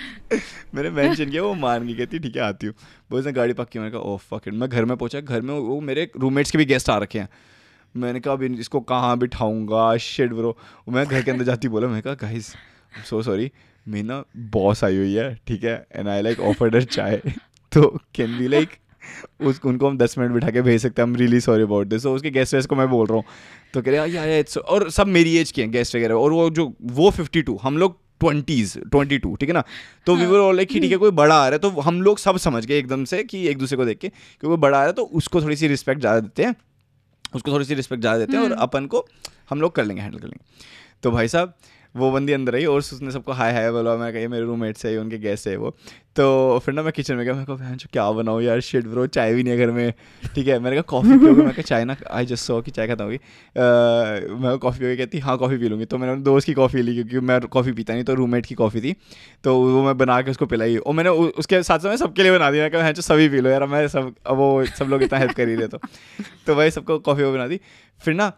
मैंने 0.76 0.90
मेंशन 0.90 1.30
किया 1.30 1.42
वो 1.44 1.54
मान 1.54 1.88
गई 1.88 1.94
कहती 1.94 2.20
ठीक 2.20 2.36
है 2.36 2.42
आती 2.42 2.68
हूँ। 2.68 2.76
वो 3.12 3.20
उसने 3.20 3.32
गाड़ी 3.32 3.54
पक्की 3.54 3.80
मैंने 3.80 3.92
कहा 3.92 4.02
ओह 4.02 4.18
फक 4.32 4.48
इट 4.48 4.54
मैं 4.54 4.70
घर 4.70 4.86
में 4.86 4.96
पहुँचा 4.98 5.20
घर 5.20 5.42
में 5.42 5.54
वो 5.54 5.80
मेरे 5.82 6.10
रूममेट्स 6.20 6.52
के 6.52 6.58
भी 6.58 6.66
गेस्ट 6.66 6.90
आ 6.90 6.98
रखे 6.98 7.20
हैं। 7.20 7.30
मैंने 7.96 8.20
कहा 8.20 8.34
अभी 8.34 8.48
इसको 8.60 8.80
कहाँ 8.80 9.18
बिठाऊँगा? 9.18 9.96
शिट 9.98 10.34
ब्रो 10.34 10.58
मैं 10.90 11.06
घर 11.06 11.22
के 11.22 11.32
अंदर 11.32 11.44
जाती 11.44 11.68
बोला 11.68 11.88
मैं 11.88 12.02
कहा 12.02 12.14
गाइस 12.14 12.54
सो 13.10 13.22
सॉरी 13.24 13.52
मेरी 13.88 14.08
ना 14.08 14.24
बॉस 14.38 14.84
आई 14.84 14.98
हुई 14.98 15.14
है 15.14 15.34
ठीक 15.48 15.64
है 15.64 15.86
एंड 15.96 16.08
आई 16.08 16.22
लाइक 16.22 16.40
ऑफर्ड 16.40 16.84
चाय. 16.84 17.18
तो 17.72 17.88
कैन 18.16 18.38
बी 18.38 18.48
लाइक 18.48 18.70
उस 19.42 19.60
उनको 19.66 19.90
हम 19.90 19.98
दस 19.98 20.18
मिनट 20.18 20.32
बिठा 20.32 20.52
के 20.52 20.62
भेज 20.62 20.82
सकते 20.82 21.02
हैं 21.02 21.08
हम 21.08 21.16
रियली 21.16 21.40
सॉरी 21.42 21.64
अबाउट 21.64 21.88
दिस 21.88 22.06
उसके 22.06 22.32
गेस्ट 22.32 22.54
वेस्ट 22.56 22.70
को 22.70 22.76
मैं 22.76 22.90
बोल 22.90 23.08
रहा 23.08 23.18
हूँ। 23.18 23.24
तो 23.74 23.82
कह 23.82 23.92
रहे 23.92 24.10
या 24.12 24.26
या 24.26 24.38
इट्स 24.38 24.58
और 24.58 24.90
सब 24.92 25.08
मेरी 25.10 25.38
एज 25.38 25.52
के 25.52 25.62
हैं 25.62 25.72
गेस्ट 25.72 25.96
वगैरह। 25.96 26.16
और 26.16 26.32
वो 26.32 26.50
जो 26.52 26.74
वो 26.84 27.10
फिफ्टी 27.12 27.42
टू 27.42 27.58
हम 27.64 27.78
लोग 27.78 27.98
ट्वेंटीज 28.20 28.78
ट्वेंटी 28.82 29.18
टू 29.18 29.36
ठीक 29.36 29.50
है 29.50 29.54
ना? 29.54 29.64
तो 30.06 30.16
वी 30.16 30.26
वर 30.26 30.54
लाइक 30.54 30.70
कि 30.70 30.80
ठीक 30.80 30.92
है 30.92 30.98
कोई 30.98 31.12
बड़ा 31.14 31.36
आ 31.36 31.48
रहा 31.48 31.54
है। 31.54 31.60
तो 31.60 31.82
हम 31.82 32.02
लोग 32.02 32.20
सब 32.20 32.38
समझ 32.40 32.66
गए 32.66 32.78
एकदम 32.78 33.04
से 33.06 33.24
कि 33.24 33.48
एक 33.48 33.58
दूसरे 33.58 33.78
को 33.78 33.86
देख 33.86 33.98
के 33.98 34.08
क्योंकि 34.08 34.48
कोई 34.48 34.58
बड़ा 34.58 34.78
आ 34.78 34.82
रहा 34.82 34.88
है 34.88 34.94
तो 34.94 35.04
उसको 35.14 35.42
थोड़ी 35.42 35.56
सी 35.56 35.68
रिस्पेक्ट 35.68 36.02
ज़्यादा 36.02 36.20
देते 36.20 36.44
हैं। 36.44 36.56
उसको 37.26 37.52
थोड़ी 37.52 37.66
सी 37.66 37.76
रिस्पेक्ट 37.76 38.02
ज़्यादा 38.02 38.20
देते 38.20 38.38
हैं 38.38 38.44
और 38.44 38.52
अपन 38.62 38.86
को 38.86 39.06
हम 39.50 39.62
लोग 39.62 39.76
कर 39.76 39.86
लेंगे 39.86 40.02
हैंडल 40.02 40.18
कर 40.18 40.28
लेंगे। 40.28 40.64
तो 41.04 41.12
भाई 41.12 41.28
साहब 41.28 41.54
वो 41.96 42.12
बंदी 42.12 42.34
अंदर 42.34 42.56
आई 42.56 42.66
और 42.66 42.80
उसने 42.80 43.12
सबको 43.12 43.32
हाय 43.32 43.54
हाय 43.54 43.72
बोला, 43.72 43.96
मैं 43.98 44.12
कही 44.14 44.28
मेरे 44.28 44.46
रूममेट 44.46 44.78
से 44.78 44.98
उनके 44.98 45.18
गेस्ट 45.18 45.48
है 45.48 45.56
वो। 45.58 45.70
तो 46.16 46.60
फिर 46.66 46.74
ना 46.74 46.82
मैं 46.84 46.92
किचन 46.94 47.16
में 47.16 47.24
गया 47.26 47.34
मैं 47.34 47.46
बहन 47.48 47.76
जो 47.76 47.88
क्या 47.94 48.10
बनाऊँ 48.12 48.42
यार 48.44 48.60
शिट 48.62 48.86
ब्रो 48.88 49.06
चाय 49.08 49.34
भी 49.34 49.44
नहीं 49.44 49.54
है 49.54 49.66
घर 49.66 49.72
में। 49.72 49.94
ठीक 50.36 50.48
है, 50.48 50.58
मैंने 50.60 50.76
कहा, 50.76 50.82
कॉफ़ी 50.82 51.18
पियोगे? 51.20 51.42
मैं 51.42 51.54
कहा, 51.54 51.62
चाय 51.62 51.86
ना 51.86 51.96
आई 52.12 52.26
जस्ट 52.26 52.44
सो 52.44 52.62
कि 52.62 52.72
चाय 52.72 52.88
खत्म 52.88 53.04
होगी 53.04 53.20
मैं 54.44 54.58
कॉफ़ी 54.58 54.80
पियोगे? 54.80 54.96
कहती 54.98 55.20
हाँ 55.20 55.38
कॉफ़ी 55.38 55.58
पी 55.58 55.70
लूँगी। 55.70 55.86
तो 55.86 55.98
मैंने 55.98 56.16
दोस्त 56.22 56.46
की 56.48 56.54
कॉफ़ी 56.54 56.82
ली, 56.82 56.94
क्योंकि 56.96 57.20
मैं 57.28 57.40
कॉफ़ी 57.48 57.72
पीता 57.72 57.94
नहीं 57.94 58.04
तो 58.04 58.14
रूममेट 58.14 58.46
की 58.46 58.56
कॉफ़ी 58.56 58.82
थी। 58.82 58.96
तो 59.44 59.56
वो 59.58 59.84
मैं 59.84 59.98
बना 59.98 60.22
के 60.22 60.32
उसको 60.32 60.46
पिलाई 60.46 60.78
और 60.78 60.94
मैंने 60.94 61.10
उसके 61.10 61.62
साथ 61.64 61.80
साथ 61.80 61.90
मैं 61.90 61.98
सबके 61.98 62.24
लिए 62.24 62.32
बना 62.32 62.52
दी 62.52 62.60
मैं 62.60 62.72
"बहन 62.72 62.94
सभी 63.02 63.30
पी 63.30 63.40
लो 63.40 63.50
यार, 63.50 63.66
मैं 63.66 63.88
सब 63.88 64.14
वो 64.32 64.66
सब 64.68 64.86
लोग 64.86 65.04
इतना 65.04 65.20
हेल्प 65.20 65.34
कर 65.34 65.50
ही 65.50 65.56
रहे 65.56 65.68
तो। 65.68 65.78
तो 66.48 66.56
भाई 66.56 66.72
सबको 66.72 67.00
कॉफ़ी 67.00 67.24
वो 67.24 67.32
बना 67.34 67.48
दी। 67.48 67.60
फिर 68.02 68.14
ना 68.14 68.32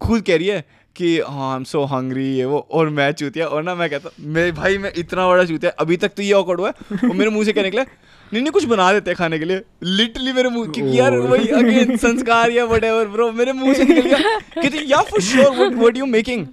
खुद 0.00 0.22
कह 0.22 0.36
रही 0.36 0.46
है 0.46 0.64
कि 0.96 1.18
हाँ 1.20 1.50
आई 1.50 1.56
एम 1.56 1.64
सो 1.64 1.82
हंग्री 1.86 2.26
ये 2.28 2.44
वो 2.44 2.58
और 2.70 2.88
मैं 2.90 3.10
चूतिया 3.12 3.46
और 3.46 3.62
ना 3.62 3.74
मैं 3.74 3.88
कहता 3.90 4.10
मेरे 4.20 4.52
भाई 4.52 4.78
मैं 4.78 4.92
इतना 4.96 5.26
बड़ा 5.28 5.44
चूतिया 5.44 5.70
अभी 5.80 5.96
तक 5.96 6.12
तो 6.16 6.22
ये 6.22 6.32
ऑकवर्ड 6.32 6.60
हुआ 6.60 6.68
है। 6.70 7.08
और 7.08 7.14
मेरे 7.16 7.30
मुँह 7.30 7.44
से 7.44 7.52
क्या 7.52 7.62
निकला 7.62 7.82
नहीं 7.82 8.42
नहीं 8.42 8.52
कुछ 8.52 8.64
बना 8.64 8.92
देते 8.92 9.10
हैं 9.10 9.16
खाने 9.16 9.38
के 9.38 9.44
लिए। 9.44 9.62
लिटरली 9.84 10.32
मेरे 10.32 10.48
मुँह 10.48 10.68
क्योंकि 10.68 10.98
यार 10.98 11.16
वही 11.18 11.48
अगेन 11.50 11.96
संस्कार 11.98 12.50
या 12.50 12.64
व्हाटएवर 12.64 13.08
ब्रो 13.08 13.30
मेरे 13.32 13.52
मुँह 13.52 13.74
से 13.74 13.84
निकल 13.84 14.08
गया। 14.08 14.38
कहते 14.54 14.84
yeah 14.88 15.00
for 15.02 15.20
sure 15.22 15.54
what 15.56 15.72
what 15.74 15.96
you 15.96 16.06
making 16.08 16.46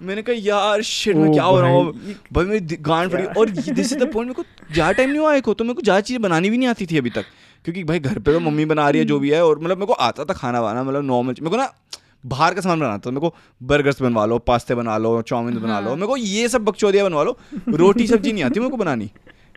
मैंने 0.00 0.22
कहा 0.22 0.36
यार 0.38 0.82
शिट 0.82 1.16
मैं 1.16 1.32
क्या 1.32 1.44
हो 1.44 1.60
रहा 1.60 1.70
हूँ? 1.70 1.92
भाई, 2.32 2.44
मेरी 2.44 2.76
गांड 2.80 3.10
फटी 3.12 3.24
और 3.40 3.50
दिस 3.50 3.92
इज़ 3.92 3.98
द 3.98 4.12
पॉइंट 4.12 4.28
मेरे 4.28 4.34
को 4.34 4.72
ज़्यादा 4.72 4.92
टाइम 4.92 5.10
नहीं 5.10 5.20
हुआ 5.20 5.34
एक 5.34 5.46
हो 5.46 5.54
तो 5.54 5.64
मेरे 5.64 5.74
को 5.74 5.82
ज़्यादा 5.82 6.00
चीज़ें 6.00 6.22
बनानी 6.22 6.50
भी 6.50 6.58
नहीं 6.58 6.68
आती 6.68 6.86
थी 6.86 6.98
अभी 6.98 7.10
तक। 7.10 7.24
क्योंकि 7.64 7.84
भाई 7.84 7.98
घर 8.00 8.18
पे 8.18 8.32
तो 8.32 8.40
मम्मी 8.40 8.64
बना 8.64 8.88
रही 8.90 9.00
है 9.00 9.06
जो 9.06 9.18
भी 9.18 9.30
है 9.30 9.44
और 9.44 9.58
मतलब 9.58 9.76
मेरे 9.76 9.86
को 9.86 9.92
आता 10.04 10.24
था 10.24 10.34
खाना 10.34 10.60
बनाना 10.62 10.82
मतलब 10.82 11.04
नॉर्मल 11.04 11.34
मेरे 11.40 11.50
को 11.50 11.56
ना 11.56 11.72
बाहर 12.26 12.54
का 12.54 12.60
सामान 12.60 12.80
बनाता 12.80 12.98
था 12.98 13.10
मेरे 13.10 13.20
को 13.20 13.34
बर्गर्स 13.62 14.02
बनवा 14.02 14.26
लो 14.26 14.38
पास्ते 14.38 14.74
बना 14.74 14.98
लो 14.98 15.22
चाउमीन 15.22 15.58
बना 15.58 15.80
लो 15.80 15.94
मेरे 15.94 16.06
को 16.06 16.16
ये 16.16 16.48
सब 16.48 16.64
बकचोदिया 16.64 17.04
बनवा 17.04 17.22
लो 17.22 17.38
रोटी 17.68 18.06
सब्ज़ी 18.06 18.32
नहीं 18.32 18.44
आती 18.44 18.60
मेरे 18.60 18.70
को 18.70 18.76
बनानी 18.76 19.10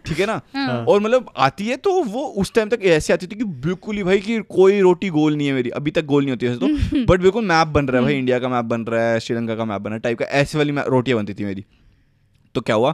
ठीक 0.06 0.20
है 0.20 0.26
ना? 0.26 0.42
और 0.90 1.00
मतलब 1.00 1.32
आती 1.38 1.68
है 1.68 1.76
तो 1.78 2.04
वो 2.04 2.26
उस 2.26 2.54
टाइम 2.54 2.70
तक 2.70 2.80
ऐसे 2.84 3.14
आती 3.14 3.28
थी 3.28 3.36
कि 3.36 3.44
बिल्कुल 3.44 3.96
ही 3.96 4.04
भाई 4.04 4.20
कि 4.20 4.40
कोई 4.40 4.80
रोटी 4.82 5.10
गोल 5.10 5.36
नहीं 5.36 5.48
है 5.48 5.54
मेरी 5.54 5.70
अभी 5.70 5.92
तक 5.92 6.06
गोल 6.06 6.24
नहीं 6.24 6.32
होती 6.32 6.48
वैसे 6.48 6.60
तो 6.60 7.06
बट 7.06 7.22
बिल्कुल 7.22 7.46
मैप 7.46 7.68
बन 7.68 7.86
रहा 7.86 7.98
है 7.98 8.04
भाई 8.04 8.18
इंडिया 8.18 8.40
का 8.40 8.50
मैप 8.50 8.66
बन 8.66 8.82
रहा 8.82 9.04
है 9.04 9.20
श्रीलंका 9.20 9.56
का 9.56 9.66
मैप 9.66 9.82
बन 9.82 9.90
रहा 9.90 9.96
है 9.96 10.00
टाइप 10.00 10.20
का 10.20 10.26
ऐसे 10.26 10.58
वाली 10.58 10.74
रोटियाँ 10.88 11.20
बनती 11.20 11.34
थी 11.34 11.46
मेरी। 11.46 11.66
तो 12.56 12.62
क्या 12.62 12.76
हुआ? 12.76 12.92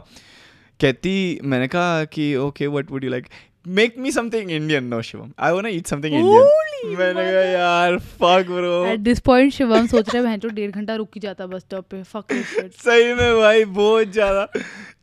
कहती 0.80 1.40
मैंने 1.44 1.68
कहा 1.68 2.04
कि 2.04 2.36
okay 2.36 2.66
what 2.66 2.90
would 2.90 3.04
you 3.04 3.10
like 3.10 3.26
make 3.66 3.94
me 3.98 4.12
something 4.12 4.50
Indian 4.50 4.84
no 4.84 5.02
Shivam 5.02 5.32
I 5.38 5.52
want 5.52 5.66
eat 5.66 5.86
something 5.86 6.14
Indian 6.14 6.96
मैंने 6.98 7.14
कहा 7.14 7.40
यार 7.40 7.98
fuck 7.98 8.46
bro 8.50 8.86
at 8.86 9.00
this 9.00 9.20
point 9.20 9.52
Shivam 9.52 9.86
सोच 9.86 10.14
रहे 10.14 10.26
हैं 10.26 10.40
डेढ़ 10.54 10.70
घंटा 10.70 10.94
रुक 10.94 11.10
ही 11.14 11.20
जाता 11.20 11.46
बस 11.46 11.60
स्टॉप 11.60 11.86
पे. 11.90 12.02
फक 12.02 12.32
शिट 12.32 12.72
सही 12.72 13.14
में 13.14 13.38
भाई 13.38 13.64
बहुत 13.64 14.12
ज़्यादा। 14.12 14.48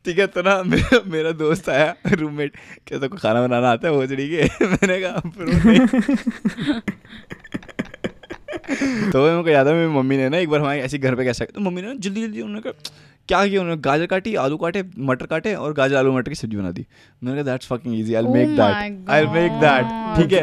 ठीक 0.04 0.18
है 0.18 0.26
तो 0.26 0.42
ना 0.42 0.62
मेरा 0.62 1.00
मेरा 1.06 1.32
दोस्त 1.32 1.68
आया 1.68 1.96
रूममेट 2.12 2.52
क्या 2.86 2.98
तो 2.98 3.08
खाना 3.08 3.46
बनाना 3.46 3.70
आता 3.70 3.88
है 3.88 3.94
भोजड़ी 3.94 4.28
के? 4.28 4.42
मैंने 4.66 5.00
कहा 5.00 5.16
"Bro, 5.16 5.38
तो 9.12 9.22
मेरे 9.22 9.42
को 9.42 9.48
याद 9.48 9.68
है 9.68 9.74
मेरी 9.74 9.88
मम्मी 9.88 10.16
ने 10.16 10.28
ना 10.28 10.36
एक 10.36 10.48
बार 10.48 10.60
हमारे 10.60 10.80
ऐसे 10.80 10.98
घर 10.98 11.14
पे 11.14 11.24
कैसा 11.24 11.44
तो 11.44 11.60
मम्मी 11.60 11.82
ने 11.82 11.94
जल्दी 11.98 12.22
जल्दी 12.22 12.40
उन्होंने 12.40 12.60
कहा 12.60 12.72
क्या 13.28 13.46
किया 13.46 13.60
उन्होंने 13.60 13.80
गाजर 13.82 14.06
काटी 14.06 14.34
आलू 14.40 14.56
काटे 14.62 14.82
मटर 15.10 15.26
काटे 15.26 15.54
और 15.54 15.72
गाजर 15.74 15.96
आलू 15.96 16.12
मटर 16.16 16.28
की 16.28 16.34
सब्ज़ी 16.34 16.56
बना 16.56 16.70
दी 16.70 16.84
मैंने 17.22 17.36
कहा 17.36 17.50
that's 17.50 17.66
fucking 17.66 17.94
easy 17.98 18.14
I 18.14 18.22
make 18.34 18.48
that 18.56 19.10
I 19.10 19.26
make 19.36 19.52
that 19.62 19.92
ठीक 20.18 20.32
है 20.32 20.42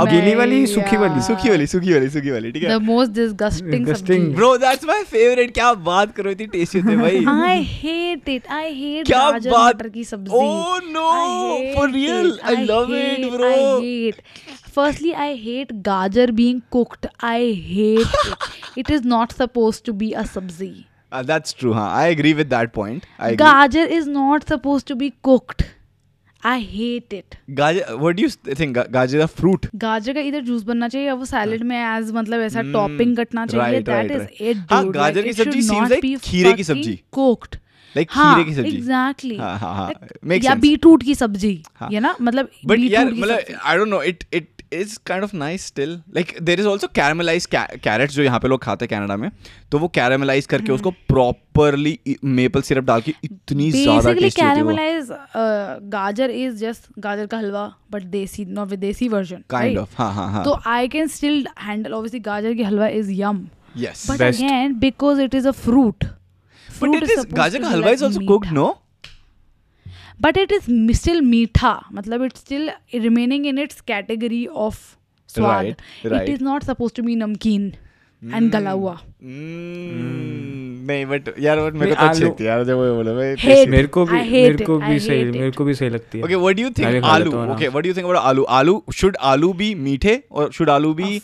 अब 0.00 0.08
गीली 0.08 0.34
वाली, 0.34 0.66
सूखी 0.66 0.96
वाली? 0.96 1.20
सूखी 1.28 1.50
वाली 1.50 1.66
सूखी 1.66 1.92
वाली 1.92 2.08
सूखी 2.10 2.30
वाली 2.30 2.50
ठीक 2.52 2.62
है 2.62 2.78
द 2.78 2.82
मोस्ट 2.82 3.12
डिसगस्टिंग 3.12 3.86
Disgusting. 3.86 4.18
सब्ज़ी 4.18 4.34
ब्रो 4.34 4.56
दैट्स 4.64 4.84
माय 4.84 5.02
फेवरेट 5.12 5.54
क्या 5.54 5.72
बात 5.90 6.14
करो 6.16 6.30
इतनी 6.30 6.46
टेस्टी 6.56 6.78
होते 6.78 6.92
हैं 6.92 7.00
भाई 7.00 7.24
I 7.52 7.62
hate 7.70 8.28
it 8.28 8.48
I 8.58 8.74
hate 8.74 9.06
क्या 9.06 9.30
गाजर 9.30 9.50
बात- 9.50 9.74
मटर 9.74 9.88
की 9.88 10.04
सब्ज़ी 10.04 10.36
Oh, 10.42 10.80
no, 10.90 11.06
for 11.76 11.86
real? 11.92 12.32
I 12.50 12.58
love 12.64 12.92
it, 12.98 13.24
bro. 13.32 13.48
I 13.48 13.62
hate. 13.80 14.22
Firstly, 14.76 15.14
I 15.22 15.30
hate 15.38 15.70
gajar 15.86 16.26
being 16.40 16.58
cooked. 16.76 17.06
I 17.28 17.38
hate 17.70 18.20
it. 18.20 18.48
It 18.82 18.90
is 18.96 19.08
not 19.12 19.32
supposed 19.38 19.84
to 19.88 19.94
be 20.02 20.10
a 20.14 20.24
sabzi. 20.34 20.70
Uh, 21.12 21.22
that's 21.22 21.52
true, 21.54 21.72
huh? 21.72 21.88
I 21.98 22.06
agree 22.08 22.34
with 22.34 22.50
that 22.50 22.72
point. 22.72 23.04
I 23.18 23.28
agree. 23.30 23.46
Gajar 23.46 23.86
is 23.98 24.06
not 24.06 24.46
supposed 24.46 24.86
to 24.88 24.96
be 24.96 25.10
cooked. 25.22 25.64
I 26.42 26.58
hate 26.60 27.12
it. 27.12 27.36
Gajar, 27.60 27.98
what 27.98 28.16
do 28.16 28.22
you 28.22 28.28
think? 28.30 28.76
Gajar 28.96 29.14
is 29.20 29.24
a 29.24 29.28
fruit. 29.28 29.68
गाजर 29.84 30.14
का 30.14 30.20
इधर 30.30 30.40
juice 30.50 30.62
बनना 30.64 30.88
चाहिए 30.88 31.06
या 31.06 31.14
वो 31.14 31.24
salad 31.30 31.62
में 31.70 31.76
as 31.76 32.10
मतलब 32.14 32.40
ऐसा 32.40 32.60
Hmm, 32.60 32.72
टॉपिंग 32.72 33.16
कटना 33.16 33.46
चाहिए 33.46 33.80
right, 33.80 33.86
that 33.86 34.10
right, 34.12 34.30
is 34.30 34.42
it 34.50 34.72
हाँ, 34.72 34.84
गाजर 34.98 35.22
की 35.22 35.32
सब्ज़ी 35.32 35.62
seems 35.70 35.90
like 35.96 36.20
खीरे 36.28 36.52
की 36.60 36.64
सब्ज़ी। 36.64 36.94
कुक्ड 37.12 37.56
Like 37.96 38.10
हाँ 38.10 38.34
खीरे 38.34 38.44
की 38.50 38.54
सब्ज़ी. 38.54 38.76
एग्जैक्टली 38.76 39.36
हाँ, 39.36 39.56
हाँ, 39.58 39.74
हाँ. 39.74 39.90
Makes 40.26 40.44
या 40.44 40.50
sense. 40.52 40.60
बीटरूट 40.62 41.02
की 41.02 41.14
सब्ज़ी 41.14 41.62
हाँ. 41.76 41.88
ये 41.92 42.00
ना 42.00 42.14
मतलब 42.20 42.48
But 42.66 42.78
yeah, 42.78 42.80
बीटरूट 42.80 43.18
मतलब 43.18 43.38
सब्ज़ी 43.40 43.54
I 43.72 43.76
don't 43.80 43.92
know. 43.94 44.00
It 44.12 44.57
kind 45.10 45.24
of 45.24 45.32
nice 45.34 45.64
still. 45.64 45.92
Like 46.16 46.32
there 46.48 46.60
is 46.60 46.66
also 46.66 46.88
caramelized 46.88 47.50
ca- 47.50 47.76
carrots 47.86 48.14
जो 48.14 48.22
यहाँ 48.22 48.38
पे 48.40 48.48
लोग 48.48 48.62
खाते 48.62 48.84
हैं 48.84 48.88
कनाडा 48.90 49.16
में. 49.16 49.30
तो 49.72 49.78
वो 49.78 49.88
कैरामलाइज. 49.88 50.46
करके 50.46 50.72
उसको 50.72 50.90
प्रॉपरली 50.90 51.98
मेपल 52.24 52.62
सिरप 52.62 52.84
डाल 52.84 53.00
के 53.00 53.14
इतनी 53.24 53.70
ज़्यादा 53.70 54.12
tasty. 54.12 54.40
Caramelise 54.40 55.08
gajar 55.94 56.30
is 56.30 56.56
just 56.56 56.88
gajar 56.98 57.26
का 57.26 57.38
halwa 57.38 57.72
but 57.92 58.02
desi 58.02 58.44
not 58.44 58.68
with 58.70 58.80
desi 58.80 59.08
version 59.08 59.42
Kind 59.54 59.78
of. 59.78 59.88
हाँ 59.98 60.12
हाँ 60.14 60.30
हाँ. 60.32 60.44
तो 60.44 60.58
I 60.66 60.88
can 60.88 61.06
still 61.08 61.46
handle 61.60 61.92
obviously 61.92 62.20
gajar 62.20 62.54
की 62.54 62.62
halwa 62.62 62.88
is 62.88 63.12
yum 63.12 63.46
yes. 63.78 64.10
But. 64.10 64.22
Again 64.22 64.78
because 64.78 65.20
it 65.20 65.34
is 65.34 65.48
a 65.48 65.52
fruit 65.64 66.04
But 66.68 66.94
it 66.94 67.10
is 67.12 67.24
gajar 67.34 67.60
का 67.62 67.68
halwa 67.68 67.90
is 67.90 68.02
also 68.02 68.20
cooked, 68.26 68.52
no? 68.52 68.66
But 70.20 70.36
it 70.38 70.52
is 70.52 70.92
still 70.98 71.20
meetha 71.24 71.74
मतलब 71.92 72.24
it's 72.24 72.40
still 72.40 72.70
remaining 72.94 73.46
in 73.46 73.58
its 73.58 73.80
category 73.88 74.46
of 74.66 74.78
swaad 75.28 75.66
it 75.66 76.28
is 76.28 76.44
not 76.44 76.64
suppose 76.64 76.94
to 76.96 77.02
be 77.02 77.16
namkeen 77.16 77.72
and 78.22 78.50
गला 78.52 78.70
हुआ 78.70 78.98
नहीं 80.90 81.04
but 81.06 81.28
यार 81.40 81.60
but 81.60 81.74
मेरे 81.74 81.90
को 81.90 81.96
तो 81.96 82.06
अच्छी 82.06 82.24
लगती 82.24 82.44
है 82.44 82.50
यार 82.50 82.64
जब 82.64 82.76
वो 82.76 82.94
बोले 82.94 83.12
मैं 83.12 83.68
मेरे 83.70 83.86
को 83.86 84.04
भी 84.06 84.18
मेरे 84.30 84.64
को 84.64 84.78
भी 84.78 84.98
सही 84.98 85.24
मेरे 85.24 85.50
को 85.50 85.64
भी 85.64 85.74
सही 85.74 85.88
लगती 85.88 86.18
है। 86.18 86.24
Okay 86.24 86.34
what 86.34 86.56
do 86.56 86.62
you 86.62 86.70
think 86.78 87.04
aloo? 87.04 87.30
Okay 87.52 87.68
what 87.68 87.82
do 87.82 87.88
you 87.88 87.94
think 87.94 88.06
about 88.06 88.18
aloo? 88.18 88.42
Aloo 88.58 88.82
should 88.94 89.16
आलू 89.32 89.52
बी 89.52 89.74
मीठे 89.86 90.22
और 90.32 90.52
शुड 90.52 90.70
आलू 90.70 90.92
बी 90.94 91.20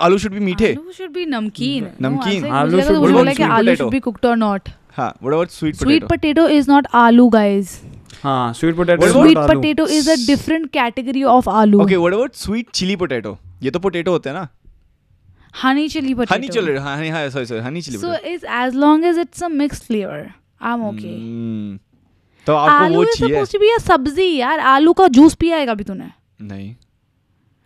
आलू 0.00 0.18
शुड 0.18 0.32
बी 0.32 0.40
मीठे 0.40 0.72
आलू 0.72 0.92
should 0.92 1.10
be 1.12 1.26
namkeen 1.26 1.88
namkeen 2.02 2.46
aloo 2.46 2.80
should 2.80 3.90
be 3.90 4.00
cooked 4.00 4.26
और 4.26 4.36
नॉट 4.36 4.68
हाँ. 5.00 5.10
What 5.26 5.34
about 5.38 5.52
sweet 5.56 5.76
sweet 5.82 6.06
potato? 6.06 6.14
potato 6.14 6.46
is 6.60 6.70
not 6.72 6.88
aloo 7.02 7.28
guys 7.34 7.74
हाँ 8.22 8.52
sweet 8.54 8.76
potato 8.76 9.02
What 9.02 9.10
about 9.10 9.26
sweet 9.26 9.38
potato 9.50 9.84
is 9.98 10.08
a 10.14 10.16
different 10.26 10.72
category 10.78 11.22
of 11.34 11.46
aloo 11.58 11.82
Okay, 11.84 11.98
what 12.04 12.16
about 12.16 12.40
sweet 12.40 12.72
chili 12.80 12.96
potato? 13.04 13.36
ये 13.62 13.70
तो 13.70 13.78
potato 13.86 14.10
होते 14.12 14.28
हैं 14.30 14.36
ना? 14.36 14.48
honey 15.62 15.86
chili 15.94 16.14
potato 16.18 16.32
honey 16.34 16.48
chilli 16.48 16.76
हाँ 16.86 16.96
honey 16.96 17.08
हाँ 17.10 17.28
sorry 17.36 17.46
sorry 17.52 17.62
honey 17.68 17.82
chilli 17.82 17.98
so 17.98 18.10
potato. 18.10 18.32
it's 18.34 18.44
as 18.62 18.74
long 18.84 19.04
as 19.12 19.22
it's 19.24 19.46
a 19.48 19.50
mixed 19.62 19.86
flavor 19.90 20.20
I'm 20.60 20.84
okay 20.90 21.14
Hmm. 21.16 21.78
तो 22.46 22.54
आपको 22.56 22.84
आलू 22.84 22.96
वो 22.96 23.02
is 23.04 23.18
चाहिए? 23.18 23.34
supposed 23.34 23.52
to 23.54 23.58
be 23.62 23.70
a 23.76 23.80
सब्ज़ी 23.82 24.28
यार 24.36 24.60
आलू 24.74 24.92
का 25.00 25.06
जूस 25.16 25.34
पिया 25.40 25.56
है 25.56 25.66
कभी 25.66 25.84
तूने 25.84 26.10
नहीं. 26.52 26.74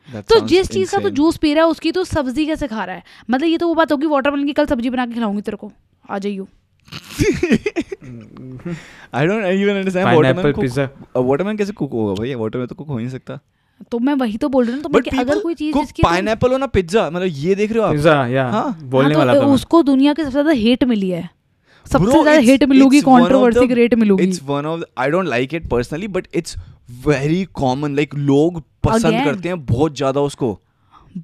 That 0.09 0.27
तो 0.29 0.38
जिस 0.49 0.70
चीज़ 0.70 0.90
का 0.92 0.99
तो 1.03 1.11
जूस 1.18 1.37
पी 1.42 1.53
रहा 1.55 1.64
है 1.64 1.70
उसकी 1.70 1.92
तो 1.92 2.05
सब्ज़ी 2.05 2.47
कैसे 2.47 2.66
खा 2.68 2.85
रहा 2.85 2.97
है 2.97 3.03
मतलब 3.31 3.47
ये 3.49 3.59
तो 3.59 3.68
वो 3.68 3.75
बात 3.75 3.92
होगी 3.92 4.07
वाटरमेलन 4.07 4.47
की 4.47 4.53
कल 4.53 4.66
सब्ज़ी 4.73 4.90
बना 4.90 5.07
के 5.07 5.14
खिलाऊँगी 5.14 5.42
तेरे 5.42 5.57
को 5.57 5.70
आ 6.11 6.18
जाइयो 6.18 6.47
I 9.12 9.27
don't 9.27 9.44
even 9.47 9.77
understand 9.77 10.07
Pineapple 10.07 10.16
watermelon 10.16 10.55
cook- 10.55 10.64
pizza. 10.64 10.90
Uh, 11.16 11.23
watermelon 11.23 11.59
कैसे 11.59 11.73
कुक 11.73 11.92
होगा 11.92 12.14
भाई 12.20 12.35
वाटरमेलन 12.35 12.66
तो 12.66 12.75
कुक 12.75 12.88
हो 12.88 12.97
ही 12.99 13.05
नहीं 13.05 13.12
सकता 13.14 13.38
तो 13.92 13.99
मैं 13.99 14.14
वही 14.14 14.37
तो 14.38 14.49
बोल 14.49 14.64
रही 14.64 14.75
हूँ 14.75 14.83
तो 14.83 14.88
बट 14.88 15.09
अगर 15.20 15.38
कोई 15.40 15.55
चीज़ 15.55 15.77
जिसकी 15.79 16.03
पाइनएप्पल 16.03 16.53
हो 16.53 16.59
ना 16.59 16.66
पिज्जा 16.77 17.09
मतलब 17.11 17.29
ये 17.44 17.55
देख 17.55 17.73
रहे 17.73 17.81
हो 17.81 17.87
आप 17.87 17.92
पिज्जा 17.94 18.27
या 18.27 18.47
हाँ। 18.51 18.79
बोलने 18.83 19.14
हाँ, 19.14 19.18
वाला 19.18 19.35
तो 19.35 19.40
था 19.40 19.47
उसको 19.55 19.83
दुनिया 19.83 20.12
के 20.14 20.23
सबसे 20.23 20.33
ज़्यादा 20.33 20.51
हेट 20.61 20.85
मिली 20.92 21.09
है 21.11 21.29
सबसे 21.87 22.11
ज़्यादा 22.11 22.33
हेट 22.51 22.64
मिलूगी 22.64 23.01
it's 23.01 23.09
one 23.09 23.14
of 23.14 23.23
controversy 23.23 23.59
the- 23.61 23.68
की 23.68 23.75
रेट 23.75 23.94
मिलूगी 23.94 24.27
It's 24.27 24.42
one 24.51 24.66
of 24.73 24.79
the, 24.83 24.88
I 24.97 25.09
don't 25.14 25.31
like 25.35 25.57
it 25.61 25.68
personally, 25.75 26.09
but 26.18 26.29
it's 26.40 26.57
very 27.09 27.42
common. 27.61 27.97
Like 28.01 28.14
लोग 28.31 28.62
पसंद 28.85 29.12
Again. 29.12 29.25
करते 29.25 29.49
हैं 29.49 29.64
बहुत 29.66 29.97
ज़्यादा 29.97 30.20
उसको. 30.20 30.59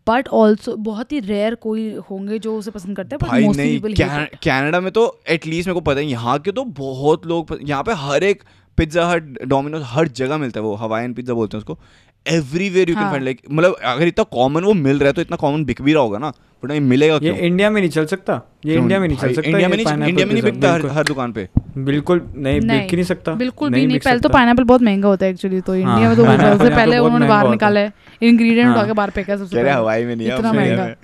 बट 0.09 0.29
ऑल्सो 0.29 0.76
बहुत 0.76 1.12
ही 1.12 1.20
रेयर 1.20 1.55
कोई 1.55 1.94
होंगे 2.11 2.38
जो 2.38 2.57
उसे 2.59 2.70
पसंद 2.70 2.96
करते 2.96 3.16
हैं 3.16 3.29
भाई 3.29 3.48
नहीं 3.48 4.26
कैनेडा 4.42 4.81
में 4.81 4.90
तो 4.92 5.20
एटलीस्ट 5.29 5.68
मेरे 5.68 5.74
को 5.74 5.81
पता 5.81 6.00
है 6.00 6.07
यहाँ 6.07 6.38
के 6.38 6.53
तो 6.53 6.64
बहुत 6.64 7.26
लोग 7.26 7.59
यहाँ 7.62 7.83
पे 7.83 7.92
हर 7.96 8.24
एक 8.24 8.42
पिज्जा 8.79 9.07
हट 9.07 9.22
डोमिनोज 9.44 9.83
हर 9.85 10.09
जगह 10.09 10.38
मिलता 10.38 10.61
है 10.61 10.66
वो 10.66 10.74
हवाइन 10.74 11.14
पिज्जा 11.14 11.35
बोलते 11.35 11.57
हैं 11.57 11.61
उसको। 11.61 11.79
एवरीवेयर 12.27 12.89
यू 12.89 12.95
कैन 12.95 13.03
हाँ। 13.05 13.11
फाइंड 13.11 13.25
लाइक 13.25 13.41
मतलब 13.51 13.77
अगर 13.85 14.07
इतना 14.07 14.25
कॉमन 14.33 14.64
वो 14.64 14.73
मिल 14.75 14.99
रहा 14.99 15.07
है 15.07 15.12
तो 15.12 15.21
इतना 15.21 15.37
कॉमन 15.37 15.64
बिक 15.64 15.83
भी 15.83 15.93
रहा 15.93 16.03
होगा 16.03 16.18
ना 16.18 16.33
बट 16.62 16.68
नहीं 16.68 16.81
मिलेगा 16.81 17.18
क्यों? 17.18 17.35
ये 17.37 17.47
इंडिया 17.47 17.71
में 17.71 17.81
नहीं 17.81 17.91
चल 17.91 18.07
सकता। 18.07 18.35
ये 18.64 18.75
इंडिया 18.75 18.99
में 19.01 19.07
नहीं? 19.09 19.18
चल 19.18 19.33
सकता 19.35 19.49
इंडिया 19.51 19.68
में 19.68 19.77
नहीं 19.77 20.09
इंडिया 20.09 20.27
में 20.27 20.33
नहीं 20.33 20.43
बिकता 20.43 20.73
हर, 20.73 20.87
हर 20.87 21.05
दुकान 21.05 21.33
पे। 21.33 21.49
बिल्कुल 21.79 22.21
नहीं 22.37 22.61
बिक 22.61 22.91
ही 22.91 22.97
नहीं 22.97 23.05
सकता। 23.05 23.35
बिल्कुल 23.35 23.71
भी 23.71 23.87
नहीं। 23.87 23.99
पहले 23.99 24.21
तो। 24.21 24.29
पाइनएप्पल 24.29 24.64
बहुत 24.64 24.83
महँगा 24.83 25.09
होता 25.09 25.27
है 25.27 25.33
एक्चुअली 25.33 25.61
तो 25.61 25.75
इंडिया 25.75 25.95
हाँ, 25.95 26.09
में 26.09 26.16
तो 26.16 26.25
pineapple 26.25 26.59
सबसे 26.59 26.71
पहले 26.71 26.99
उन्होंने 26.99 27.29
बाहर 27.29 27.49
निकाला 27.49 27.81
है। 27.81 27.93
इंग्रेडिएंट 28.23 28.68
उठा 28.68 28.79
हाँ। 28.79 28.87
के 28.87 28.93
बाहर 28.93 29.11
फेंका 29.11 29.37
सबसे 29.37 29.57
पहले। 29.57 29.71
हवाई 29.71 30.05
में 30.05 30.14
नहीं 30.16 30.29
है 30.29 30.37
इतना 30.37 30.53
महँगा। 30.53 30.95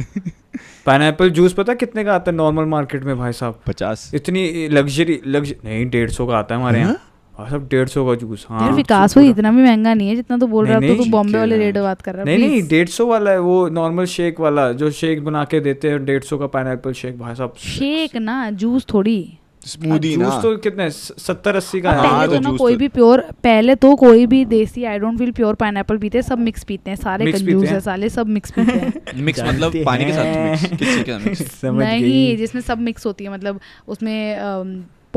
पाइनएप्पल 0.87 1.31
जूस 1.31 1.53
पता 1.53 1.73
है 1.73 1.77
कितने 1.77 2.05
का 2.05 2.15
आता 2.15 2.31
है 2.31 2.37
नॉर्मल 2.37 2.65
मार्केट 2.67 3.05
में 3.05 3.17
भाई 3.19 3.33
साहब? 3.33 3.61
पचास। 3.67 4.11
इतनी 4.15 4.69
लग्जरी 4.69 5.21
लग्ज 5.27 5.55
नहीं 5.65 5.89
डेढ़ 5.91 6.11
सौ 6.11 6.27
का 6.27 6.37
आता 6.39 6.55
है 6.55 6.61
हमारे 6.61 6.79
यहाँ। 6.79 6.97
भाई 7.39 7.51
साहब 7.51 7.67
डेढ़ 7.71 7.89
सौ 7.89 8.05
का 8.07 8.15
जूस 8.15 8.47
हाँ। 8.49 8.71
विकास 8.73 9.15
भाई 9.17 9.29
इतना 9.31 9.51
भी 9.53 9.63
महँगा 9.63 9.95
नहीं 9.95 10.09
है 10.09 10.17
जितना 10.17 10.37
तू 10.39 10.47
बोल 10.47 10.67
रहा 10.67 10.79
है। 10.79 10.89
तो 10.89 11.05
तू 11.05 11.11
बॉम्बे 11.11 11.39
वाले 11.39 11.57
रेट 11.59 11.79
बात 11.79 12.03
कर 12.03 12.15
रहा 12.15 12.25
है 12.31 12.37
नहीं 12.39 12.49
नहीं 12.49 12.63
डेढ़ 12.69 12.89
सौ 12.89 13.07
वाला 13.07 13.31
है 13.31 13.41
वो 13.41 13.69
नॉर्मल 13.69 14.05
शेक 14.05 14.41
वाला 14.41 14.71
जो 14.73 14.91
शेक 14.91 15.25
बना 15.25 15.45
के 15.45 15.61
देते 15.61 15.89
हैं 15.89 16.05
डेढ़ 16.05 16.23
सौ 16.23 16.39
का 16.39 16.47
पाइनएप्पल 16.47 16.93
शेक 16.93 17.19
भाई 17.19 17.35
साहब 17.35 17.55
शेक 17.59 18.17
ना 18.17 18.51
जूस 18.51 18.87
थोड़ी। 18.95 19.39
स्मूदी 19.67 20.15
जूस 20.15 20.23
ना। 20.25 20.41
तो 20.43 20.57
कितने 20.57 20.91
सत्तर 20.91 21.57
अस्सी 21.57 21.81
का 21.81 21.93
है 21.93 21.99
हाँ, 21.99 22.19
पहले 22.21 22.27
तो 22.27 22.43
तो 22.43 22.51
ना 22.51 22.57
कोई 22.57 22.73
तो- 22.73 22.79
भी 22.79 22.89
प्योर 22.89 23.21
पहले 23.45 23.75
तो 23.75 23.95
कोई 23.97 24.27
भी 24.27 24.45
desi 24.45 24.85
I 24.85 24.99
don't 24.99 25.19
feel 25.19 25.31
pure 25.31 25.55
pineapple 25.55 25.99
पीते 25.99 26.23
सब 26.23 26.39
मिक्स 26.39 26.65
पीते 26.65 26.91
हैं 26.91 26.97
सारे 26.97 27.25
Mix 27.25 27.43
कंजूस 27.43 27.69
है 27.69 27.81
साले 27.81 28.09
सब 28.09 28.27
मिक्स 28.27 28.51
पीते 28.51 28.73
हैं। 28.73 28.93
मिक्स 29.25 29.41
मतलब 29.41 29.73
पानी 29.87 30.05
के 30.05 30.13
साथ 30.13 30.25
मिक्स 30.73 31.25
मिक्स 31.27 31.65
नहीं 31.65 32.37
जिसमें 32.37 32.63
सब 32.63 32.79
मिक्स 32.81 33.07
होती 33.07 33.25
है 33.25 33.33
मतलब 33.33 33.61
उसमें 33.89 34.39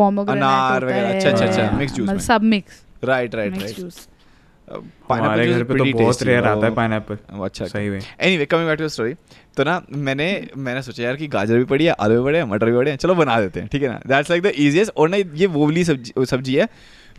अनार 0.07 0.85
वगैरह, 0.85 1.15
अच्छा, 1.15 1.29
अच्छा, 1.29 1.45
अच्छा, 1.45 1.79
mixed 1.79 1.95
juice 1.95 2.07
मतलब 2.09 2.19
सब 2.29 2.43
मिक्स 2.53 2.83
राइट 3.03 3.35
राइट 3.35 3.57
राइट 3.61 3.75
हमारे 5.11 5.45
घर 5.47 5.63
पे 5.63 5.77
तो 5.77 5.85
बहुत 5.99 6.23
रेयर 6.23 6.45
आता 6.45 6.65
है 6.65 6.73
पाइनएप्पल 6.73 7.17
अच्छा 7.45 7.65
सही 7.65 7.89
में। 7.89 7.99
Anyway 7.99 8.45
coming 8.45 8.67
back 8.67 8.79
to 8.79 8.89
story 8.89 9.13
तो 9.57 9.63
ना 9.63 9.81
मैंने 10.07 10.27
मैंने 10.57 10.81
सोचा 10.81 11.03
यार 11.03 11.15
कि 11.15 11.27
गाजर 11.27 11.57
भी 11.57 11.63
पड़ी 11.71 11.85
है 11.85 11.91
आलू 11.99 12.17
भी 12.17 12.23
पड़े 12.23 12.37
हैं 12.37 12.45
मटर 12.49 12.65
भी 12.65 12.77
पड़े 12.77 12.91
हैं 12.91 12.97
चलो 12.97 13.15
बना 13.15 13.39
देते 13.41 13.59
हैं 13.59 13.69
ठीक 13.71 13.83
है 13.83 13.89
ना? 13.89 13.99
दैट्स 14.07 14.29
लाइक 14.29 14.43
द 14.43 14.51
इजीएस्ट 14.57 14.91
और 14.97 15.09
ना 15.09 15.17
ये 15.17 15.47
वो 15.47 15.65
वाली 15.65 15.83
सब्ज़ी 15.83 16.25
सब्ज़ी 16.25 16.55
है 16.55 16.67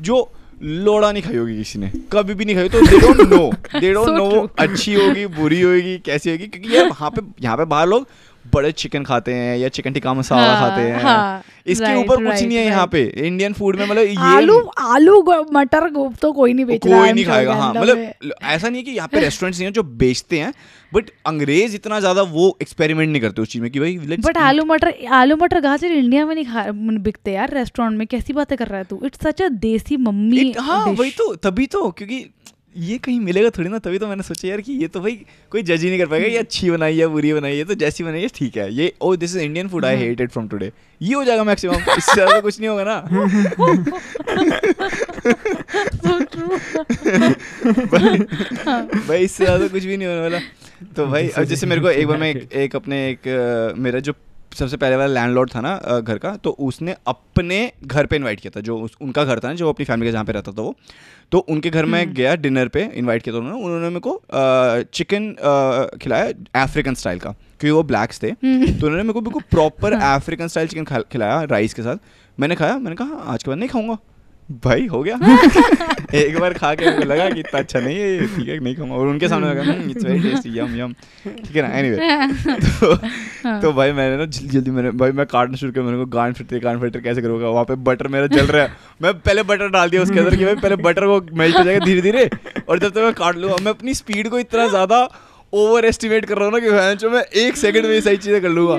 जो 0.00 0.30
लोड़ा 0.62 1.10
नहीं 1.12 1.22
खाई 1.22 1.36
होगी 1.36 1.56
किसी 1.56 1.78
ने। 1.78 1.90
कभी 2.12 2.34
भी 2.34 2.44
नहीं 2.44 2.56
खाई 2.56 2.68
तो 2.68 2.80
they 2.86 2.98
don't 3.00 3.20
know 3.32 3.80
they 3.80 3.92
don't 3.92 4.08
know 4.08 4.46
अच्छी 4.58 4.94
होगी 4.94 5.26
बुरी 5.36 5.60
होगी 5.60 5.98
कैसी 6.06 6.30
होगी 6.30 6.46
क्योंकि 6.46 6.76
यार 6.76 6.88
वहाँ 6.88 7.10
पे 7.10 7.22
यहाँ 7.42 7.56
पे 7.56 7.64
बाहर 7.64 7.88
लोग 7.88 8.06
बड़े 8.52 8.72
चिकन 8.72 9.04
खाते 9.04 9.34
हैं 9.34 9.56
या 9.58 9.68
चिकन 9.68 9.92
टिक्का 9.92 10.14
मसाला 10.14 10.54
हाँ, 10.54 10.60
खाते 10.60 10.82
हैं। 10.82 11.02
हाँ, 11.02 11.42
इसके 11.66 11.84
right, 11.84 12.04
ऊपर 12.04 12.16
कुछ 12.16 12.26
right, 12.26 12.46
नहीं 12.46 12.58
है 12.58 12.64
यहाँ 12.64 12.86
पे। 12.86 13.02
इंडियन 13.26 13.52
फ़ूड 13.52 13.76
में 13.76 13.86
मतलब 13.86 14.02
ये 14.02 14.14
आलू 14.26 14.58
आलू 14.78 15.20
मटर 15.52 15.88
तो 16.22 16.32
कोई 16.32 16.52
नहीं 16.52 16.64
बेच 16.64 16.80
कोई 16.82 17.12
नहीं 17.12 17.24
खाएगा 17.24 17.54
हाँ 17.54 17.72
मतलब 17.74 18.34
ऐसा 18.44 18.68
नहीं 18.68 18.76
है 18.76 18.84
कि 18.84 18.90
यहाँ 18.90 19.08
पे 19.08 19.20
रेस्टोरेंट्स 19.20 19.58
नहीं 19.58 19.66
है 19.66 19.72
जो 19.72 19.82
बेचते 19.82 20.40
हैं 20.40 20.52
बट 20.92 21.10
अंग्रेज़ 21.26 21.74
इतना 21.74 22.00
ज़्यादा 22.00 22.22
वो 22.30 22.56
एक्सपेरिमेंट 22.62 23.10
नहीं 23.10 23.22
करते 23.22 23.42
उस 23.42 23.48
चीज़ 23.48 23.62
में 23.62 23.70
कि 23.70 23.80
भाई 23.80 23.96
बट 24.18 24.38
आलू 24.38 24.64
मटर 24.64 24.94
आलू 25.12 25.36
मटर 25.36 25.60
गाजर 25.60 25.92
इंडिया 25.92 26.26
में 26.26 26.34
नहीं 26.34 26.44
खा 26.44 26.66
बिकते 27.00 27.32
यार 27.32 27.54
रेस्टोरेंट 27.54 27.98
में? 27.98 28.06
कैसी 28.06 28.32
बातें 28.32 28.56
कर 28.58 28.66
रहा 28.66 28.78
है 28.78 28.84
तू? 28.84 29.00
इट्स 29.04 29.26
सच 29.26 29.42
अ 29.42 29.48
देसी 29.60 29.96
मम्मी 29.98 30.52
हाँ 30.58 30.84
वही 30.88 31.10
तो 31.10 31.34
तभी 31.44 31.66
तो 31.66 31.90
क्योंकि 31.90 32.24
ये 32.74 32.96
कहीं 32.98 33.20
मिलेगा 33.20 33.50
थोड़ी 33.50 33.68
ना 33.70 33.78
तभी 33.78 33.98
तो 33.98 34.06
मैंने 34.06 34.22
सोचा 34.22 34.48
यार 34.48 34.60
कि 34.60 34.72
ये 34.72 34.88
तो 34.88 35.00
भाई 35.00 35.12
कोई 35.52 35.62
जज 35.62 35.82
ही 35.82 35.88
नहीं 35.88 35.98
कर 35.98 36.06
पाएगा 36.06 36.26
ये 36.26 36.38
अच्छी 36.38 36.70
बनाई 36.70 36.98
है 36.98 37.06
बुरी 37.08 37.32
बनाई 37.32 37.56
है 37.56 37.64
तो 37.64 37.74
जैसी 37.74 38.04
बनाई 38.04 38.20
है 38.22 38.28
ठीक 38.34 38.56
है। 38.56 38.72
ये 38.74 38.92
ओ 39.02 39.14
this 39.16 39.34
is 39.36 39.42
Indian 39.42 39.68
food 39.68 39.84
I 39.84 39.96
hate 39.96 40.20
it 40.20 40.30
from 40.30 40.48
today 40.48 40.70
ये 41.00 41.14
हो 41.14 41.24
जाएगा 41.24 41.44
मैक्सिमम 41.44 41.74
इससे 41.96 42.14
ज़्यादा 42.14 42.40
कुछ 42.40 42.60
नहीं 42.60 42.68
होगा 42.68 42.84
ना। 42.84 43.00
भाई 47.86 48.18
भाई 49.08 49.24
इससे 49.24 49.44
ज़्यादा 49.44 49.68
कुछ 49.68 49.84
भी 49.84 49.96
नहीं 49.96 50.08
होने 50.08 50.20
वाला। 50.20 50.38
तो 50.96 51.06
भाई 51.06 51.28
अब 51.28 51.44
जैसे 51.44 51.66
मेरे 51.66 51.80
को 51.80 51.90
एक 51.90 52.06
बार 52.06 52.18
मैं 52.18 52.30
एक, 52.30 52.52
एक 52.52 52.76
अपने 52.76 53.08
एक 53.10 53.74
मेरा 53.78 54.00
जो 54.00 54.12
सबसे 54.58 54.76
पहले 54.76 54.96
वाला 54.96 55.12
लैंडलॉर्ड 55.14 55.50
था 55.54 55.60
ना 55.60 56.00
घर 56.00 56.18
का 56.18 56.34
तो 56.44 56.50
उसने 56.60 56.94
अपने 57.06 57.60
घर 57.84 58.06
पे 58.06 58.16
इनवाइट 58.16 58.40
किया 58.40 58.50
था 58.56 58.60
जो 58.60 58.78
उस, 58.78 58.96
उनका 59.00 59.24
घर 59.24 59.38
था 59.38 59.48
ना 59.48 59.54
जो 59.54 59.68
अपनी 59.68 59.84
फैमिली 59.84 60.08
के 60.08 60.12
जहाँ 60.12 60.24
पे 60.24 60.32
रहता 60.32 60.52
था 60.52 60.62
वो। 60.62 60.74
तो 61.32 61.38
उनके 61.38 61.70
घर 61.70 61.84
में 61.86 62.12
गया 62.14 62.34
डिनर 62.36 62.68
पे 62.68 62.82
इनवाइट 62.94 63.22
किया 63.22 63.34
था 63.34 63.38
उन्होंने 63.38 63.64
उन्होंने 63.64 63.88
मेरे 63.88 64.00
को 64.00 64.20
चिकन 64.94 65.30
खिलाया 66.02 66.62
अफ्रीकन 66.62 66.94
स्टाइल 66.94 67.18
का 67.18 67.30
क्योंकि 67.30 67.70
वो 67.70 67.82
ब्लैक्स 67.82 68.22
थे। 68.22 68.30
तो 68.30 68.86
उन्होंने 68.86 69.02
मेरे 69.02 69.12
को 69.12 69.20
बिल्कुल 69.20 69.42
प्रॉपर 69.50 69.92
अफ्रीकन 69.92 70.48
स्टाइल 70.48 70.68
चिकन 70.68 71.02
खिलाया 71.12 71.42
राइस 71.50 71.74
के 71.74 71.82
साथ। 71.82 71.96
मैंने 72.38 72.54
खाया 72.54 72.78
मैंने 72.78 72.96
कहा 72.96 73.08
"हाँ, 73.08 73.24
आज 73.26 73.42
के 73.42 73.50
बाद 73.50 73.58
नहीं 73.58 73.68
खाऊँगा। 73.68 73.96
भाई 74.50 74.86
हो 74.86 75.02
गया। 75.02 75.14
एक 76.14 76.38
बार 76.40 76.52
खा 76.54 76.74
के 76.74 76.90
को 76.92 77.04
लगा 77.04 77.28
कि 77.30 77.40
इतना 77.40 77.58
अच्छा 77.58 77.80
नहीं 77.80 77.96
है 77.96 78.26
ठीक 78.36 78.48
है 78.48 78.58
नहीं 78.60 78.74
खाऊँगा। 78.76 78.94
और 78.94 79.06
उनके 79.06 79.28
सामने 79.28 79.50
लगा 79.50 79.62
it's 79.62 80.04
very 80.04 80.20
tasty 80.22 80.58
yum 80.58 80.74
yum 80.76 80.92
ठीक 81.24 81.56
है 81.56 81.62
ना? 81.62 81.68
एनीवे 81.78 81.96
तो, 82.80 82.94
तो 83.60 83.72
भाई 83.72 83.92
मैंने 83.92 84.16
ना 84.16 84.24
जल्दी 84.24 84.48
जल्दी 84.48 84.70
मैंने 84.70 84.90
भाई 85.02 85.12
मैं 85.12 85.26
काटना 85.26 85.56
शुरू 85.56 85.72
किया 85.72 85.84
मेरे 85.84 85.98
को 85.98 86.06
गांड 86.10 86.34
फिरते 86.34 86.60
गांड 86.60 86.80
फिरते 86.80 87.00
कैसे 87.00 87.22
करूँगा? 87.22 87.48
वहाँ 87.48 87.64
पे 87.64 87.74
बटर 87.88 88.08
मेरा 88.08 88.26
जल 88.28 88.46
रहा 88.46 88.62
है। 88.62 88.72
मैं 89.02 89.12
पहले 89.20 89.42
बटर 89.44 89.68
डाल 89.70 89.90
दिया 89.90 90.02
उसके 90.02 90.18
अंदर 90.18 90.36
कि 90.36 90.44
भाई 90.44 90.54
पहले 90.56 90.76
बटर 90.82 91.06
को 91.06 91.20
मेल्ट 91.38 91.58
हो 91.58 91.64
जाएगा 91.64 91.84
धीरे 91.84 92.00
धीरे 92.02 92.28
और 92.68 92.78
जब 92.78 92.90
तक 92.90 92.98
मैं 92.98 93.12
काट 93.14 93.36
लूँगा 93.36 93.56
मैं 93.62 93.70
अपनी 93.70 93.94
स्पीड 93.94 94.28
को 94.28 94.38
इतना 94.38 94.66
ज़्यादा 94.68 95.08
ओवर 95.52 95.84
एस्टिमेट 95.84 96.24
कर 96.24 96.38
रहा 96.38 96.44
हूँ 96.44 96.52
ना 96.52 96.58
कि 96.60 97.08
मैं 97.08 97.22
एक 97.44 97.56
सेकंड 97.56 97.86
में 97.86 97.92
ये 97.92 98.00
सही 98.00 98.16
चीज़ें 98.16 98.40
कर 98.42 98.48
लूँगा। 98.48 98.74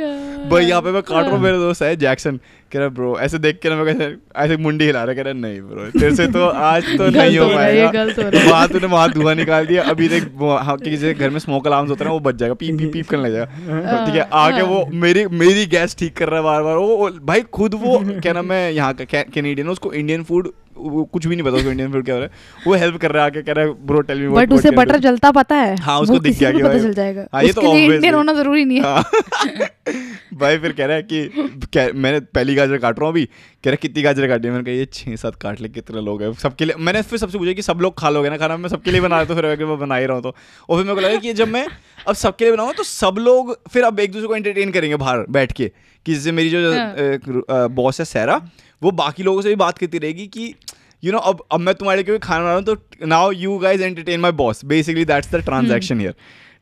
भाई 0.50 0.66
यहाँ 0.66 0.82
पे 0.82 0.92
मैं 0.92 1.02
काट 1.02 1.24
रहा 1.24 1.32
हूँ 1.32 1.40
मेरा 1.40 1.58
दोस्त 1.58 1.82
है 1.84 1.96
जैक्सन 1.96 2.38
कह 2.72 2.80
रहा 2.80 2.90
ब्रो 2.90 3.18
ऐसे 3.20 3.38
देख 3.40 3.60
के 3.60 3.70
ना 3.70 3.76
मैं 3.76 3.86
कैसे 3.86 4.16
ऐसे 4.36 4.58
मुंडी 4.58 4.86
हिला 4.86 5.04
रहा 5.04 5.10
है, 5.10 5.16
कह 5.16 5.22
रहा 5.22 5.34
नहीं 5.34 5.62
ब्रो 5.62 5.86
तेरे 6.00 6.16
से 6.16 6.28
तो 6.28 6.46
आज 6.48 6.84
तो 6.98 7.10
नहीं 7.18 7.38
हो 7.38 7.46
हो 7.46 7.52
है, 7.52 7.88
पाएगा। 7.88 8.04
हो 8.04 8.50
वहाँ 8.50 8.68
तूने 8.70 8.88
वहाँ 8.88 9.10
धुआँ 9.12 9.36
निकाल 9.36 9.66
दिया। 9.66 9.84
अभी 9.84 10.08
देख 10.10 10.24
हाँ, 10.42 10.78
किसी 10.78 11.14
घर 11.14 11.30
में 11.30 11.40
स्मोक 11.40 11.68
अलार्म्स 11.68 11.90
होता 11.90 12.04
है 12.04 12.10
ना 12.10 12.14
वो 12.14 12.20
बच 12.20 12.36
जाएगा 12.36 12.54
पीप 12.54 12.78
पीप 12.78 12.94
पीप 12.94 13.08
करने 13.10 13.30
लग 13.30 13.34
जाएगा। 13.34 14.06
ठीक 14.06 14.16
है 14.16 14.28
आके 14.34 14.62
वो 14.62 14.86
मेरी 15.06 15.26
मेरी 15.36 15.66
गैस 15.66 15.96
ठीक 16.00 16.16
कर 16.18 16.30
रहा 16.30 16.40
है 16.40 16.44
बार 16.46 16.64
बार 16.64 16.76
वो 16.78 16.96
वो- 16.98 17.12
भाई 17.24 17.42
खुद 17.54 17.74
वो 17.84 18.00
क्या 18.22 18.34
नाम 18.34 18.52
है 18.52 18.74
यहाँ 18.76 18.94
का 19.02 19.22
कैनेडियन 19.24 19.70
उसको 19.70 19.94
इंडियन 19.94 20.24
फ़ूड 20.24 20.52
कुछ 20.82 21.26
भी 21.28 21.36
नहीं 21.36 21.46
पता 21.46 21.58
उसको 21.58 21.70
इंडियन 21.72 21.92
फ़ूड 21.92 22.06
क्या 22.06 22.16
हो 22.16 22.22
रहा 22.22 22.28
है। 22.28 22.64
वो 22.68 22.74
हेल्प 22.76 22.98
कर 23.02 23.12
रहा 23.12 23.24
है 23.24 23.32
आके 23.32 23.42
कह 23.42 23.54
रहा 23.54 23.66
है 23.66 23.74
ब्रो 23.88 24.02
टेल 24.02 24.20
मी 24.20 24.28
बट 24.30 24.54
उसे 24.54 24.72
बटर 24.72 25.00
जलता 25.00 25.32
पता 25.32 25.56
है। 25.56 25.76
हाँ, 25.78 26.00
उसको 26.00 26.20
दिख 26.20 26.38
गया 26.40 26.52
कि 26.52 26.64
पता 26.64 26.78
चल 26.78 26.94
जाएगा। 26.94 27.28
हाँ, 27.34 27.44
ये 27.44 27.54
तो 27.54 27.76
इंडियन 27.76 28.14
होना 28.14 28.34
ज़रूरी 28.34 28.66
नहीं 28.66 28.78
है। 28.78 28.84
हाँ। 28.84 29.04
भाई 30.40 30.58
फिर 30.58 30.72
कह 30.72 30.86
रहा 30.86 30.96
है 30.96 31.04
कि 31.04 31.92
मैंने 31.96 32.20
पहली 32.20 32.56
गाजर 32.56 32.78
काट 32.78 33.00
रहा 33.00 33.06
हूँ 33.06 33.14
अभी। 33.14 33.26
कह 33.26 33.70
रहा 33.70 33.72
है 33.72 33.78
कितनी 33.82 34.04
गाजर 34.04 34.28
काटी 34.28 34.48
है? 34.48 34.54
मैंने 34.54 34.66
कहा 34.66 34.76
ये 34.76 34.86
छः 34.94 35.16
सात 35.18 35.36
काट 35.42 35.62
ले 35.62 35.70
कितने 35.70 36.02
लोग 36.02 36.22
हैं? 36.24 36.32
सबके 36.36 36.66
लिए 36.66 36.76
मैंने 36.80 37.02
फिर 37.04 37.20
सबसे 37.20 37.38
पूछा 37.38 37.54
कि 37.54 37.62
सब 37.62 37.80
लोग 37.82 37.98
खा 38.00 38.10
लोगे 38.10 38.30
ना 38.30 38.38
खाना? 38.38 38.58
मैं 38.58 38.70
सबके 38.70 38.92
लिए 38.92 39.02
बना 39.02 39.16
रहा 39.16 39.26
तो 39.26 39.36
फिर 39.36 39.46
अगर 39.46 39.66
मैं 39.66 39.78
बना 39.80 39.96
ही 39.96 40.06
रहा 40.06 40.16
हूँ 40.16 40.24
तो। 40.24 40.30
और 40.70 40.78
फिर 40.78 40.86
मेरे 40.86 40.96
को 40.96 41.02
लगा 41.02 41.16
कि 41.18 41.34
जब 41.34 41.48
मैं 41.48 41.66
अब 42.08 42.16
सबके 42.16 42.46
लिए 42.46 42.54
बनाऊँगा 42.54 42.74
तो 42.74 42.84
सब 42.84 43.16
लोग 43.20 43.56
फिर 43.70 43.84
अब 43.84 44.00
एक 44.00 44.12
दूसरे 44.12 44.28
को 44.28 44.36
एंटरटेन 44.36 44.72
करेंगे 44.72 44.96
बाहर 44.96 45.26
बैठ 45.30 45.52
के 45.52 45.72
कि 46.06 46.14
जैसे 46.14 46.32
मेरी 46.32 46.50
जो 46.50 47.68
बॉस 47.72 48.00
है 48.00 48.06
सहरा 48.06 48.42
वो 48.82 48.92
बाकी 48.94 49.24
लोगों 49.24 49.42
से 49.42 49.50
भी 49.50 49.56
बात 49.56 49.78
करती 49.78 49.98
रहेगी 49.98 50.28
कि 50.28 50.54
यू 51.04 51.12
नो 51.12 51.18
अब 51.20 51.44
अब 51.52 51.60
मैं 51.60 51.76
तुम्हारे 51.76 51.98
लिए 51.98 52.06
क्योंकि 52.06 52.28
खाना 52.28 52.40
बना 52.40 52.50
रहा 52.50 52.56
हूँ 52.56 52.64
तो 52.66 53.06
now 53.08 53.32
you 53.34 53.58
guys 53.58 53.84
entertain 53.84 54.20
my 54.20 54.32
boss 54.38 54.64
basically 54.66 55.06
that's 55.06 55.32
the 55.32 55.44
transaction 55.46 56.00
here 56.00 56.16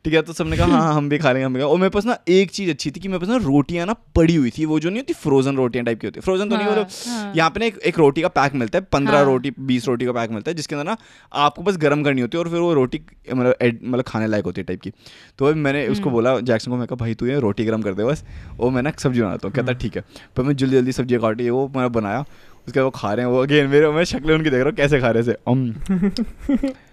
ठीक 0.04 0.14
है? 0.14 0.20
तो 0.22 0.32
सबने 0.32 0.56
कहा 0.56 0.66
हाँ 0.68 0.94
हम 0.94 1.08
भी 1.08 1.16
खा 1.18 1.30
लेंगे 1.32 1.44
हम 1.44 1.54
भी 1.54 1.60
खा 1.60 1.66
और 1.66 1.78
मेरे 1.78 1.90
पास 1.90 2.04
ना 2.06 2.16
एक 2.28 2.50
चीज़ 2.50 2.70
अच्छी 2.70 2.90
थी 2.90 3.00
कि 3.00 3.08
मेरे 3.08 3.18
पास 3.18 3.28
ना 3.28 3.36
रोटियाँ 3.36 3.86
ना 3.86 3.92
पड़ी 4.16 4.34
हुई 4.34 4.50
थी 4.50 4.64
वो 4.64 4.78
जो 4.80 4.90
नहीं 4.90 4.98
होती 4.98 5.12
फ्रोजन 5.14 5.56
रोटियाँ 5.56 5.84
टाइप 5.86 6.00
की 6.00 6.06
होती 6.06 6.18
है। 6.18 6.22
फ्रोजन 6.22 6.48
तो 6.50 6.56
नहीं 6.56 6.66
हाँ, 6.66 6.72
मतलब 6.72 6.86
हाँ। 7.08 7.32
यहाँ 7.36 7.50
पे 7.50 7.60
ना 7.60 7.66
एक, 7.66 7.98
रोटी 7.98 8.22
का 8.22 8.28
पैक 8.28 8.54
मिलता 8.54 8.78
है 8.78 8.84
पंद्रह 8.92 9.16
हाँ। 9.16 9.24
रोटी 9.24 9.52
बीस 9.60 9.88
रोटी 9.88 10.06
का 10.06 10.12
पैक 10.12 10.30
मिलता 10.30 10.50
है 10.50 10.54
जिसके 10.56 10.74
अंदर 10.74 10.90
ना 10.90 10.96
आपको 11.32 11.62
बस 11.62 11.76
गर्म 11.76 12.02
करनी 12.04 12.20
होती 12.20 12.38
है 12.38 12.44
और 12.44 12.50
फिर 12.50 12.60
वो 12.60 12.72
रोटी 12.74 13.00
मतलब 13.34 13.54
मतलब 13.84 14.04
खाने 14.06 14.26
लायक 14.26 14.44
होती 14.44 14.60
है 14.60 14.64
टाइप 14.64 14.80
की। 14.80 14.92
तो 15.38 15.54
मैंने 15.54 15.82
हम्म। 15.82 15.92
उसको 15.92 16.10
बोला 16.10 16.38
जैक्सन 16.40 16.70
को 16.70 16.76
मैं 16.76 16.86
कहा 16.86 16.96
भाई 16.96 17.14
तू 17.14 17.26
ये 17.26 17.38
रोटी 17.40 17.64
गर्म 17.64 17.82
कर 17.82 17.94
दे 17.94 18.04
बस 18.04 18.24
वो 18.56 18.70
मैं 18.70 18.82
ना 18.82 18.92
सब्ज़ी 18.98 19.20
बनाता 19.22 19.48
हूँ। 19.48 19.54
कहता 19.56 19.72
ठीक 19.72 19.96
है। 19.96 20.04
पर 20.36 20.42
मैं 20.42 20.56
जल्दी 20.56 20.76
जल्दी 20.76 20.92
सब्ज़ी 20.92 21.18
काटी 21.18 21.44
है 21.44 21.50
वो 21.50 21.68
मैंने 21.76 21.88
बनाया 21.90 22.20
उसके 22.66 22.78
बाद 22.80 22.84
वो 22.84 22.90
खा 22.90 23.12
रहे 23.12 23.26
हैं 23.26 23.32
वो 23.32 23.42
अगेन 23.42 23.66
मेरे 23.66 23.90
मैं 23.90 24.04
शक्लें 24.04 24.34
उनकी 24.34 24.50
देख 24.50 24.58
रहा 24.60 24.68
हूँ 24.68 24.76
कैसे 24.76 25.00
खा 25.00 25.10
रहे 25.10 25.22
थे 25.22 26.72